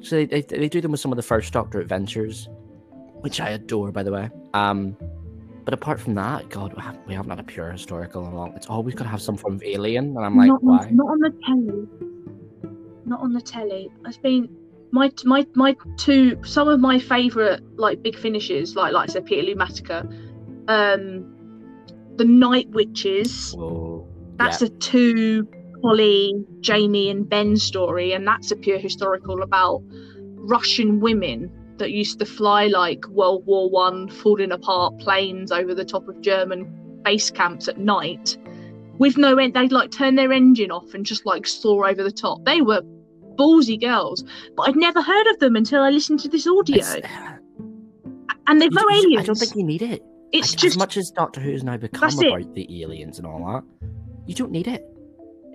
so 0.00 0.16
they, 0.16 0.24
they 0.26 0.40
they 0.42 0.68
do 0.68 0.80
them 0.80 0.90
with 0.90 1.00
some 1.00 1.12
of 1.12 1.16
the 1.16 1.22
first 1.22 1.52
Doctor 1.52 1.80
adventures, 1.80 2.48
which 3.20 3.40
I 3.40 3.50
adore, 3.50 3.92
by 3.92 4.02
the 4.02 4.12
way. 4.12 4.30
Um, 4.54 4.96
but 5.64 5.74
apart 5.74 6.00
from 6.00 6.14
that, 6.14 6.48
God, 6.48 6.74
we 6.74 6.82
have- 6.82 6.98
we 7.06 7.14
haven't 7.14 7.30
had 7.30 7.40
a 7.40 7.44
pure 7.44 7.70
historical 7.70 8.26
in 8.26 8.32
a 8.32 8.36
long. 8.36 8.52
It's 8.56 8.66
always 8.66 8.94
got 8.94 9.04
to 9.04 9.10
have 9.10 9.22
some 9.22 9.36
form 9.36 9.54
of 9.54 9.62
alien, 9.62 10.16
and 10.16 10.24
I'm 10.24 10.36
like, 10.36 10.48
not, 10.48 10.62
why? 10.62 10.78
On, 10.78 10.96
not 10.96 11.06
on 11.06 11.18
the 11.20 11.32
telly. 11.46 11.88
Not 13.06 13.20
on 13.20 13.32
the 13.32 13.40
telly. 13.40 13.90
It's 14.06 14.16
been 14.16 14.48
my 14.90 15.12
my 15.24 15.46
my 15.54 15.76
two 15.96 16.42
some 16.44 16.68
of 16.68 16.80
my 16.80 16.98
favourite 16.98 17.60
like 17.76 18.02
big 18.02 18.16
finishes, 18.16 18.74
like 18.74 18.92
like 18.92 19.10
I 19.10 19.12
said, 19.12 19.26
Peterloo 19.26 19.54
Massacre, 19.54 20.08
um, 20.68 21.24
the 22.16 22.24
Night 22.24 22.68
Witches. 22.70 23.52
Whoa. 23.52 24.08
That's 24.36 24.62
yeah. 24.62 24.68
a 24.68 24.70
two 24.70 25.46
Polly, 25.82 26.44
Jamie, 26.60 27.10
and 27.10 27.28
Ben 27.28 27.56
story, 27.56 28.12
and 28.12 28.26
that's 28.26 28.50
a 28.50 28.56
pure 28.56 28.78
historical 28.78 29.42
about 29.42 29.82
Russian 30.34 31.00
women 31.00 31.50
that 31.80 31.90
used 31.90 32.18
to 32.20 32.24
fly 32.24 32.68
like 32.68 33.04
World 33.08 33.44
War 33.46 33.68
One 33.68 34.08
falling 34.08 34.52
apart 34.52 34.98
planes 34.98 35.50
over 35.52 35.74
the 35.74 35.84
top 35.84 36.06
of 36.08 36.20
German 36.20 36.64
base 37.02 37.30
camps 37.30 37.66
at 37.68 37.78
night 37.78 38.36
with 38.98 39.16
no 39.18 39.36
end. 39.36 39.54
They'd 39.54 39.72
like 39.72 39.90
turn 39.90 40.14
their 40.14 40.32
engine 40.32 40.70
off 40.70 40.94
and 40.94 41.04
just 41.04 41.26
like 41.26 41.46
soar 41.46 41.88
over 41.88 42.02
the 42.02 42.12
top. 42.12 42.44
They 42.44 42.62
were 42.62 42.82
ballsy 43.36 43.80
girls, 43.80 44.22
but 44.56 44.68
I'd 44.68 44.76
never 44.76 45.02
heard 45.02 45.26
of 45.28 45.38
them 45.40 45.56
until 45.56 45.82
I 45.82 45.90
listened 45.90 46.20
to 46.20 46.28
this 46.28 46.46
audio. 46.46 46.76
It's- 46.76 47.38
and 48.46 48.60
they've 48.60 48.72
no 48.72 48.82
aliens. 48.90 49.22
I 49.22 49.24
don't 49.26 49.38
think 49.38 49.54
you 49.56 49.64
need 49.64 49.82
it. 49.82 50.02
it's 50.32 50.48
As- 50.48 50.54
just 50.54 50.64
as 50.74 50.78
much 50.78 50.96
as 50.96 51.10
Doctor 51.10 51.40
Who's 51.40 51.64
now 51.64 51.76
become 51.76 52.00
That's 52.00 52.20
it. 52.20 52.26
about 52.28 52.54
the 52.54 52.82
aliens 52.82 53.18
and 53.18 53.26
all 53.26 53.38
that, 53.52 53.88
you 54.26 54.34
don't 54.34 54.50
need 54.52 54.68
it. 54.68 54.84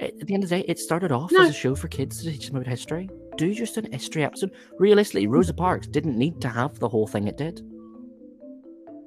At 0.02 0.10
at 0.22 0.28
the 0.28 0.34
end 0.34 0.44
of 0.44 0.50
the 0.50 0.58
day, 0.58 0.66
it 0.68 0.80
started 0.80 1.12
off 1.12 1.32
No. 1.32 1.44
as 1.44 1.50
a 1.52 1.54
show 1.54 1.76
for 1.76 1.88
kids 1.88 2.22
to 2.24 2.32
teach 2.32 2.48
them 2.48 2.56
about 2.58 2.68
history. 2.68 3.10
Do 3.38 3.54
just 3.54 3.78
an 3.78 3.92
history 3.92 4.24
episode. 4.24 4.52
Realistically, 4.80 5.28
Rosa 5.28 5.54
Parks 5.54 5.88
didn't 5.88 6.18
need 6.18 6.42
to 6.42 6.50
have 6.50 6.80
the 6.80 6.90
whole 6.90 7.08
thing 7.08 7.28
it 7.28 7.38
did. 7.38 7.62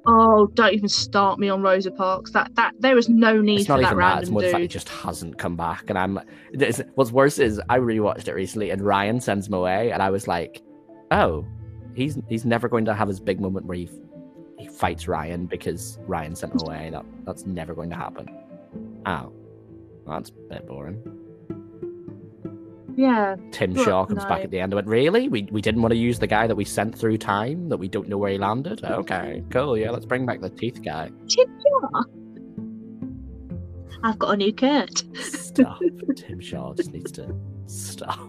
oh, 0.05 0.47
don't 0.53 0.73
even 0.73 0.89
start 0.89 1.39
me 1.39 1.49
on 1.49 1.61
Rosa 1.61 1.91
Parks. 1.91 2.31
That 2.31 2.53
that 2.55 2.73
there 2.79 2.97
is 2.97 3.09
no 3.09 3.41
need 3.41 3.59
It's 3.59 3.67
for 3.67 3.73
not 3.73 3.81
that 3.81 3.87
even 3.87 3.97
that. 3.99 4.21
It's 4.21 4.29
random 4.29 4.33
more 4.33 4.41
the 4.41 4.51
fact 4.51 4.63
it 4.63 4.67
just 4.69 4.89
hasn't 4.89 5.37
come 5.37 5.55
back. 5.55 5.89
And 5.89 5.97
I'm. 5.97 6.19
What's 6.95 7.11
worse 7.11 7.39
is 7.39 7.61
I 7.69 7.79
rewatched 7.79 8.27
it 8.27 8.33
recently, 8.33 8.69
and 8.71 8.81
Ryan 8.81 9.19
sends 9.19 9.47
him 9.47 9.53
away, 9.53 9.91
and 9.91 10.01
I 10.01 10.09
was 10.09 10.27
like, 10.27 10.61
"Oh, 11.11 11.45
he's 11.93 12.17
he's 12.27 12.45
never 12.45 12.69
going 12.69 12.85
to 12.85 12.93
have 12.93 13.07
his 13.07 13.19
big 13.19 13.39
moment 13.39 13.65
where 13.65 13.77
he 13.77 13.89
he 14.57 14.67
fights 14.67 15.07
Ryan 15.07 15.45
because 15.45 15.99
Ryan 16.07 16.35
sent 16.35 16.53
him 16.53 16.67
away. 16.67 16.89
That 16.91 17.05
that's 17.25 17.45
never 17.45 17.73
going 17.73 17.89
to 17.89 17.95
happen." 17.95 18.27
Oh, 19.05 19.31
that's 20.07 20.29
a 20.29 20.53
bit 20.53 20.67
boring. 20.67 21.01
Yeah, 22.99 23.37
Tim 23.51 23.77
Shaw 23.77 24.05
comes 24.05 24.25
back 24.25 24.43
at 24.43 24.51
the 24.51 24.59
end 24.59 24.73
and 24.73 24.75
went, 24.75 24.87
Really? 24.89 25.29
We, 25.29 25.47
we 25.51 25.61
didn't 25.61 25.81
want 25.81 25.93
to 25.93 25.97
use 25.97 26.19
the 26.19 26.27
guy 26.27 26.47
that 26.47 26.55
we 26.55 26.65
sent 26.65 26.97
through 26.97 27.17
time 27.17 27.69
that 27.69 27.77
we 27.77 27.87
don't 27.87 28.09
know 28.09 28.17
where 28.17 28.31
he 28.31 28.37
landed? 28.37 28.83
Okay, 28.83 29.41
cool. 29.51 29.77
Yeah, 29.77 29.91
let's 29.91 30.03
bring 30.05 30.25
back 30.25 30.41
the 30.41 30.49
teeth 30.49 30.81
guy. 30.83 31.09
Tim 31.29 31.47
Shaw? 31.61 32.01
I've 34.03 34.19
got 34.19 34.33
a 34.33 34.35
new 34.35 34.51
Kurt. 34.51 35.05
Stop. 35.15 35.79
Tim 36.17 36.41
Shaw 36.41 36.73
just 36.73 36.91
needs 36.91 37.13
to 37.13 37.33
stop. 37.67 38.19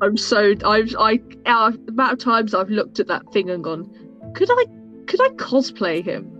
I'm 0.00 0.16
so 0.16 0.54
I've 0.64 0.96
I 0.98 1.20
uh, 1.44 1.70
the 1.70 1.90
amount 1.90 2.14
of 2.14 2.18
times 2.18 2.54
I've 2.54 2.70
looked 2.70 2.98
at 2.98 3.08
that 3.08 3.30
thing 3.30 3.50
and 3.50 3.62
gone, 3.62 3.90
could 4.34 4.48
I 4.50 4.64
could 5.06 5.20
I 5.20 5.28
cosplay 5.34 6.02
him? 6.02 6.30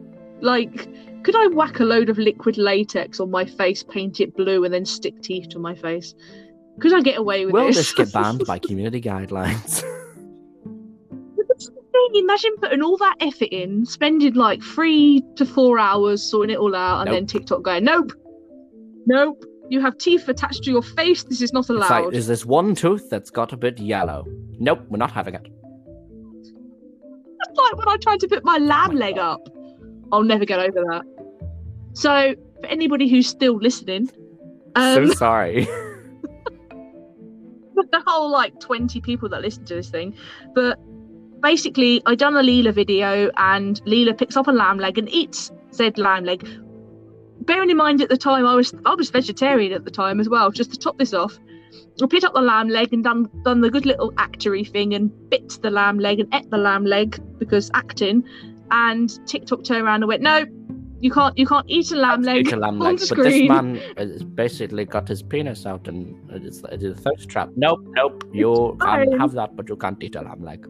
Like, 0.40 0.88
could 1.24 1.34
I 1.34 1.46
whack 1.48 1.80
a 1.80 1.84
load 1.84 2.08
of 2.10 2.18
liquid 2.18 2.56
latex 2.58 3.18
on 3.18 3.30
my 3.30 3.44
face, 3.44 3.82
paint 3.82 4.20
it 4.20 4.36
blue, 4.36 4.64
and 4.64 4.72
then 4.72 4.84
stick 4.84 5.20
teeth 5.22 5.48
to 5.50 5.58
my 5.58 5.74
face? 5.74 6.14
Could 6.80 6.92
I 6.92 7.00
get 7.00 7.18
away 7.18 7.44
with 7.46 7.54
Will 7.54 7.66
this? 7.66 7.76
this 7.76 7.94
get 7.94 8.12
banned 8.12 8.44
by 8.46 8.58
community 8.68 9.00
guidelines? 9.00 9.82
That's 11.36 11.66
the 11.68 11.82
thing. 11.92 12.08
Imagine 12.22 12.52
putting 12.60 12.82
all 12.82 12.96
that 12.98 13.16
effort 13.20 13.48
in, 13.50 13.86
spending 13.86 14.34
like 14.34 14.62
three 14.62 15.22
to 15.36 15.46
four 15.46 15.78
hours 15.78 16.22
sorting 16.22 16.54
it 16.54 16.58
all 16.58 16.74
out, 16.74 17.00
and 17.06 17.14
then 17.14 17.22
Nope. 17.22 17.28
TikTok 17.28 17.62
going, 17.62 17.84
nope, 17.84 18.12
nope, 19.06 19.44
You 19.70 19.80
have 19.80 19.96
teeth 19.98 20.28
attached 20.28 20.64
to 20.64 20.70
your 20.70 20.82
face. 20.82 21.22
This 21.24 21.40
is 21.42 21.52
not 21.52 21.60
It's 21.60 21.70
allowed. 21.70 21.88
like, 22.04 22.12
there's 22.12 22.26
this 22.26 22.44
one 22.44 22.74
tooth 22.74 23.08
that's 23.08 23.30
got 23.30 23.52
a 23.52 23.56
bit 23.56 23.78
yellow. 23.78 24.24
Nope, 24.58 24.80
we're 24.88 24.98
not 24.98 25.12
having 25.12 25.34
it. 25.34 25.46
It's 26.40 27.58
like 27.58 27.76
when 27.78 27.88
I 27.88 27.96
tried 27.96 28.20
to 28.20 28.28
put 28.28 28.44
my 28.44 28.58
lamb 28.58 28.90
oh 28.90 28.92
my 28.94 28.98
leg 28.98 29.18
up. 29.18 29.40
I'll 30.12 30.22
never 30.22 30.44
get 30.44 30.58
over 30.60 30.80
that. 30.90 31.02
So, 31.94 32.34
for 32.60 32.66
anybody 32.66 33.08
who's 33.08 33.26
still 33.28 33.56
listening, 33.56 34.10
um, 34.74 35.08
so 35.08 35.14
sorry. 35.14 35.64
the 37.74 38.02
whole 38.06 38.30
like 38.30 38.58
20 38.60 39.00
people 39.00 39.28
that 39.28 39.40
listen 39.42 39.64
to 39.66 39.74
this 39.74 39.90
thing, 39.90 40.14
but 40.54 40.78
basically, 41.40 42.02
I 42.06 42.14
done 42.16 42.36
a 42.36 42.42
Leela 42.42 42.72
video 42.72 43.30
and 43.36 43.80
Leela 43.84 44.16
picks 44.16 44.36
up 44.36 44.48
a 44.48 44.52
lamb 44.52 44.78
leg 44.78 44.98
and 44.98 45.08
eats 45.08 45.52
said 45.70 45.98
lamb 45.98 46.24
leg. 46.24 46.46
Bearing 47.42 47.70
in 47.70 47.76
mind 47.76 48.00
at 48.00 48.08
the 48.08 48.16
time 48.16 48.46
I 48.46 48.54
was 48.54 48.74
I 48.86 48.94
was 48.94 49.10
vegetarian 49.10 49.72
at 49.72 49.84
the 49.84 49.90
time 49.90 50.18
as 50.18 50.28
well. 50.28 50.50
Just 50.50 50.72
to 50.72 50.78
top 50.78 50.98
this 50.98 51.12
off, 51.12 51.38
I 52.02 52.06
picked 52.06 52.24
up 52.24 52.34
the 52.34 52.40
lamb 52.40 52.68
leg 52.68 52.92
and 52.92 53.04
done 53.04 53.30
done 53.44 53.60
the 53.60 53.70
good 53.70 53.86
little 53.86 54.12
actory 54.12 54.68
thing 54.68 54.94
and 54.94 55.12
bit 55.30 55.58
the 55.62 55.70
lamb 55.70 55.98
leg 55.98 56.20
and 56.20 56.34
ate 56.34 56.50
the 56.50 56.58
lamb 56.58 56.86
leg 56.86 57.20
because 57.38 57.70
acting. 57.74 58.24
And 58.70 59.10
TikTok 59.26 59.62
turned 59.62 59.84
around 59.84 60.02
and 60.02 60.08
went, 60.08 60.22
"No, 60.22 60.46
you 61.04 61.10
can't 61.10 61.36
you 61.36 61.46
can't 61.46 61.66
eat 61.68 61.92
a 61.92 61.96
lamb 61.96 62.22
leg 62.22 62.46
Eat 62.46 62.52
a 62.54 62.56
lamb 62.56 62.78
leg, 62.78 62.96
but 62.98 63.06
screen." 63.06 63.24
this 63.24 63.48
man 63.48 63.68
has 63.98 64.24
basically 64.24 64.84
got 64.86 65.06
his 65.06 65.22
penis 65.22 65.66
out 65.66 65.86
and 65.86 65.98
it's, 66.30 66.62
it's 66.72 66.84
a 66.84 66.94
thirst 66.94 67.28
trap. 67.28 67.50
Nope, 67.56 67.80
nope. 67.88 68.24
You 68.32 68.76
can 68.80 69.18
have 69.20 69.32
that, 69.32 69.54
but 69.54 69.68
you 69.68 69.76
can't 69.76 70.02
eat 70.02 70.16
a 70.16 70.22
lamb 70.22 70.42
leg. 70.50 70.66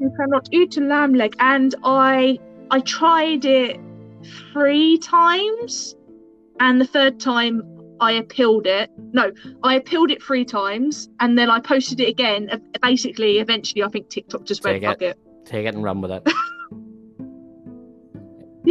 you 0.00 0.10
cannot 0.18 0.48
eat 0.50 0.76
a 0.78 0.80
lamb 0.80 1.14
leg 1.14 1.34
and 1.38 1.74
i 1.84 2.36
i 2.76 2.78
tried 2.80 3.44
it 3.44 3.76
three 4.52 4.98
times 4.98 5.94
and 6.64 6.80
the 6.80 6.88
third 6.96 7.20
time 7.20 7.62
i 8.00 8.10
appealed 8.22 8.66
it 8.66 8.90
no 9.18 9.26
i 9.62 9.74
appealed 9.80 10.10
it 10.14 10.20
three 10.28 10.44
times 10.44 11.08
and 11.20 11.38
then 11.38 11.48
i 11.56 11.58
posted 11.60 12.00
it 12.00 12.08
again 12.08 12.48
basically 12.88 13.32
eventually 13.44 13.84
i 13.84 13.90
think 13.94 14.08
tiktok 14.16 14.44
just 14.44 14.64
went 14.64 14.74
Take 14.74 14.82
it. 14.82 14.86
fuck 14.92 15.02
it 15.10 15.18
Take 15.44 15.66
it 15.66 15.74
and 15.74 15.82
run 15.82 16.00
with 16.00 16.12
it. 16.12 16.22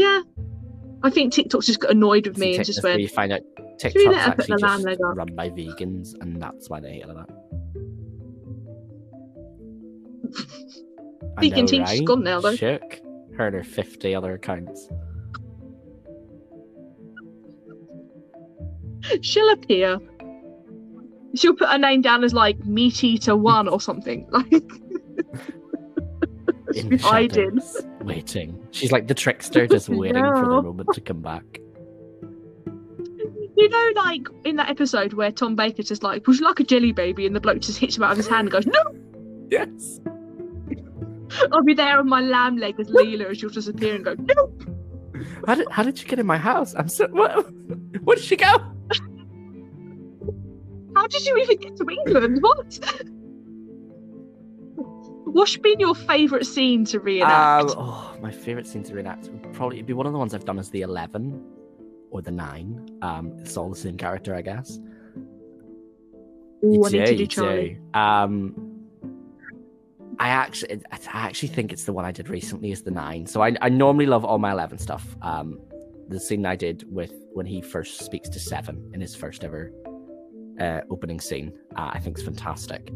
yeah 0.01 0.21
i 1.03 1.09
think 1.09 1.33
tiktok's 1.33 1.65
just 1.65 1.79
got 1.79 1.91
annoyed 1.91 2.27
with 2.27 2.37
me 2.37 2.55
and 2.55 2.65
just 2.65 2.83
went 2.83 2.99
you 2.99 3.07
find 3.07 3.31
out 3.31 3.41
TikTok's 3.81 4.05
let 4.05 4.21
her 4.21 4.31
put 4.35 4.49
actually 4.51 4.95
just 4.95 4.99
run 5.01 5.35
by 5.35 5.49
vegans, 5.49 6.13
and 6.21 6.39
that's 6.39 6.69
why 6.69 6.79
they 6.79 6.93
hate 6.93 7.01
it. 7.01 7.07
that. 7.07 7.29
Vegan 11.39 11.61
know, 11.61 11.65
team's 11.65 11.89
right? 11.89 12.05
gone 12.05 12.23
now, 12.23 12.39
though. 12.39 12.55
Shook. 12.55 13.01
Heard 13.35 13.55
her 13.55 13.63
50 13.63 14.13
other 14.13 14.33
accounts. 14.33 14.87
she'll 19.21 19.49
appear 19.49 19.99
she'll 21.35 21.55
put 21.55 21.69
her 21.69 21.77
name 21.77 22.01
down 22.01 22.23
as 22.23 22.33
like 22.33 22.63
meat 22.65 23.03
eater 23.03 23.35
one 23.35 23.67
or 23.67 23.79
something 23.81 24.27
like 24.31 24.63
In 26.75 26.97
shadows, 26.97 27.81
waiting. 28.01 28.67
She's 28.71 28.91
like 28.91 29.07
the 29.07 29.13
trickster, 29.13 29.67
just 29.67 29.89
waiting 30.01 30.23
for 30.23 30.41
the 30.41 30.61
moment 30.61 30.89
to 30.93 31.01
come 31.01 31.21
back. 31.21 31.43
You 33.57 33.69
know, 33.69 33.89
like 33.95 34.27
in 34.45 34.55
that 34.55 34.69
episode 34.69 35.13
where 35.13 35.31
Tom 35.31 35.55
Baker's 35.55 35.87
just 35.87 36.03
like, 36.03 36.25
"Would 36.27 36.39
you 36.39 36.45
like 36.45 36.59
a 36.59 36.63
jelly 36.63 36.91
baby?" 36.93 37.25
and 37.25 37.35
the 37.35 37.39
bloke 37.39 37.59
just 37.59 37.77
hits 37.79 37.97
him 37.97 38.03
out 38.03 38.11
of 38.11 38.17
his 38.17 38.27
hand 38.27 38.47
and 38.47 38.51
goes, 38.51 38.65
"No, 38.65 38.81
Yes. 39.49 39.99
I'll 41.51 41.63
be 41.63 41.73
there 41.73 41.99
on 41.99 42.07
my 42.09 42.21
lamb 42.21 42.57
leg 42.57 42.79
as 42.79 42.87
Leela," 42.87 43.27
and 43.27 43.37
she'll 43.37 43.49
just 43.49 43.67
appear 43.67 43.95
and 43.95 44.03
go, 44.05 44.15
"No." 44.17 44.53
How 45.45 45.55
did 45.55 45.67
how 45.69 45.83
did 45.83 46.01
you 46.01 46.07
get 46.07 46.19
in 46.19 46.25
my 46.25 46.37
house? 46.37 46.73
I'm 46.75 46.87
so 46.87 47.07
what? 47.09 47.45
Where 48.03 48.15
did 48.15 48.25
she 48.25 48.35
go? 48.35 48.47
How 50.93 51.07
did 51.07 51.25
you 51.25 51.37
even 51.37 51.57
get 51.57 51.77
to 51.77 51.85
England? 51.89 52.39
What? 52.41 52.79
What's 55.33 55.55
been 55.57 55.79
your 55.79 55.95
favourite 55.95 56.45
scene 56.45 56.85
to 56.85 56.99
reenact? 56.99 57.71
Um, 57.71 57.75
oh, 57.77 58.17
my 58.21 58.31
favorite 58.31 58.67
scene 58.67 58.83
to 58.83 58.93
reenact 58.95 59.29
would 59.29 59.53
probably 59.53 59.81
be 59.81 59.93
one 59.93 60.05
of 60.05 60.11
the 60.13 60.19
ones 60.19 60.33
I've 60.33 60.45
done 60.45 60.59
as 60.59 60.69
the 60.69 60.81
eleven 60.81 61.41
or 62.09 62.21
the 62.21 62.31
nine. 62.31 62.89
Um, 63.01 63.33
it's 63.39 63.55
all 63.57 63.69
the 63.69 63.75
same 63.75 63.97
character, 63.97 64.35
I 64.35 64.41
guess. 64.41 64.79
Ooh, 66.63 66.85
I 66.85 66.89
need 66.89 67.05
to 67.05 67.11
You 67.11 67.17
do 67.17 67.27
Charlie. 67.27 67.77
do. 67.93 67.99
Um, 67.99 68.67
I 70.19 70.27
actually, 70.27 70.81
I 70.91 70.97
actually 71.13 71.47
think 71.47 71.71
it's 71.73 71.85
the 71.85 71.93
one 71.93 72.05
I 72.05 72.11
did 72.11 72.29
recently 72.29 72.71
is 72.71 72.83
the 72.83 72.91
nine. 72.91 73.25
So 73.25 73.41
I, 73.41 73.55
I 73.61 73.69
normally 73.69 74.05
love 74.05 74.23
all 74.25 74.37
my 74.37 74.51
eleven 74.51 74.77
stuff. 74.77 75.15
Um, 75.21 75.59
the 76.09 76.19
scene 76.19 76.45
I 76.45 76.55
did 76.57 76.83
with 76.93 77.13
when 77.33 77.45
he 77.45 77.61
first 77.61 77.99
speaks 78.01 78.27
to 78.29 78.39
Seven 78.39 78.91
in 78.93 78.99
his 78.99 79.15
first 79.15 79.43
ever 79.45 79.71
uh, 80.59 80.81
opening 80.89 81.21
scene, 81.21 81.53
uh, 81.77 81.89
I 81.93 81.99
think 81.99 82.17
is 82.19 82.23
fantastic. 82.25 82.91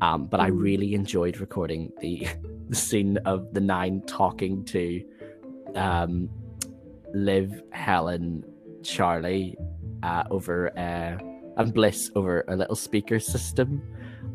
Um, 0.00 0.26
but 0.26 0.40
I 0.40 0.50
Mm. 0.50 0.60
really 0.62 0.94
enjoyed 0.94 1.38
recording 1.40 1.92
the 2.00 2.26
the 2.68 2.76
scene 2.76 3.16
of 3.24 3.52
the 3.54 3.60
nine 3.60 4.02
talking 4.06 4.64
to 4.66 5.02
um, 5.74 6.28
Liv, 7.14 7.62
Helen, 7.72 8.44
Charlie 8.82 9.56
uh, 10.02 10.24
over 10.30 10.70
uh, 10.78 11.18
and 11.56 11.74
Bliss 11.74 12.10
over 12.14 12.44
a 12.48 12.56
little 12.56 12.76
speaker 12.76 13.18
system. 13.18 13.82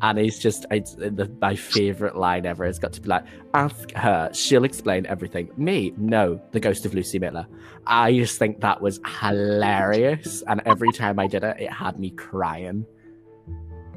And 0.02 0.18
he's 0.18 0.40
just 0.40 0.66
it's 0.72 0.96
the, 0.96 1.32
my 1.40 1.56
favorite 1.56 2.18
line 2.18 2.46
ever. 2.46 2.66
It's 2.66 2.80
got 2.80 2.92
to 2.94 3.02
be 3.02 3.08
like, 3.08 3.24
ask 3.54 3.92
her, 3.92 4.30
she'll 4.34 4.66
explain 4.66 5.06
everything. 5.06 5.50
Me, 5.56 5.94
no, 5.96 6.42
the 6.52 6.60
ghost 6.60 6.86
of 6.86 6.94
Lucy 6.94 7.20
Miller. 7.20 7.46
I 7.88 8.14
just 8.14 8.38
think 8.38 8.60
that 8.62 8.82
was 8.82 9.00
hilarious. 9.22 10.44
And 10.48 10.62
every 10.66 10.92
time 10.92 11.20
I 11.20 11.28
did 11.28 11.44
it, 11.44 11.58
it 11.60 11.72
had 11.72 12.00
me 12.00 12.10
crying. 12.10 12.86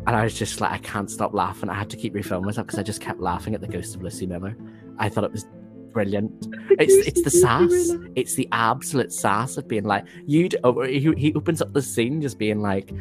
And 0.06 0.14
I 0.14 0.22
was 0.22 0.34
just 0.34 0.60
like, 0.60 0.70
I 0.70 0.78
can't 0.78 1.10
stop 1.10 1.34
laughing. 1.34 1.68
I 1.68 1.74
had 1.74 1.90
to 1.90 1.96
keep 1.96 2.14
refilming 2.14 2.44
myself 2.44 2.66
because 2.68 2.78
I 2.78 2.82
just 2.82 3.00
kept 3.00 3.20
laughing 3.20 3.54
at 3.54 3.60
the 3.60 3.66
ghost 3.66 3.96
of 3.96 4.02
Lucy 4.02 4.26
Miller. 4.26 4.56
I 4.98 5.08
thought 5.08 5.24
it 5.24 5.32
was 5.32 5.46
brilliant. 5.92 6.46
It's 6.78 6.94
it's 7.08 7.22
the 7.22 7.30
sass. 7.30 7.72
It's 8.16 8.34
the 8.34 8.46
absolute 8.52 9.12
sass 9.12 9.56
of 9.56 9.66
being 9.66 9.84
like 9.84 10.04
you. 10.26 10.48
Oh, 10.62 10.82
he, 10.82 11.12
he 11.16 11.32
opens 11.34 11.62
up 11.62 11.72
the 11.72 11.80
scene 11.80 12.20
just 12.20 12.38
being 12.38 12.60
like, 12.60 12.92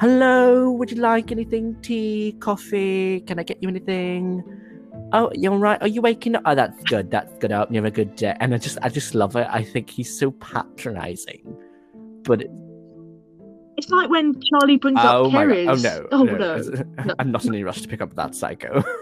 "Hello, 0.00 0.70
would 0.70 0.90
you 0.90 0.96
like 0.96 1.30
anything? 1.30 1.76
Tea, 1.82 2.36
coffee? 2.40 3.20
Can 3.20 3.38
I 3.38 3.42
get 3.42 3.62
you 3.62 3.68
anything? 3.68 4.42
Oh, 5.12 5.30
you're 5.34 5.52
all 5.52 5.58
right. 5.58 5.80
Are 5.82 5.88
you 5.88 6.00
waking 6.00 6.36
up? 6.36 6.42
Oh, 6.46 6.54
that's 6.54 6.82
good. 6.84 7.10
That's 7.10 7.36
good. 7.38 7.52
I 7.52 7.58
hope 7.58 7.70
you 7.70 7.76
have 7.76 7.84
a 7.84 7.90
good 8.00 8.16
day." 8.16 8.34
And 8.40 8.54
I 8.54 8.58
just 8.58 8.78
I 8.80 8.88
just 8.88 9.14
love 9.14 9.36
it. 9.36 9.46
I 9.50 9.62
think 9.62 9.90
he's 9.90 10.18
so 10.18 10.30
patronizing, 10.30 11.44
but 12.22 12.40
it, 12.40 12.50
It's 13.78 13.90
like 13.90 14.10
when 14.10 14.34
Charlie 14.50 14.76
brings 14.76 14.98
oh 15.00 15.26
up 15.26 15.30
Kerry's. 15.30 15.68
Oh 15.68 15.74
no! 15.76 16.08
Oh 16.10 16.24
no. 16.24 16.56
no! 17.04 17.14
I'm 17.20 17.30
not 17.30 17.44
in 17.44 17.54
any 17.54 17.62
rush 17.62 17.80
to 17.82 17.88
pick 17.88 18.00
up 18.02 18.14
that 18.16 18.34
psycho. 18.34 18.82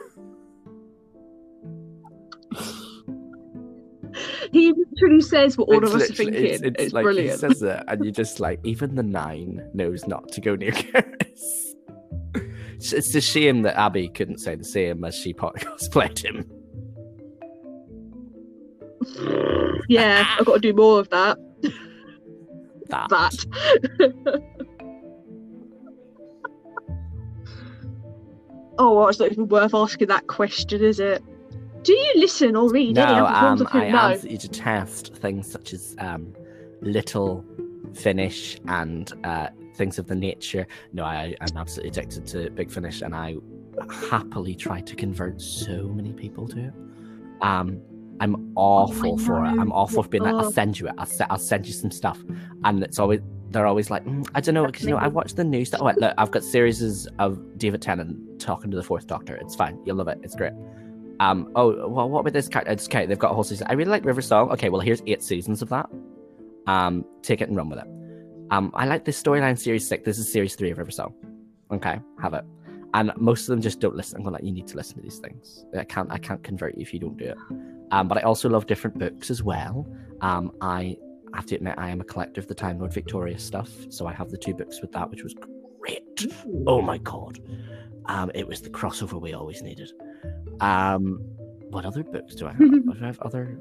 He 4.52 4.72
literally 4.72 5.20
says 5.20 5.58
what 5.58 5.68
all 5.68 5.84
of 5.84 5.94
us 5.94 6.02
are 6.02 6.04
It's 6.06 6.16
thinking. 6.16 6.46
It's, 6.46 6.62
It's, 6.62 6.82
it's 6.84 6.92
like 6.94 7.02
brilliant. 7.02 7.32
he 7.32 7.36
says 7.36 7.62
it, 7.62 7.84
and 7.88 8.02
you're 8.02 8.12
just 8.12 8.40
like 8.40 8.60
even 8.64 8.94
the 8.94 9.02
nine 9.02 9.68
knows 9.74 10.06
not 10.06 10.28
to 10.32 10.40
go 10.40 10.54
near 10.54 10.70
Garrus. 10.70 11.74
It's, 12.76 12.92
it's 12.92 13.14
a 13.14 13.20
shame 13.20 13.62
that 13.62 13.78
Abby 13.78 14.08
couldn't 14.08 14.38
say 14.38 14.54
the 14.54 14.64
same 14.64 15.04
as 15.04 15.14
she 15.14 15.34
cosplayed 15.34 16.24
him. 16.24 16.48
yeah, 19.88 20.26
I've 20.38 20.46
got 20.46 20.54
to 20.54 20.60
do 20.60 20.72
more 20.72 21.00
of 21.00 21.10
that. 21.10 21.36
That. 22.88 23.10
That. 23.10 24.42
Oh, 28.78 28.94
well, 28.94 29.08
it's 29.08 29.18
not 29.18 29.30
even 29.32 29.48
worth 29.48 29.74
asking 29.74 30.08
that 30.08 30.26
question, 30.26 30.82
is 30.82 31.00
it? 31.00 31.22
Do 31.82 31.92
you 31.92 32.12
listen 32.16 32.56
or 32.56 32.70
read 32.70 32.96
No, 32.96 33.02
any 33.04 33.12
other 33.20 33.40
forms 33.40 33.60
um, 33.60 33.66
of 33.66 33.74
I 33.74 33.86
absolutely 33.88 34.38
detest 34.38 35.14
things 35.16 35.50
such 35.50 35.72
as 35.72 35.94
um, 35.98 36.34
little 36.80 37.44
finish 37.94 38.58
and 38.66 39.12
uh, 39.24 39.48
things 39.76 39.98
of 39.98 40.06
the 40.06 40.14
nature. 40.14 40.66
No, 40.92 41.04
I, 41.04 41.36
I'm 41.40 41.56
absolutely 41.56 41.90
addicted 41.90 42.26
to 42.28 42.50
Big 42.50 42.70
Finish, 42.70 43.02
and 43.02 43.14
I 43.14 43.36
happily 44.10 44.54
try 44.54 44.80
to 44.80 44.96
convert 44.96 45.40
so 45.40 45.84
many 45.88 46.12
people 46.12 46.48
to 46.48 46.58
it. 46.58 46.72
Um, 47.42 47.80
I'm 48.18 48.52
awful 48.56 49.18
for 49.18 49.44
it. 49.44 49.48
I'm 49.50 49.70
awful 49.72 50.02
for 50.02 50.08
being 50.08 50.24
like, 50.24 50.34
I'll 50.34 50.46
Oh. 50.46 50.50
send 50.50 50.80
you 50.80 50.88
it. 50.88 50.94
I'll, 50.98 51.08
I'll 51.30 51.38
send 51.38 51.66
you 51.66 51.72
some 51.72 51.90
stuff, 51.90 52.18
and 52.64 52.82
it's 52.82 52.98
always 52.98 53.20
they're 53.50 53.66
always 53.66 53.90
like, 53.90 54.04
"Mm, 54.04 54.28
I 54.34 54.40
don't 54.40 54.54
know, 54.54 54.66
because 54.66 54.84
you 54.84 54.90
know 54.90 54.96
I 54.96 55.08
watched 55.08 55.36
the 55.36 55.44
news. 55.44 55.70
That, 55.70 55.80
oh, 55.80 55.84
wait, 55.84 55.98
look, 55.98 56.14
I've 56.18 56.30
got 56.30 56.42
series 56.42 57.06
of 57.18 57.58
David 57.58 57.82
Tennant 57.82 58.40
talking 58.40 58.70
to 58.70 58.76
the 58.76 58.82
Fourth 58.82 59.06
Doctor. 59.06 59.36
It's 59.36 59.54
fine. 59.54 59.78
You'll 59.84 59.96
love 59.96 60.08
it. 60.08 60.18
It's 60.22 60.34
great. 60.34 60.52
Um. 61.20 61.50
Oh, 61.54 61.88
well, 61.88 62.08
what 62.08 62.20
about 62.20 62.32
this 62.32 62.48
character? 62.48 62.72
It's 62.72 62.86
okay. 62.86 63.06
They've 63.06 63.18
got 63.18 63.30
a 63.30 63.34
whole 63.34 63.44
season. 63.44 63.66
I 63.70 63.74
really 63.74 63.90
like 63.90 64.04
River 64.04 64.22
Song. 64.22 64.50
Okay, 64.50 64.68
well, 64.68 64.80
here's 64.80 65.02
eight 65.06 65.22
seasons 65.22 65.62
of 65.62 65.68
that. 65.70 65.88
Um, 66.66 67.04
take 67.22 67.40
it 67.40 67.48
and 67.48 67.56
run 67.56 67.68
with 67.68 67.78
it. 67.78 67.86
Um, 68.50 68.70
I 68.74 68.86
like 68.86 69.04
this 69.04 69.20
storyline 69.20 69.58
series 69.58 69.86
six. 69.86 70.04
This 70.04 70.18
is 70.18 70.30
series 70.30 70.54
three 70.54 70.70
of 70.70 70.78
River 70.78 70.90
Song. 70.90 71.14
Okay, 71.70 71.98
have 72.20 72.34
it. 72.34 72.44
And 72.94 73.12
most 73.16 73.42
of 73.42 73.46
them 73.48 73.60
just 73.60 73.80
don't 73.80 73.96
listen. 73.96 74.18
I'm 74.18 74.22
going 74.22 74.34
like, 74.34 74.44
you 74.44 74.52
need 74.52 74.66
to 74.68 74.76
listen 74.76 74.96
to 74.96 75.02
these 75.02 75.18
things. 75.18 75.64
I 75.76 75.84
can't. 75.84 76.10
I 76.10 76.18
can't 76.18 76.42
convert 76.42 76.76
you 76.76 76.82
if 76.82 76.92
you 76.92 77.00
don't 77.00 77.16
do 77.16 77.26
it. 77.26 77.38
Um, 77.92 78.08
but 78.08 78.18
I 78.18 78.22
also 78.22 78.48
love 78.48 78.66
different 78.66 78.98
books 78.98 79.30
as 79.30 79.42
well. 79.42 79.86
Um, 80.20 80.52
I 80.60 80.96
have 81.36 81.46
to 81.46 81.54
admit, 81.56 81.74
I 81.78 81.90
am 81.90 82.00
a 82.00 82.04
collector 82.04 82.40
of 82.40 82.48
the 82.48 82.54
Time 82.54 82.78
Lord 82.78 82.92
Victorious 82.92 83.44
stuff, 83.44 83.70
so 83.90 84.06
I 84.06 84.12
have 84.12 84.30
the 84.30 84.38
two 84.38 84.54
books 84.54 84.80
with 84.80 84.92
that, 84.92 85.10
which 85.10 85.22
was 85.22 85.34
great. 85.80 86.26
Oh 86.66 86.80
my 86.82 86.98
god, 86.98 87.40
um, 88.06 88.30
it 88.34 88.46
was 88.46 88.60
the 88.60 88.70
crossover 88.70 89.20
we 89.20 89.32
always 89.32 89.62
needed. 89.62 89.92
Um, 90.60 91.20
what 91.70 91.84
other 91.84 92.02
books 92.02 92.34
do 92.34 92.46
I 92.46 92.52
have? 92.52 92.58
do 92.58 92.94
I 93.00 93.06
have 93.06 93.20
other 93.20 93.60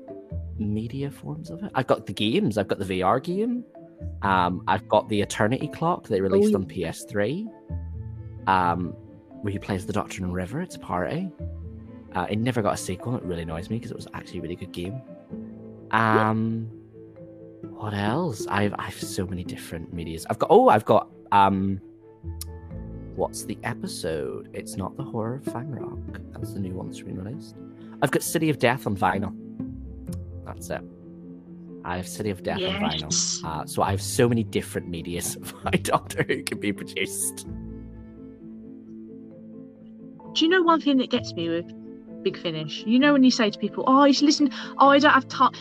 media 0.57 1.11
forms 1.11 1.49
of 1.49 1.63
it? 1.63 1.71
I've 1.75 1.87
got 1.87 2.05
the 2.05 2.13
games. 2.13 2.57
I've 2.57 2.67
got 2.67 2.79
the 2.79 2.85
VR 2.85 3.21
game. 3.21 3.63
Um, 4.21 4.63
I've 4.67 4.87
got 4.87 5.09
the 5.09 5.21
Eternity 5.21 5.67
Clock 5.67 6.07
they 6.07 6.21
released 6.21 6.51
yeah. 6.51 6.57
on 6.57 6.65
PS3. 6.65 7.47
Um, 8.47 8.95
where 9.41 9.53
you 9.53 9.59
play 9.59 9.75
as 9.75 9.85
the 9.85 9.93
Doctor 9.93 10.23
and 10.23 10.33
River. 10.33 10.61
It's 10.61 10.75
a 10.75 10.79
party. 10.79 11.29
Uh, 12.15 12.25
it 12.29 12.39
never 12.39 12.61
got 12.61 12.73
a 12.73 12.77
sequel. 12.77 13.15
It 13.15 13.23
really 13.23 13.43
annoys 13.43 13.69
me 13.69 13.77
because 13.77 13.91
it 13.91 13.95
was 13.95 14.07
actually 14.13 14.39
a 14.39 14.41
really 14.41 14.55
good 14.55 14.71
game. 14.71 15.01
Um, 15.91 16.69
what 17.77 17.93
else? 17.93 18.47
I've 18.47 18.73
I've 18.79 18.95
so 18.95 19.25
many 19.25 19.43
different 19.43 19.93
medias. 19.93 20.25
I've 20.29 20.39
got 20.39 20.47
oh, 20.49 20.69
I've 20.69 20.85
got 20.85 21.09
um, 21.31 21.81
what's 23.15 23.43
the 23.43 23.57
episode? 23.63 24.49
It's 24.53 24.77
not 24.77 24.95
the 24.95 25.03
horror 25.03 25.35
of 25.35 25.45
Fang 25.45 25.71
Rock. 25.71 26.21
That's 26.31 26.53
the 26.53 26.59
new 26.59 26.73
one 26.73 26.87
that's 26.87 27.01
been 27.01 27.21
released. 27.21 27.55
I've 28.01 28.11
got 28.11 28.23
City 28.23 28.49
of 28.49 28.59
Death 28.59 28.87
on 28.87 28.95
vinyl. 28.95 29.35
That's 30.45 30.69
it. 30.69 30.81
I 31.83 31.97
have 31.97 32.07
City 32.07 32.29
of 32.29 32.43
Death 32.43 32.61
on 32.61 32.81
vinyl. 32.81 33.45
Uh, 33.45 33.65
so 33.65 33.83
I 33.83 33.91
have 33.91 34.01
so 34.01 34.27
many 34.29 34.43
different 34.43 34.87
medias 34.87 35.35
of 35.41 35.53
my 35.63 35.71
Doctor 35.71 36.23
Who 36.23 36.43
can 36.43 36.59
be 36.59 36.71
produced. 36.71 37.45
Do 40.33 40.43
you 40.43 40.49
know 40.49 40.63
one 40.63 40.81
thing 40.81 40.97
that 40.97 41.09
gets 41.09 41.33
me 41.33 41.49
with 41.49 41.71
Big 42.23 42.37
Finish? 42.37 42.83
You 42.85 42.99
know 42.99 43.13
when 43.13 43.23
you 43.23 43.31
say 43.31 43.49
to 43.49 43.59
people, 43.59 43.83
"Oh, 43.87 44.05
you 44.05 44.13
should 44.13 44.25
listen. 44.25 44.49
Oh, 44.77 44.89
I 44.89 44.99
don't 44.99 45.13
have 45.13 45.27
time." 45.27 45.53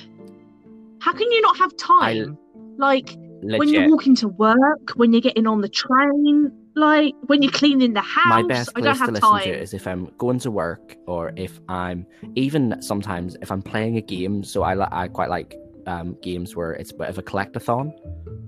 How 1.05 1.13
can 1.13 1.31
you 1.31 1.41
not 1.43 1.59
have 1.59 1.77
time? 1.77 2.39
like 2.79 3.15
when 3.41 3.69
you're 3.69 3.89
walking 3.91 4.17
to 4.17 4.29
work, 4.29 4.93
when 4.97 5.13
you're 5.13 5.21
getting 5.21 5.47
on 5.47 5.61
the 5.61 5.69
train, 5.69 6.51
like 6.75 7.13
when 7.27 7.43
you're 7.43 7.53
cleaning 7.53 7.93
the 7.93 8.01
house. 8.01 8.27
my 8.27 8.43
best 8.43 8.71
I 8.75 8.81
place 8.81 8.99
to 9.01 9.11
listen 9.13 9.29
time. 9.29 9.43
to 9.43 9.51
it 9.51 9.63
is 9.63 9.75
if 9.75 9.87
I'm 9.87 10.09
going 10.17 10.39
to 10.41 10.51
work 10.51 10.97
or 11.07 11.33
if 11.37 11.61
I'm 11.69 12.07
even 12.37 12.81
sometimes 12.81 13.37
if 13.43 13.53
I'm 13.53 13.61
playing 13.61 13.99
a 13.99 14.01
game. 14.01 14.43
So 14.45 14.63
I 14.63 15.03
I 15.03 15.09
quite 15.09 15.29
like 15.29 15.55
um, 15.87 16.17
games 16.23 16.57
where 16.57 16.73
it's 16.73 16.91
a 16.91 16.95
bit 16.95 17.09
of 17.11 17.19
a 17.19 17.23
collectathon. 17.23 17.93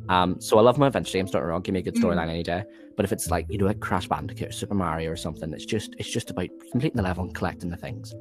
Um, 0.09 0.41
so 0.41 0.59
I 0.59 0.63
love 0.63 0.79
my 0.79 0.87
adventure 0.87 1.13
games. 1.19 1.33
Don't 1.33 1.43
get 1.43 1.47
me 1.47 1.51
wrong, 1.51 1.61
give 1.63 1.75
me 1.75 1.81
a 1.81 1.83
good 1.83 1.97
Mm. 1.97 2.03
storyline 2.05 2.31
any 2.31 2.43
day. 2.43 2.65
But 2.97 3.05
if 3.05 3.13
it's 3.13 3.31
like 3.31 3.45
you 3.51 3.59
know 3.59 3.67
like 3.67 3.81
Crash 3.81 4.09
Bandicoot, 4.09 4.49
or 4.49 4.53
Super 4.53 4.75
Mario, 4.75 5.11
or 5.11 5.17
something, 5.17 5.53
it's 5.53 5.67
just 5.67 5.95
it's 5.99 6.11
just 6.11 6.31
about 6.31 6.49
completing 6.73 6.97
the 6.97 7.03
level 7.03 7.25
and 7.25 7.35
collecting 7.35 7.69
the 7.69 7.77
things. 7.77 8.15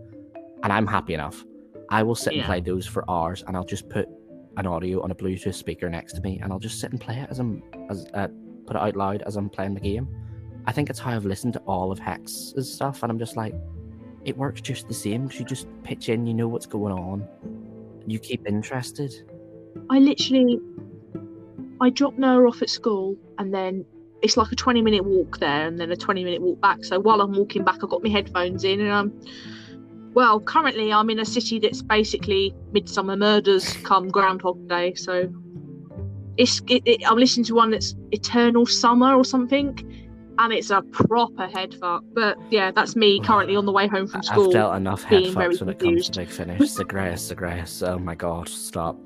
And 0.63 0.73
I'm 0.73 0.87
happy 0.87 1.13
enough. 1.13 1.41
I 1.89 2.03
will 2.03 2.15
sit 2.15 2.33
and 2.33 2.43
play 2.43 2.59
those 2.61 2.85
for 2.85 3.09
hours, 3.09 3.43
and 3.47 3.55
I'll 3.55 3.63
just 3.75 3.87
put 3.89 4.07
an 4.57 4.67
audio 4.67 5.01
on 5.01 5.11
a 5.11 5.15
Bluetooth 5.15 5.55
speaker 5.55 5.89
next 5.89 6.13
to 6.13 6.21
me, 6.21 6.39
and 6.41 6.51
I'll 6.51 6.59
just 6.59 6.79
sit 6.79 6.91
and 6.91 6.99
play 6.99 7.19
it 7.19 7.29
as 7.29 7.39
I'm 7.39 7.61
as 7.89 8.05
uh, 8.13 8.27
put 8.65 8.75
it 8.75 8.81
out 8.81 8.95
loud 8.95 9.21
as 9.23 9.35
I'm 9.35 9.49
playing 9.49 9.73
the 9.73 9.79
game. 9.79 10.07
I 10.65 10.71
think 10.71 10.89
it's 10.89 10.99
how 10.99 11.11
I've 11.11 11.25
listened 11.25 11.53
to 11.53 11.59
all 11.67 11.91
of 11.91 11.99
Hex's 11.99 12.73
stuff, 12.73 13.03
and 13.03 13.11
I'm 13.11 13.19
just 13.19 13.35
like, 13.35 13.53
it 14.23 14.35
works 14.37 14.61
just 14.61 14.87
the 14.87 14.93
same 14.93 15.25
because 15.25 15.39
you 15.39 15.45
just 15.45 15.67
pitch 15.83 16.09
in, 16.09 16.25
you 16.25 16.33
know 16.33 16.47
what's 16.47 16.65
going 16.65 16.93
on, 16.93 17.27
you 18.07 18.17
keep 18.17 18.47
interested. 18.47 19.13
I 19.89 19.99
literally, 19.99 20.59
I 21.81 21.91
drop 21.91 22.17
Noah 22.17 22.47
off 22.47 22.61
at 22.61 22.69
school, 22.69 23.15
and 23.37 23.53
then 23.53 23.85
it's 24.23 24.37
like 24.37 24.51
a 24.51 24.55
twenty 24.55 24.81
minute 24.81 25.05
walk 25.05 25.37
there, 25.39 25.67
and 25.67 25.79
then 25.79 25.91
a 25.91 25.95
twenty 25.95 26.23
minute 26.23 26.41
walk 26.41 26.59
back. 26.61 26.83
So 26.83 26.99
while 26.99 27.21
I'm 27.21 27.33
walking 27.33 27.63
back, 27.63 27.83
I've 27.83 27.89
got 27.89 28.01
my 28.01 28.09
headphones 28.09 28.63
in, 28.63 28.79
and 28.79 28.91
I'm, 28.91 29.21
well, 30.15 30.39
currently 30.39 30.93
I'm 30.93 31.09
in 31.09 31.19
a 31.19 31.25
city 31.25 31.59
that's 31.59 31.81
basically 31.81 32.55
Midsomer 32.71 33.17
Murders 33.17 33.73
come 33.83 34.07
Groundhog 34.07 34.67
Day. 34.69 34.93
So 34.95 35.29
it's, 36.37 36.61
it, 36.67 36.83
it, 36.85 37.01
I'm 37.05 37.17
listening 37.17 37.43
to 37.47 37.55
one 37.55 37.71
that's 37.71 37.95
Eternal 38.11 38.65
Summer 38.65 39.13
or 39.13 39.25
something. 39.25 39.77
And 40.39 40.53
it's 40.53 40.69
a 40.69 40.81
proper 40.81 41.47
head 41.47 41.75
fuck. 41.75 42.03
But 42.13 42.37
yeah, 42.49 42.71
that's 42.71 42.95
me 42.95 43.19
currently 43.19 43.57
on 43.57 43.65
the 43.65 43.73
way 43.73 43.87
home 43.87 44.07
from 44.07 44.23
school. 44.23 44.47
I've 44.47 44.53
dealt 44.53 44.75
enough 44.77 45.03
head 45.03 45.21
being 45.21 45.33
very 45.33 45.53
fucks 45.53 45.59
when 45.59 45.69
it 45.69 45.79
comes 45.79 46.09
to 46.09 46.19
Big 46.19 46.29
Finish. 46.29 46.69
Zagreus, 46.69 47.27
Zagreus. 47.27 47.83
Oh 47.83 47.99
my 47.99 48.15
god, 48.15 48.47
stop. 48.47 48.97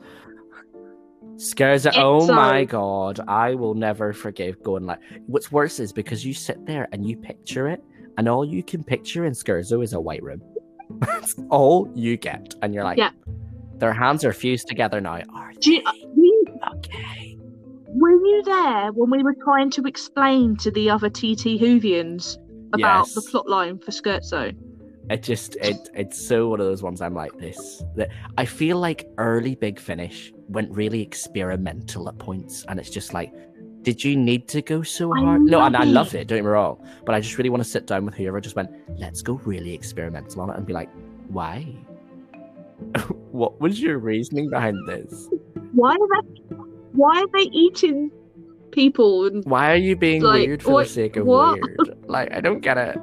Scares 1.38 1.88
it. 1.88 1.93
Oh 1.97 2.22
uh, 2.22 2.36
my 2.36 2.66
god, 2.66 3.20
I 3.28 3.55
will 3.55 3.74
never 3.74 4.14
forgive 4.14 4.62
going 4.62 4.86
like. 4.86 4.99
What's 5.26 5.51
worse 5.51 5.80
is 5.80 5.91
because 5.93 6.26
you 6.26 6.34
sit 6.34 6.66
there 6.66 6.88
and 6.91 7.07
you 7.07 7.16
picture 7.18 7.68
it, 7.68 7.84
and 8.18 8.28
all 8.28 8.43
you 8.43 8.62
can 8.62 8.84
picture 8.84 9.26
in 9.26 9.34
Scherzo 9.34 9.84
is 9.84 9.93
a 9.93 9.99
white 9.99 10.22
room. 10.22 10.41
That's 10.89 11.35
all 11.49 11.91
you 11.95 12.17
get, 12.17 12.55
and 12.61 12.73
you're 12.73 12.83
like, 12.83 12.97
Yeah. 12.97 13.11
their 13.77 13.93
hands 13.93 14.23
are 14.25 14.33
fused 14.33 14.67
together 14.67 14.99
now. 15.01 15.21
Are 15.33 15.51
Do 15.59 15.73
you, 15.73 15.81
you, 16.15 16.45
uh, 16.63 16.71
okay. 16.75 17.37
Were 17.87 18.11
you 18.11 18.43
there 18.45 18.91
when 18.91 19.09
we 19.09 19.23
were 19.23 19.35
trying 19.43 19.69
to 19.71 19.83
explain 19.83 20.55
to 20.57 20.71
the 20.71 20.89
other 20.89 21.09
TT 21.09 21.59
Whovians 21.59 22.37
about 22.73 23.07
the 23.07 23.21
Yes. 23.21 23.31
plot 23.31 23.47
line 23.49 23.79
for 23.79 23.91
Scherzo? 23.91 24.55
It 25.09 25.23
just 25.23 25.55
it 25.55 25.89
it's 25.95 26.21
so 26.23 26.49
one 26.49 26.59
of 26.59 26.67
those 26.67 26.83
ones 26.83 27.01
I'm 27.01 27.15
like 27.15 27.35
this. 27.39 27.81
That 27.95 28.09
I 28.37 28.45
feel 28.45 28.77
like 28.77 29.07
early 29.17 29.55
Big 29.55 29.79
Finish 29.79 30.31
went 30.49 30.69
really 30.71 31.01
experimental 31.01 32.07
at 32.09 32.17
points, 32.19 32.63
and 32.67 32.79
it's 32.79 32.91
just 32.91 33.11
like, 33.13 33.33
did 33.84 34.03
you 34.03 34.15
need 34.17 34.47
to 34.49 34.61
go 34.61 34.82
so 34.84 35.11
hard? 35.13 35.41
no, 35.41 35.61
and 35.61 35.75
I 35.75 35.84
love 35.84 35.93
loved 35.93 36.13
it. 36.15 36.21
it. 36.21 36.27
Don't 36.27 36.38
get 36.39 36.43
me 36.45 36.49
wrong, 36.51 36.86
but 37.05 37.15
I 37.15 37.19
just 37.19 37.38
really 37.38 37.49
want 37.49 37.63
to 37.63 37.69
sit 37.69 37.88
down 37.88 38.05
with 38.05 38.15
whoever 38.15 38.39
just 38.41 38.55
went, 38.55 38.69
let's 38.97 39.21
go 39.21 39.34
really 39.45 39.73
experimental 39.73 40.41
on 40.41 40.49
it, 40.49 40.57
and 40.57 40.65
be 40.65 40.73
like, 40.73 40.89
why? 41.30 41.65
what 43.32 43.59
was 43.59 43.82
your 43.82 43.97
reasoning 43.99 44.49
behind 44.49 44.77
this? 44.88 45.30
Why 45.73 45.91
are 45.91 46.21
they? 46.21 46.55
Why 46.93 47.19
are 47.21 47.27
they 47.34 47.49
eating 47.51 48.09
people? 48.71 49.27
And 49.27 49.43
Why 49.45 49.71
are 49.71 49.75
you 49.75 49.95
being 49.95 50.21
Like, 50.23 50.47
weird 50.47 50.63
for 50.63 50.71
what- 50.73 50.88
the 50.88 50.93
sake 50.93 51.15
of 51.17 51.25
what? 51.25 51.59
weird? 51.61 52.03
Like, 52.07 52.32
I 52.34 52.41
don't 52.41 52.59
get 52.61 52.77
it. 52.77 52.97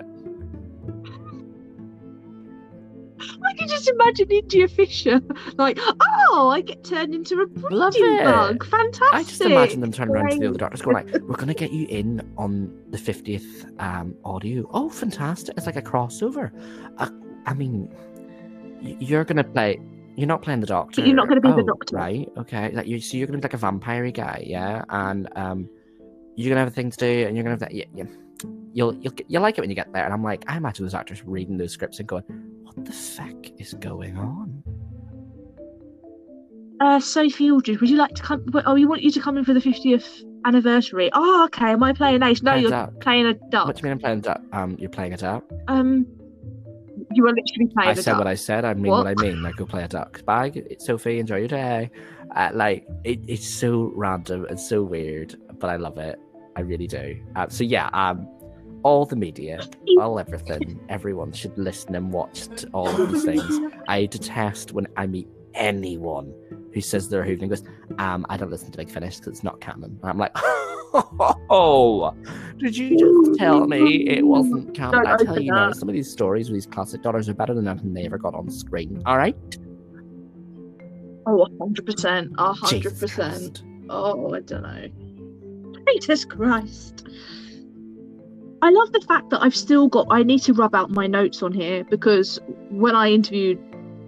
Can 3.56 3.68
you 3.68 3.74
just 3.74 3.88
imagine 3.88 4.30
India 4.30 4.68
Fisher 4.68 5.20
like, 5.56 5.78
oh, 6.30 6.48
I 6.52 6.60
get 6.60 6.84
turned 6.84 7.14
into 7.14 7.40
a 7.40 7.46
breeding 7.46 8.16
bug. 8.24 8.64
Fantastic. 8.66 9.14
I 9.14 9.22
just 9.22 9.40
imagine 9.40 9.80
them 9.80 9.92
turning 9.92 10.14
around 10.14 10.30
to 10.30 10.38
the 10.38 10.48
other 10.48 10.58
doctors 10.58 10.82
going 10.82 10.94
like, 10.96 11.22
"We're 11.22 11.36
gonna 11.36 11.54
get 11.54 11.72
you 11.72 11.86
in 11.88 12.20
on 12.36 12.72
the 12.90 12.98
fiftieth 12.98 13.66
um, 13.78 14.14
audio. 14.24 14.68
Oh, 14.72 14.88
fantastic! 14.88 15.56
It's 15.56 15.66
like 15.66 15.76
a 15.76 15.82
crossover. 15.82 16.50
Uh, 16.98 17.10
I 17.46 17.54
mean, 17.54 17.88
you're 18.80 19.24
gonna 19.24 19.44
play. 19.44 19.80
You're 20.16 20.26
not 20.28 20.42
playing 20.42 20.60
the 20.60 20.66
doctor. 20.66 21.04
You're 21.04 21.14
not 21.14 21.28
gonna 21.28 21.40
be 21.40 21.48
the 21.48 21.56
Oh, 21.56 21.62
Doctor. 21.62 21.96
right? 21.96 22.28
Okay. 22.38 22.72
Like 22.72 22.86
you, 22.86 23.00
so 23.00 23.16
you're 23.16 23.26
gonna 23.26 23.38
be 23.38 23.42
like 23.42 23.54
a 23.54 23.58
vampire 23.58 24.10
guy, 24.10 24.42
yeah? 24.46 24.82
And 24.88 25.28
um, 25.36 25.68
you're 26.36 26.48
gonna 26.50 26.60
have 26.60 26.68
a 26.68 26.74
thing 26.74 26.90
to 26.90 26.96
do, 26.96 27.26
and 27.26 27.36
you're 27.36 27.42
gonna 27.42 27.52
have 27.54 27.60
that. 27.60 27.74
Yeah, 27.74 27.84
yeah. 27.94 28.04
You'll 28.72 28.94
you'll 28.96 29.12
you'll 29.28 29.42
like 29.42 29.58
it 29.58 29.60
when 29.60 29.70
you 29.70 29.76
get 29.76 29.92
there. 29.92 30.04
And 30.04 30.12
I'm 30.12 30.22
like, 30.22 30.44
I 30.48 30.56
imagine 30.56 30.84
those 30.84 30.94
actors 30.94 31.22
reading 31.24 31.56
those 31.58 31.72
scripts 31.72 31.98
and 31.98 32.08
going, 32.08 32.24
"What 32.76 32.86
the 32.86 32.92
feck 32.92 33.34
is 33.60 33.74
going 33.74 34.16
on?" 34.16 34.62
Uh, 36.80 37.00
Sophie 37.00 37.50
Aldred, 37.50 37.80
would 37.80 37.88
you 37.88 37.96
like 37.96 38.14
to 38.14 38.22
come? 38.22 38.44
Oh, 38.66 38.74
we 38.74 38.84
want 38.84 39.02
you 39.02 39.10
to 39.10 39.20
come 39.20 39.38
in 39.38 39.44
for 39.44 39.54
the 39.54 39.60
50th 39.60 40.22
anniversary. 40.44 41.08
Oh, 41.14 41.44
okay. 41.46 41.70
Am 41.72 41.82
I 41.82 41.92
playing 41.94 42.22
Ace? 42.22 42.42
No, 42.42 42.50
Playing 42.52 42.62
you're 42.62 42.70
duck. 42.70 43.00
playing 43.00 43.26
a 43.26 43.34
duck. 43.50 43.66
What 43.66 43.76
do 43.76 43.80
you 43.80 43.84
mean 43.84 43.92
I'm 43.92 43.98
playing? 43.98 44.18
a 44.18 44.22
duck? 44.22 44.42
Um, 44.52 44.76
you're 44.78 44.90
playing 44.90 45.12
it 45.14 45.22
out. 45.22 45.44
Um, 45.68 46.06
you 47.12 47.24
are 47.24 47.30
literally 47.30 47.70
playing 47.74 47.88
I 47.88 47.92
a 47.92 47.96
said 47.96 48.04
duck. 48.12 48.18
what 48.18 48.26
I 48.26 48.34
said. 48.34 48.64
I 48.66 48.74
mean 48.74 48.90
what, 48.90 49.06
What? 49.06 49.18
I 49.18 49.22
mean. 49.22 49.42
Like, 49.42 49.56
go 49.56 49.64
play 49.64 49.84
a 49.84 49.88
duck. 49.88 50.22
Bye, 50.26 50.52
Sophie. 50.78 51.18
Enjoy 51.18 51.36
your 51.36 51.48
day. 51.48 51.90
Uh, 52.34 52.50
like, 52.52 52.86
it, 53.04 53.20
it's 53.26 53.48
so 53.48 53.90
random 53.94 54.44
and 54.50 54.60
so 54.60 54.82
weird, 54.82 55.34
but 55.58 55.70
I 55.70 55.76
love 55.76 55.96
it. 55.96 56.18
I 56.56 56.60
really 56.60 56.86
do. 56.86 57.18
Uh, 57.36 57.48
so 57.48 57.64
yeah, 57.64 57.88
um, 57.94 58.28
all 58.86 59.04
the 59.04 59.16
media, 59.16 59.58
all 60.00 60.20
everything, 60.20 60.78
everyone 60.88 61.32
should 61.32 61.58
listen 61.58 61.96
and 61.96 62.12
watch 62.12 62.46
all 62.72 62.88
of 62.88 63.12
these 63.12 63.24
things. 63.24 63.72
I 63.88 64.06
detest 64.06 64.70
when 64.72 64.86
I 64.96 65.08
meet 65.08 65.26
anyone 65.54 66.32
who 66.72 66.80
says 66.80 67.08
they're 67.08 67.22
a 67.22 67.26
Hoover 67.26 67.42
and 67.42 67.50
goes, 67.50 67.64
um, 67.98 68.24
I 68.28 68.36
don't 68.36 68.48
listen 68.50 68.70
to 68.70 68.78
Big 68.78 68.88
Finish 68.88 69.16
because 69.16 69.32
it's 69.32 69.42
not 69.42 69.60
canon. 69.60 69.98
And 70.00 70.10
I'm 70.10 70.18
like, 70.18 70.30
oh, 71.50 72.14
did 72.58 72.76
you 72.76 72.96
just 72.96 73.40
tell 73.40 73.66
me 73.66 74.08
it 74.08 74.24
wasn't 74.24 74.72
canon? 74.72 75.02
Don't 75.02 75.06
I 75.08 75.16
tell 75.16 75.40
you 75.40 75.50
now, 75.50 75.72
some 75.72 75.88
of 75.88 75.94
these 75.94 76.10
stories 76.10 76.48
with 76.48 76.54
these 76.54 76.66
classic 76.66 77.02
daughters 77.02 77.28
are 77.28 77.34
better 77.34 77.54
than 77.54 77.66
anything 77.66 77.92
they 77.92 78.04
ever 78.04 78.18
got 78.18 78.34
on 78.34 78.48
screen. 78.48 79.02
All 79.04 79.16
right? 79.16 79.36
Oh, 81.26 81.48
100%. 81.58 82.34
A 82.38 82.54
100%. 82.54 83.14
Christ. 83.16 83.64
Oh, 83.90 84.32
I 84.32 84.40
don't 84.40 84.62
know. 84.62 85.82
Jesus 85.92 86.24
Christ. 86.24 87.08
I 88.62 88.70
love 88.70 88.92
the 88.92 89.00
fact 89.06 89.30
that 89.30 89.42
I've 89.42 89.54
still 89.54 89.88
got. 89.88 90.06
I 90.10 90.22
need 90.22 90.40
to 90.42 90.54
rub 90.54 90.74
out 90.74 90.90
my 90.90 91.06
notes 91.06 91.42
on 91.42 91.52
here 91.52 91.84
because 91.84 92.40
when 92.70 92.94
I 92.94 93.10
interviewed 93.10 93.58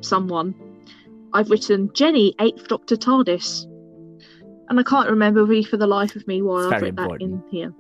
someone, 0.01 0.55
I've 1.33 1.51
written 1.51 1.91
Jenny, 1.93 2.35
8th 2.39 2.69
Doctor 2.69 2.97
TARDIS. 2.97 3.65
And 4.71 4.79
I 4.79 4.83
can't 4.83 5.09
remember 5.09 5.45
really 5.45 5.65
for 5.65 5.77
the 5.77 5.87
life 5.87 6.15
of 6.17 6.27
me 6.27 6.43
why 6.43 6.65
I've 6.65 6.71
very 6.71 6.91
written 6.91 6.97
that 6.97 7.21
in 7.21 7.43
here. 7.51 7.75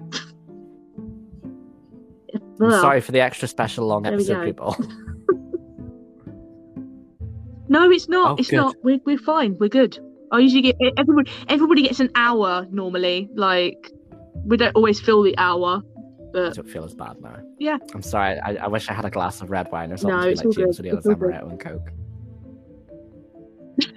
Sorry 2.81 3.01
for 3.01 3.12
the 3.12 3.21
extra 3.21 3.47
special 3.47 3.87
long 3.87 4.03
There 4.03 4.14
episode, 4.14 4.45
people. 4.45 4.77
No, 7.69 7.91
it's 7.91 8.09
not. 8.09 8.33
Oh, 8.33 8.37
it's 8.39 8.51
good. 8.51 8.57
not. 8.57 8.77
We're, 8.83 9.01
we're 9.05 9.19
fine. 9.19 9.57
We're 9.59 9.69
good. 9.69 9.99
I 10.33 10.39
usually 10.39 10.62
get 10.62 10.77
everybody. 10.97 11.31
Everybody 11.49 11.83
gets 11.83 12.01
an 12.01 12.11
hour 12.14 12.66
normally. 12.71 13.29
Like 13.35 13.93
we 14.45 14.57
don't 14.57 14.75
always 14.75 15.01
fill 15.01 15.23
the 15.23 15.37
hour, 15.39 15.83
I 16.45 16.49
but 16.49 16.57
don't 16.57 16.68
feel 16.68 16.84
as 16.84 16.95
bad 16.95 17.20
now. 17.20 17.36
Yeah. 17.59 17.78
I'm 17.95 18.03
sorry. 18.03 18.39
I, 18.41 18.55
I 18.57 18.66
wish 18.68 18.89
I 18.89 18.93
had 18.93 19.05
a 19.05 19.11
glass 19.11 19.41
of 19.41 19.51
red 19.51 19.70
wine 19.72 19.93
or 19.93 19.97
something 19.97 20.16
No, 20.16 20.22
to 20.34 20.43
be 20.43 20.49
like 20.49 20.57
James 20.57 20.80
good. 20.80 20.95
with 20.95 21.05
the 21.05 21.11
amaretto 21.14 21.51
and 21.51 21.61
Coke. 21.61 21.91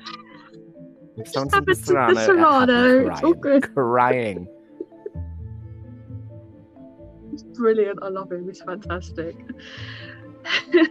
Just 1.17 1.35
have 1.35 1.43
in 1.45 1.49
the 1.65 1.71
it 1.71 1.75
to 1.75 1.75
the 1.75 1.75
Serrano, 1.75 2.19
I 2.19 2.25
Serrano, 2.25 2.99
me 3.01 3.11
it's 3.11 3.23
all 3.23 3.33
good. 3.33 3.73
Crying. 3.73 4.47
it's 7.33 7.43
brilliant. 7.43 7.99
I 8.01 8.07
love 8.07 8.31
him. 8.31 8.47
He's 8.47 8.61
fantastic. 8.61 9.35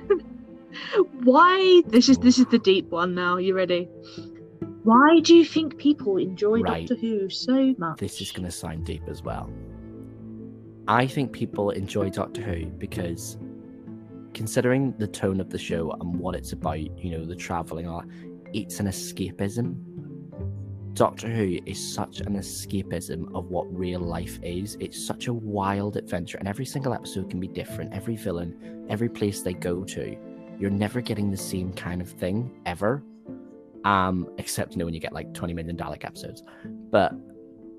Why? 1.24 1.82
This 1.86 2.08
is 2.08 2.18
this 2.18 2.38
is 2.38 2.46
the 2.46 2.58
deep 2.58 2.90
one. 2.90 3.14
Now 3.14 3.38
you 3.38 3.54
ready? 3.54 3.88
Why 4.82 5.20
do 5.20 5.34
you 5.34 5.44
think 5.44 5.76
people 5.78 6.16
enjoy 6.16 6.60
Right. 6.60 6.86
Doctor 6.86 7.00
Who 7.00 7.28
so 7.28 7.74
much? 7.78 7.98
This 7.98 8.20
is 8.20 8.30
going 8.32 8.46
to 8.46 8.50
sound 8.52 8.84
deep 8.86 9.02
as 9.08 9.22
well. 9.22 9.50
I 10.90 11.06
think 11.06 11.30
people 11.30 11.70
enjoy 11.70 12.10
Doctor 12.10 12.42
Who 12.42 12.66
because, 12.66 13.38
considering 14.34 14.92
the 14.98 15.06
tone 15.06 15.38
of 15.38 15.48
the 15.48 15.56
show 15.58 15.92
and 15.92 16.16
what 16.16 16.34
it's 16.34 16.52
about, 16.52 16.80
you 16.80 17.12
know, 17.12 17.24
the 17.24 17.36
traveling, 17.36 17.86
all 17.86 18.02
it's 18.52 18.80
an 18.80 18.86
escapism. 18.86 19.76
Doctor 20.94 21.28
Who 21.28 21.60
is 21.64 21.94
such 21.94 22.18
an 22.18 22.34
escapism 22.34 23.32
of 23.36 23.50
what 23.50 23.72
real 23.72 24.00
life 24.00 24.40
is. 24.42 24.76
It's 24.80 25.00
such 25.00 25.28
a 25.28 25.32
wild 25.32 25.96
adventure, 25.96 26.38
and 26.38 26.48
every 26.48 26.66
single 26.66 26.92
episode 26.92 27.30
can 27.30 27.38
be 27.38 27.46
different. 27.46 27.94
Every 27.94 28.16
villain, 28.16 28.86
every 28.90 29.08
place 29.08 29.42
they 29.42 29.52
go 29.52 29.84
to, 29.84 30.16
you're 30.58 30.70
never 30.70 31.00
getting 31.00 31.30
the 31.30 31.36
same 31.36 31.72
kind 31.72 32.02
of 32.02 32.10
thing 32.10 32.50
ever. 32.66 33.04
Um, 33.84 34.28
except 34.38 34.72
you 34.72 34.78
know 34.78 34.86
when 34.86 34.94
you 34.94 35.00
get 35.00 35.12
like 35.12 35.32
20 35.34 35.54
million 35.54 35.76
Dalek 35.76 36.04
episodes. 36.04 36.42
But 36.90 37.12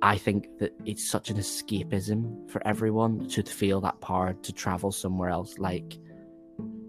I 0.01 0.17
think 0.17 0.47
that 0.59 0.73
it's 0.85 1.07
such 1.07 1.29
an 1.29 1.37
escapism 1.37 2.49
for 2.49 2.65
everyone 2.65 3.27
to 3.29 3.43
feel 3.43 3.79
that 3.81 4.01
power 4.01 4.33
to 4.33 4.53
travel 4.53 4.91
somewhere 4.91 5.29
else. 5.29 5.59
Like, 5.59 5.99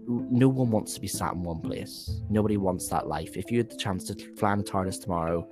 no 0.07 0.49
one 0.49 0.71
wants 0.71 0.95
to 0.95 1.01
be 1.01 1.07
sat 1.07 1.33
in 1.33 1.43
one 1.43 1.61
place. 1.61 2.21
Nobody 2.29 2.57
wants 2.57 2.87
that 2.89 3.07
life. 3.07 3.37
If 3.37 3.51
you 3.51 3.59
had 3.59 3.69
the 3.69 3.77
chance 3.77 4.03
to 4.05 4.35
fly 4.35 4.53
in 4.53 4.59
a 4.59 4.63
TARDIS 4.63 5.01
tomorrow, 5.01 5.47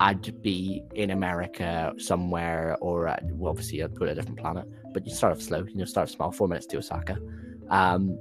I'd 0.00 0.42
be 0.42 0.82
in 0.94 1.10
America 1.10 1.92
somewhere, 1.98 2.76
or 2.80 3.06
uh, 3.06 3.16
well, 3.30 3.50
obviously 3.50 3.82
I'd 3.82 3.94
go 3.94 4.06
to 4.06 4.12
a 4.12 4.14
different 4.14 4.38
planet. 4.38 4.68
But 4.92 5.06
you 5.06 5.14
start 5.14 5.32
off 5.32 5.40
slow. 5.40 5.64
You 5.64 5.76
know, 5.76 5.84
start 5.84 6.08
small. 6.08 6.32
Four 6.32 6.48
minutes 6.48 6.66
to 6.66 6.78
Osaka. 6.78 7.18
Um, 7.70 8.18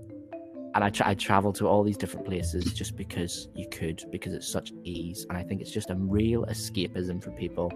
and 0.75 0.83
I, 0.83 0.89
tra- 0.89 1.07
I 1.07 1.13
travel 1.15 1.51
to 1.53 1.67
all 1.67 1.83
these 1.83 1.97
different 1.97 2.25
places 2.25 2.73
just 2.73 2.95
because 2.95 3.47
you 3.55 3.67
could, 3.69 4.03
because 4.11 4.33
it's 4.33 4.47
such 4.47 4.71
ease. 4.83 5.25
And 5.29 5.37
I 5.37 5.43
think 5.43 5.61
it's 5.61 5.71
just 5.71 5.89
a 5.89 5.95
real 5.95 6.45
escapism 6.45 7.23
for 7.23 7.31
people 7.31 7.71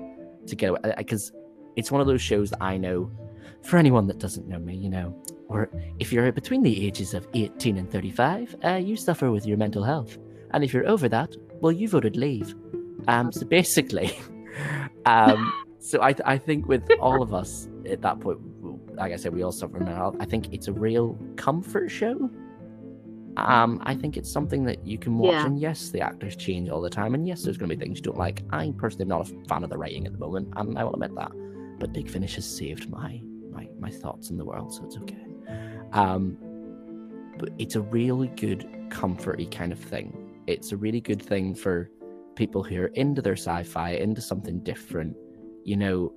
to 0.48 0.56
get 0.56 0.70
away. 0.70 0.80
Because 0.98 1.32
it's 1.76 1.92
one 1.92 2.02
of 2.02 2.08
those 2.08 2.22
shows 2.22 2.50
that 2.52 2.62
I 2.62 2.78
know, 2.78 3.12
for 3.64 3.78
anyone 3.78 4.08
that 4.08 4.20
doesn't 4.20 4.48
know 4.48 4.60
me, 4.60 4.76
you 4.76 4.90
know, 4.90 5.16
or 5.48 5.70
if 6.00 6.12
you're 6.12 6.32
between 6.32 6.62
the 6.64 6.86
ages 6.86 7.14
of 7.14 7.28
18 7.34 7.78
and 7.78 7.90
35, 7.90 8.56
uh, 8.64 8.74
you 8.76 8.96
suffer 8.96 9.32
with 9.32 9.46
your 9.46 9.58
mental 9.58 9.84
health. 9.84 10.18
And 10.52 10.64
if 10.64 10.74
you're 10.74 10.88
over 10.88 11.08
that, 11.10 11.36
well, 11.62 11.72
you 11.72 11.88
voted 11.88 12.16
leave. 12.16 12.56
Um, 13.08 13.32
so 13.32 13.46
basically, 13.46 14.18
um, 15.06 15.54
so 15.80 16.02
I, 16.02 16.16
I 16.26 16.38
think 16.38 16.68
with 16.68 16.90
all 17.00 17.22
of 17.22 17.34
us 17.34 17.70
at 17.90 18.02
that 18.02 18.20
point, 18.20 18.40
like 18.96 19.14
I 19.14 19.16
said, 19.16 19.34
we 19.34 19.44
all 19.44 19.52
suffer 19.52 19.78
mental 19.78 19.96
health. 19.96 20.16
I 20.20 20.26
think 20.26 20.54
it's 20.54 20.68
a 20.68 20.74
real 20.74 21.18
comfort 21.36 21.90
show. 21.90 22.30
Um, 23.38 23.82
I 23.86 23.94
think 23.96 24.18
it's 24.18 24.32
something 24.32 24.64
that 24.66 24.86
you 24.86 24.98
can 24.98 25.18
watch, 25.18 25.32
Yeah. 25.34 25.46
and 25.46 25.60
yes, 25.60 25.90
the 25.90 26.02
actors 26.02 26.36
change 26.36 26.70
all 26.70 26.82
the 26.82 26.90
time, 26.90 27.14
and 27.14 27.28
yes, 27.28 27.44
there's 27.44 27.58
going 27.58 27.70
to 27.70 27.76
be 27.76 27.80
things 27.84 28.00
you 28.00 28.04
don't 28.04 28.18
like. 28.18 28.44
I 28.52 28.74
personally 28.78 29.04
am 29.04 29.10
not 29.10 29.30
a 29.30 29.48
fan 29.48 29.64
of 29.64 29.70
the 29.70 29.78
writing 29.78 30.06
at 30.08 30.12
the 30.14 30.18
moment, 30.18 30.50
and 30.56 30.78
I 30.78 30.84
will 30.84 30.94
admit 30.94 31.14
that. 31.16 31.32
But 31.80 31.94
Big 31.94 32.10
Finish 32.10 32.36
has 32.36 32.46
saved 32.46 32.90
my 32.90 33.22
my 33.52 33.70
my 33.80 33.92
thoughts 33.92 34.30
in 34.32 34.38
the 34.38 34.46
world, 34.46 34.74
so 34.74 34.84
it's 34.86 34.98
okay. 34.98 35.26
Um, 35.94 36.38
but 37.38 37.50
it's 37.60 37.76
a 37.76 37.82
really 37.82 38.30
good 38.30 38.68
comforty 38.90 39.50
kind 39.50 39.72
of 39.72 39.80
thing. 39.80 40.42
It's 40.48 40.72
a 40.72 40.78
really 40.78 41.02
good 41.02 41.22
thing 41.22 41.54
for 41.54 41.90
people 42.36 42.64
who 42.64 42.82
are 42.82 42.88
into 42.88 43.22
their 43.22 43.34
sci-fi, 43.36 43.92
into 43.92 44.22
something 44.22 44.60
different. 44.60 45.16
You 45.64 45.78
know, 45.78 46.14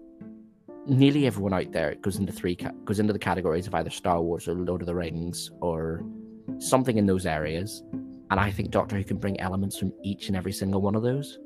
nearly 0.87 1.27
everyone 1.27 1.53
out 1.53 1.73
there 1.73 1.95
goes 1.97 2.17
into 2.17 2.33
three 2.33 2.57
goes 2.85 3.01
into 3.01 3.13
the 3.13 3.19
categories 3.19 3.67
of 3.67 3.75
either 3.75 3.91
Star 3.91 4.23
Wars 4.23 4.49
or 4.49 4.55
Lord 4.55 4.81
of 4.81 4.87
the 4.87 4.95
Rings 4.95 5.51
or 5.61 6.05
something 6.61 6.99
in 6.99 7.07
those 7.07 7.27
areas. 7.27 7.83
And 8.31 8.39
I 8.39 8.51
think 8.51 8.71
Doctor 8.71 8.97
Who 8.97 9.05
can 9.05 9.17
bring 9.17 9.41
elements 9.41 9.77
from 9.77 9.93
each 10.05 10.29
and 10.29 10.37
every 10.37 10.53
single 10.53 10.81
one 10.81 10.95
of 10.95 11.03
those. 11.03 11.39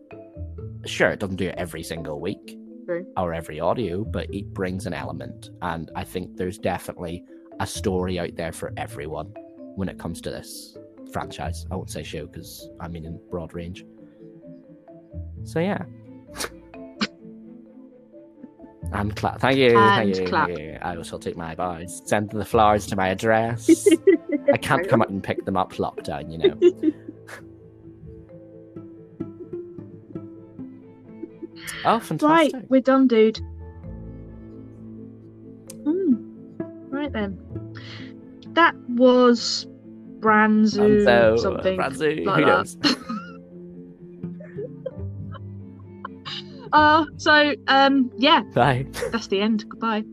Sure, 0.85 1.11
it 1.11 1.19
doesn't 1.21 1.37
do 1.37 1.49
it 1.49 1.55
every 1.57 1.83
single 1.83 2.21
week 2.21 2.59
True. 2.85 3.07
or 3.17 3.33
every 3.33 3.59
audio, 3.59 4.05
but 4.05 4.27
it 4.35 4.53
brings 4.53 4.87
an 4.87 4.93
element. 4.93 5.51
And 5.63 5.91
I 5.97 6.05
think 6.05 6.37
there's 6.37 6.59
definitely 6.59 7.25
a 7.61 7.67
story 7.67 8.19
out 8.19 8.37
there 8.37 8.53
for 8.53 8.73
everyone 8.77 9.33
when 9.77 9.89
it 9.89 9.99
comes 9.99 10.21
to 10.23 10.31
this 10.31 10.77
franchise. 11.13 11.65
I 11.71 11.77
won't 11.77 11.91
say 11.91 12.03
show 12.03 12.27
because 12.27 12.69
I 12.81 12.89
mean 12.89 13.07
in 13.07 13.19
broad 13.31 13.55
range. 13.55 13.85
So 15.45 15.61
yeah. 15.61 15.85
And 18.93 19.17
clap. 19.17 19.41
Thank 19.41 19.59
you. 19.59 19.77
And 19.77 20.15
thank 20.15 20.17
you. 20.17 20.27
clap. 20.29 20.51
I 20.83 20.97
will 20.97 21.19
take 21.19 21.37
my 21.37 21.57
bows. 21.57 22.03
Send 22.05 22.31
the 22.31 22.45
flowers 22.45 22.87
to 22.87 22.97
my 22.97 23.09
address. 23.09 23.89
I 24.55 24.57
can't 24.57 24.89
come 24.89 25.03
out 25.03 25.11
and 25.11 25.21
pick 25.21 25.45
them 25.45 25.57
up 25.57 25.73
lockdown, 25.75 26.31
you 26.31 26.39
know. 26.39 26.93
Oh, 31.87 31.99
fantastic. 32.01 32.55
Right, 32.55 32.71
we're 32.71 32.81
done, 32.81 33.09
dude. 33.09 33.39
Hmm. 35.85 36.15
Right 36.89 37.13
then. 37.13 37.39
That 38.53 38.75
was 38.89 39.67
Branzu 40.21 41.05
so, 41.05 41.37
something. 41.37 41.79
Franzu, 41.79 42.25
like 42.25 42.37
who 42.37 42.47
knows? 42.47 42.77
Uh 46.73 47.05
so 47.19 47.55
um 47.69 48.11
yeah, 48.17 48.43
Bye. 48.55 48.87
that's 49.13 49.29
the 49.29 49.41
end. 49.41 49.69
Goodbye. 49.69 50.05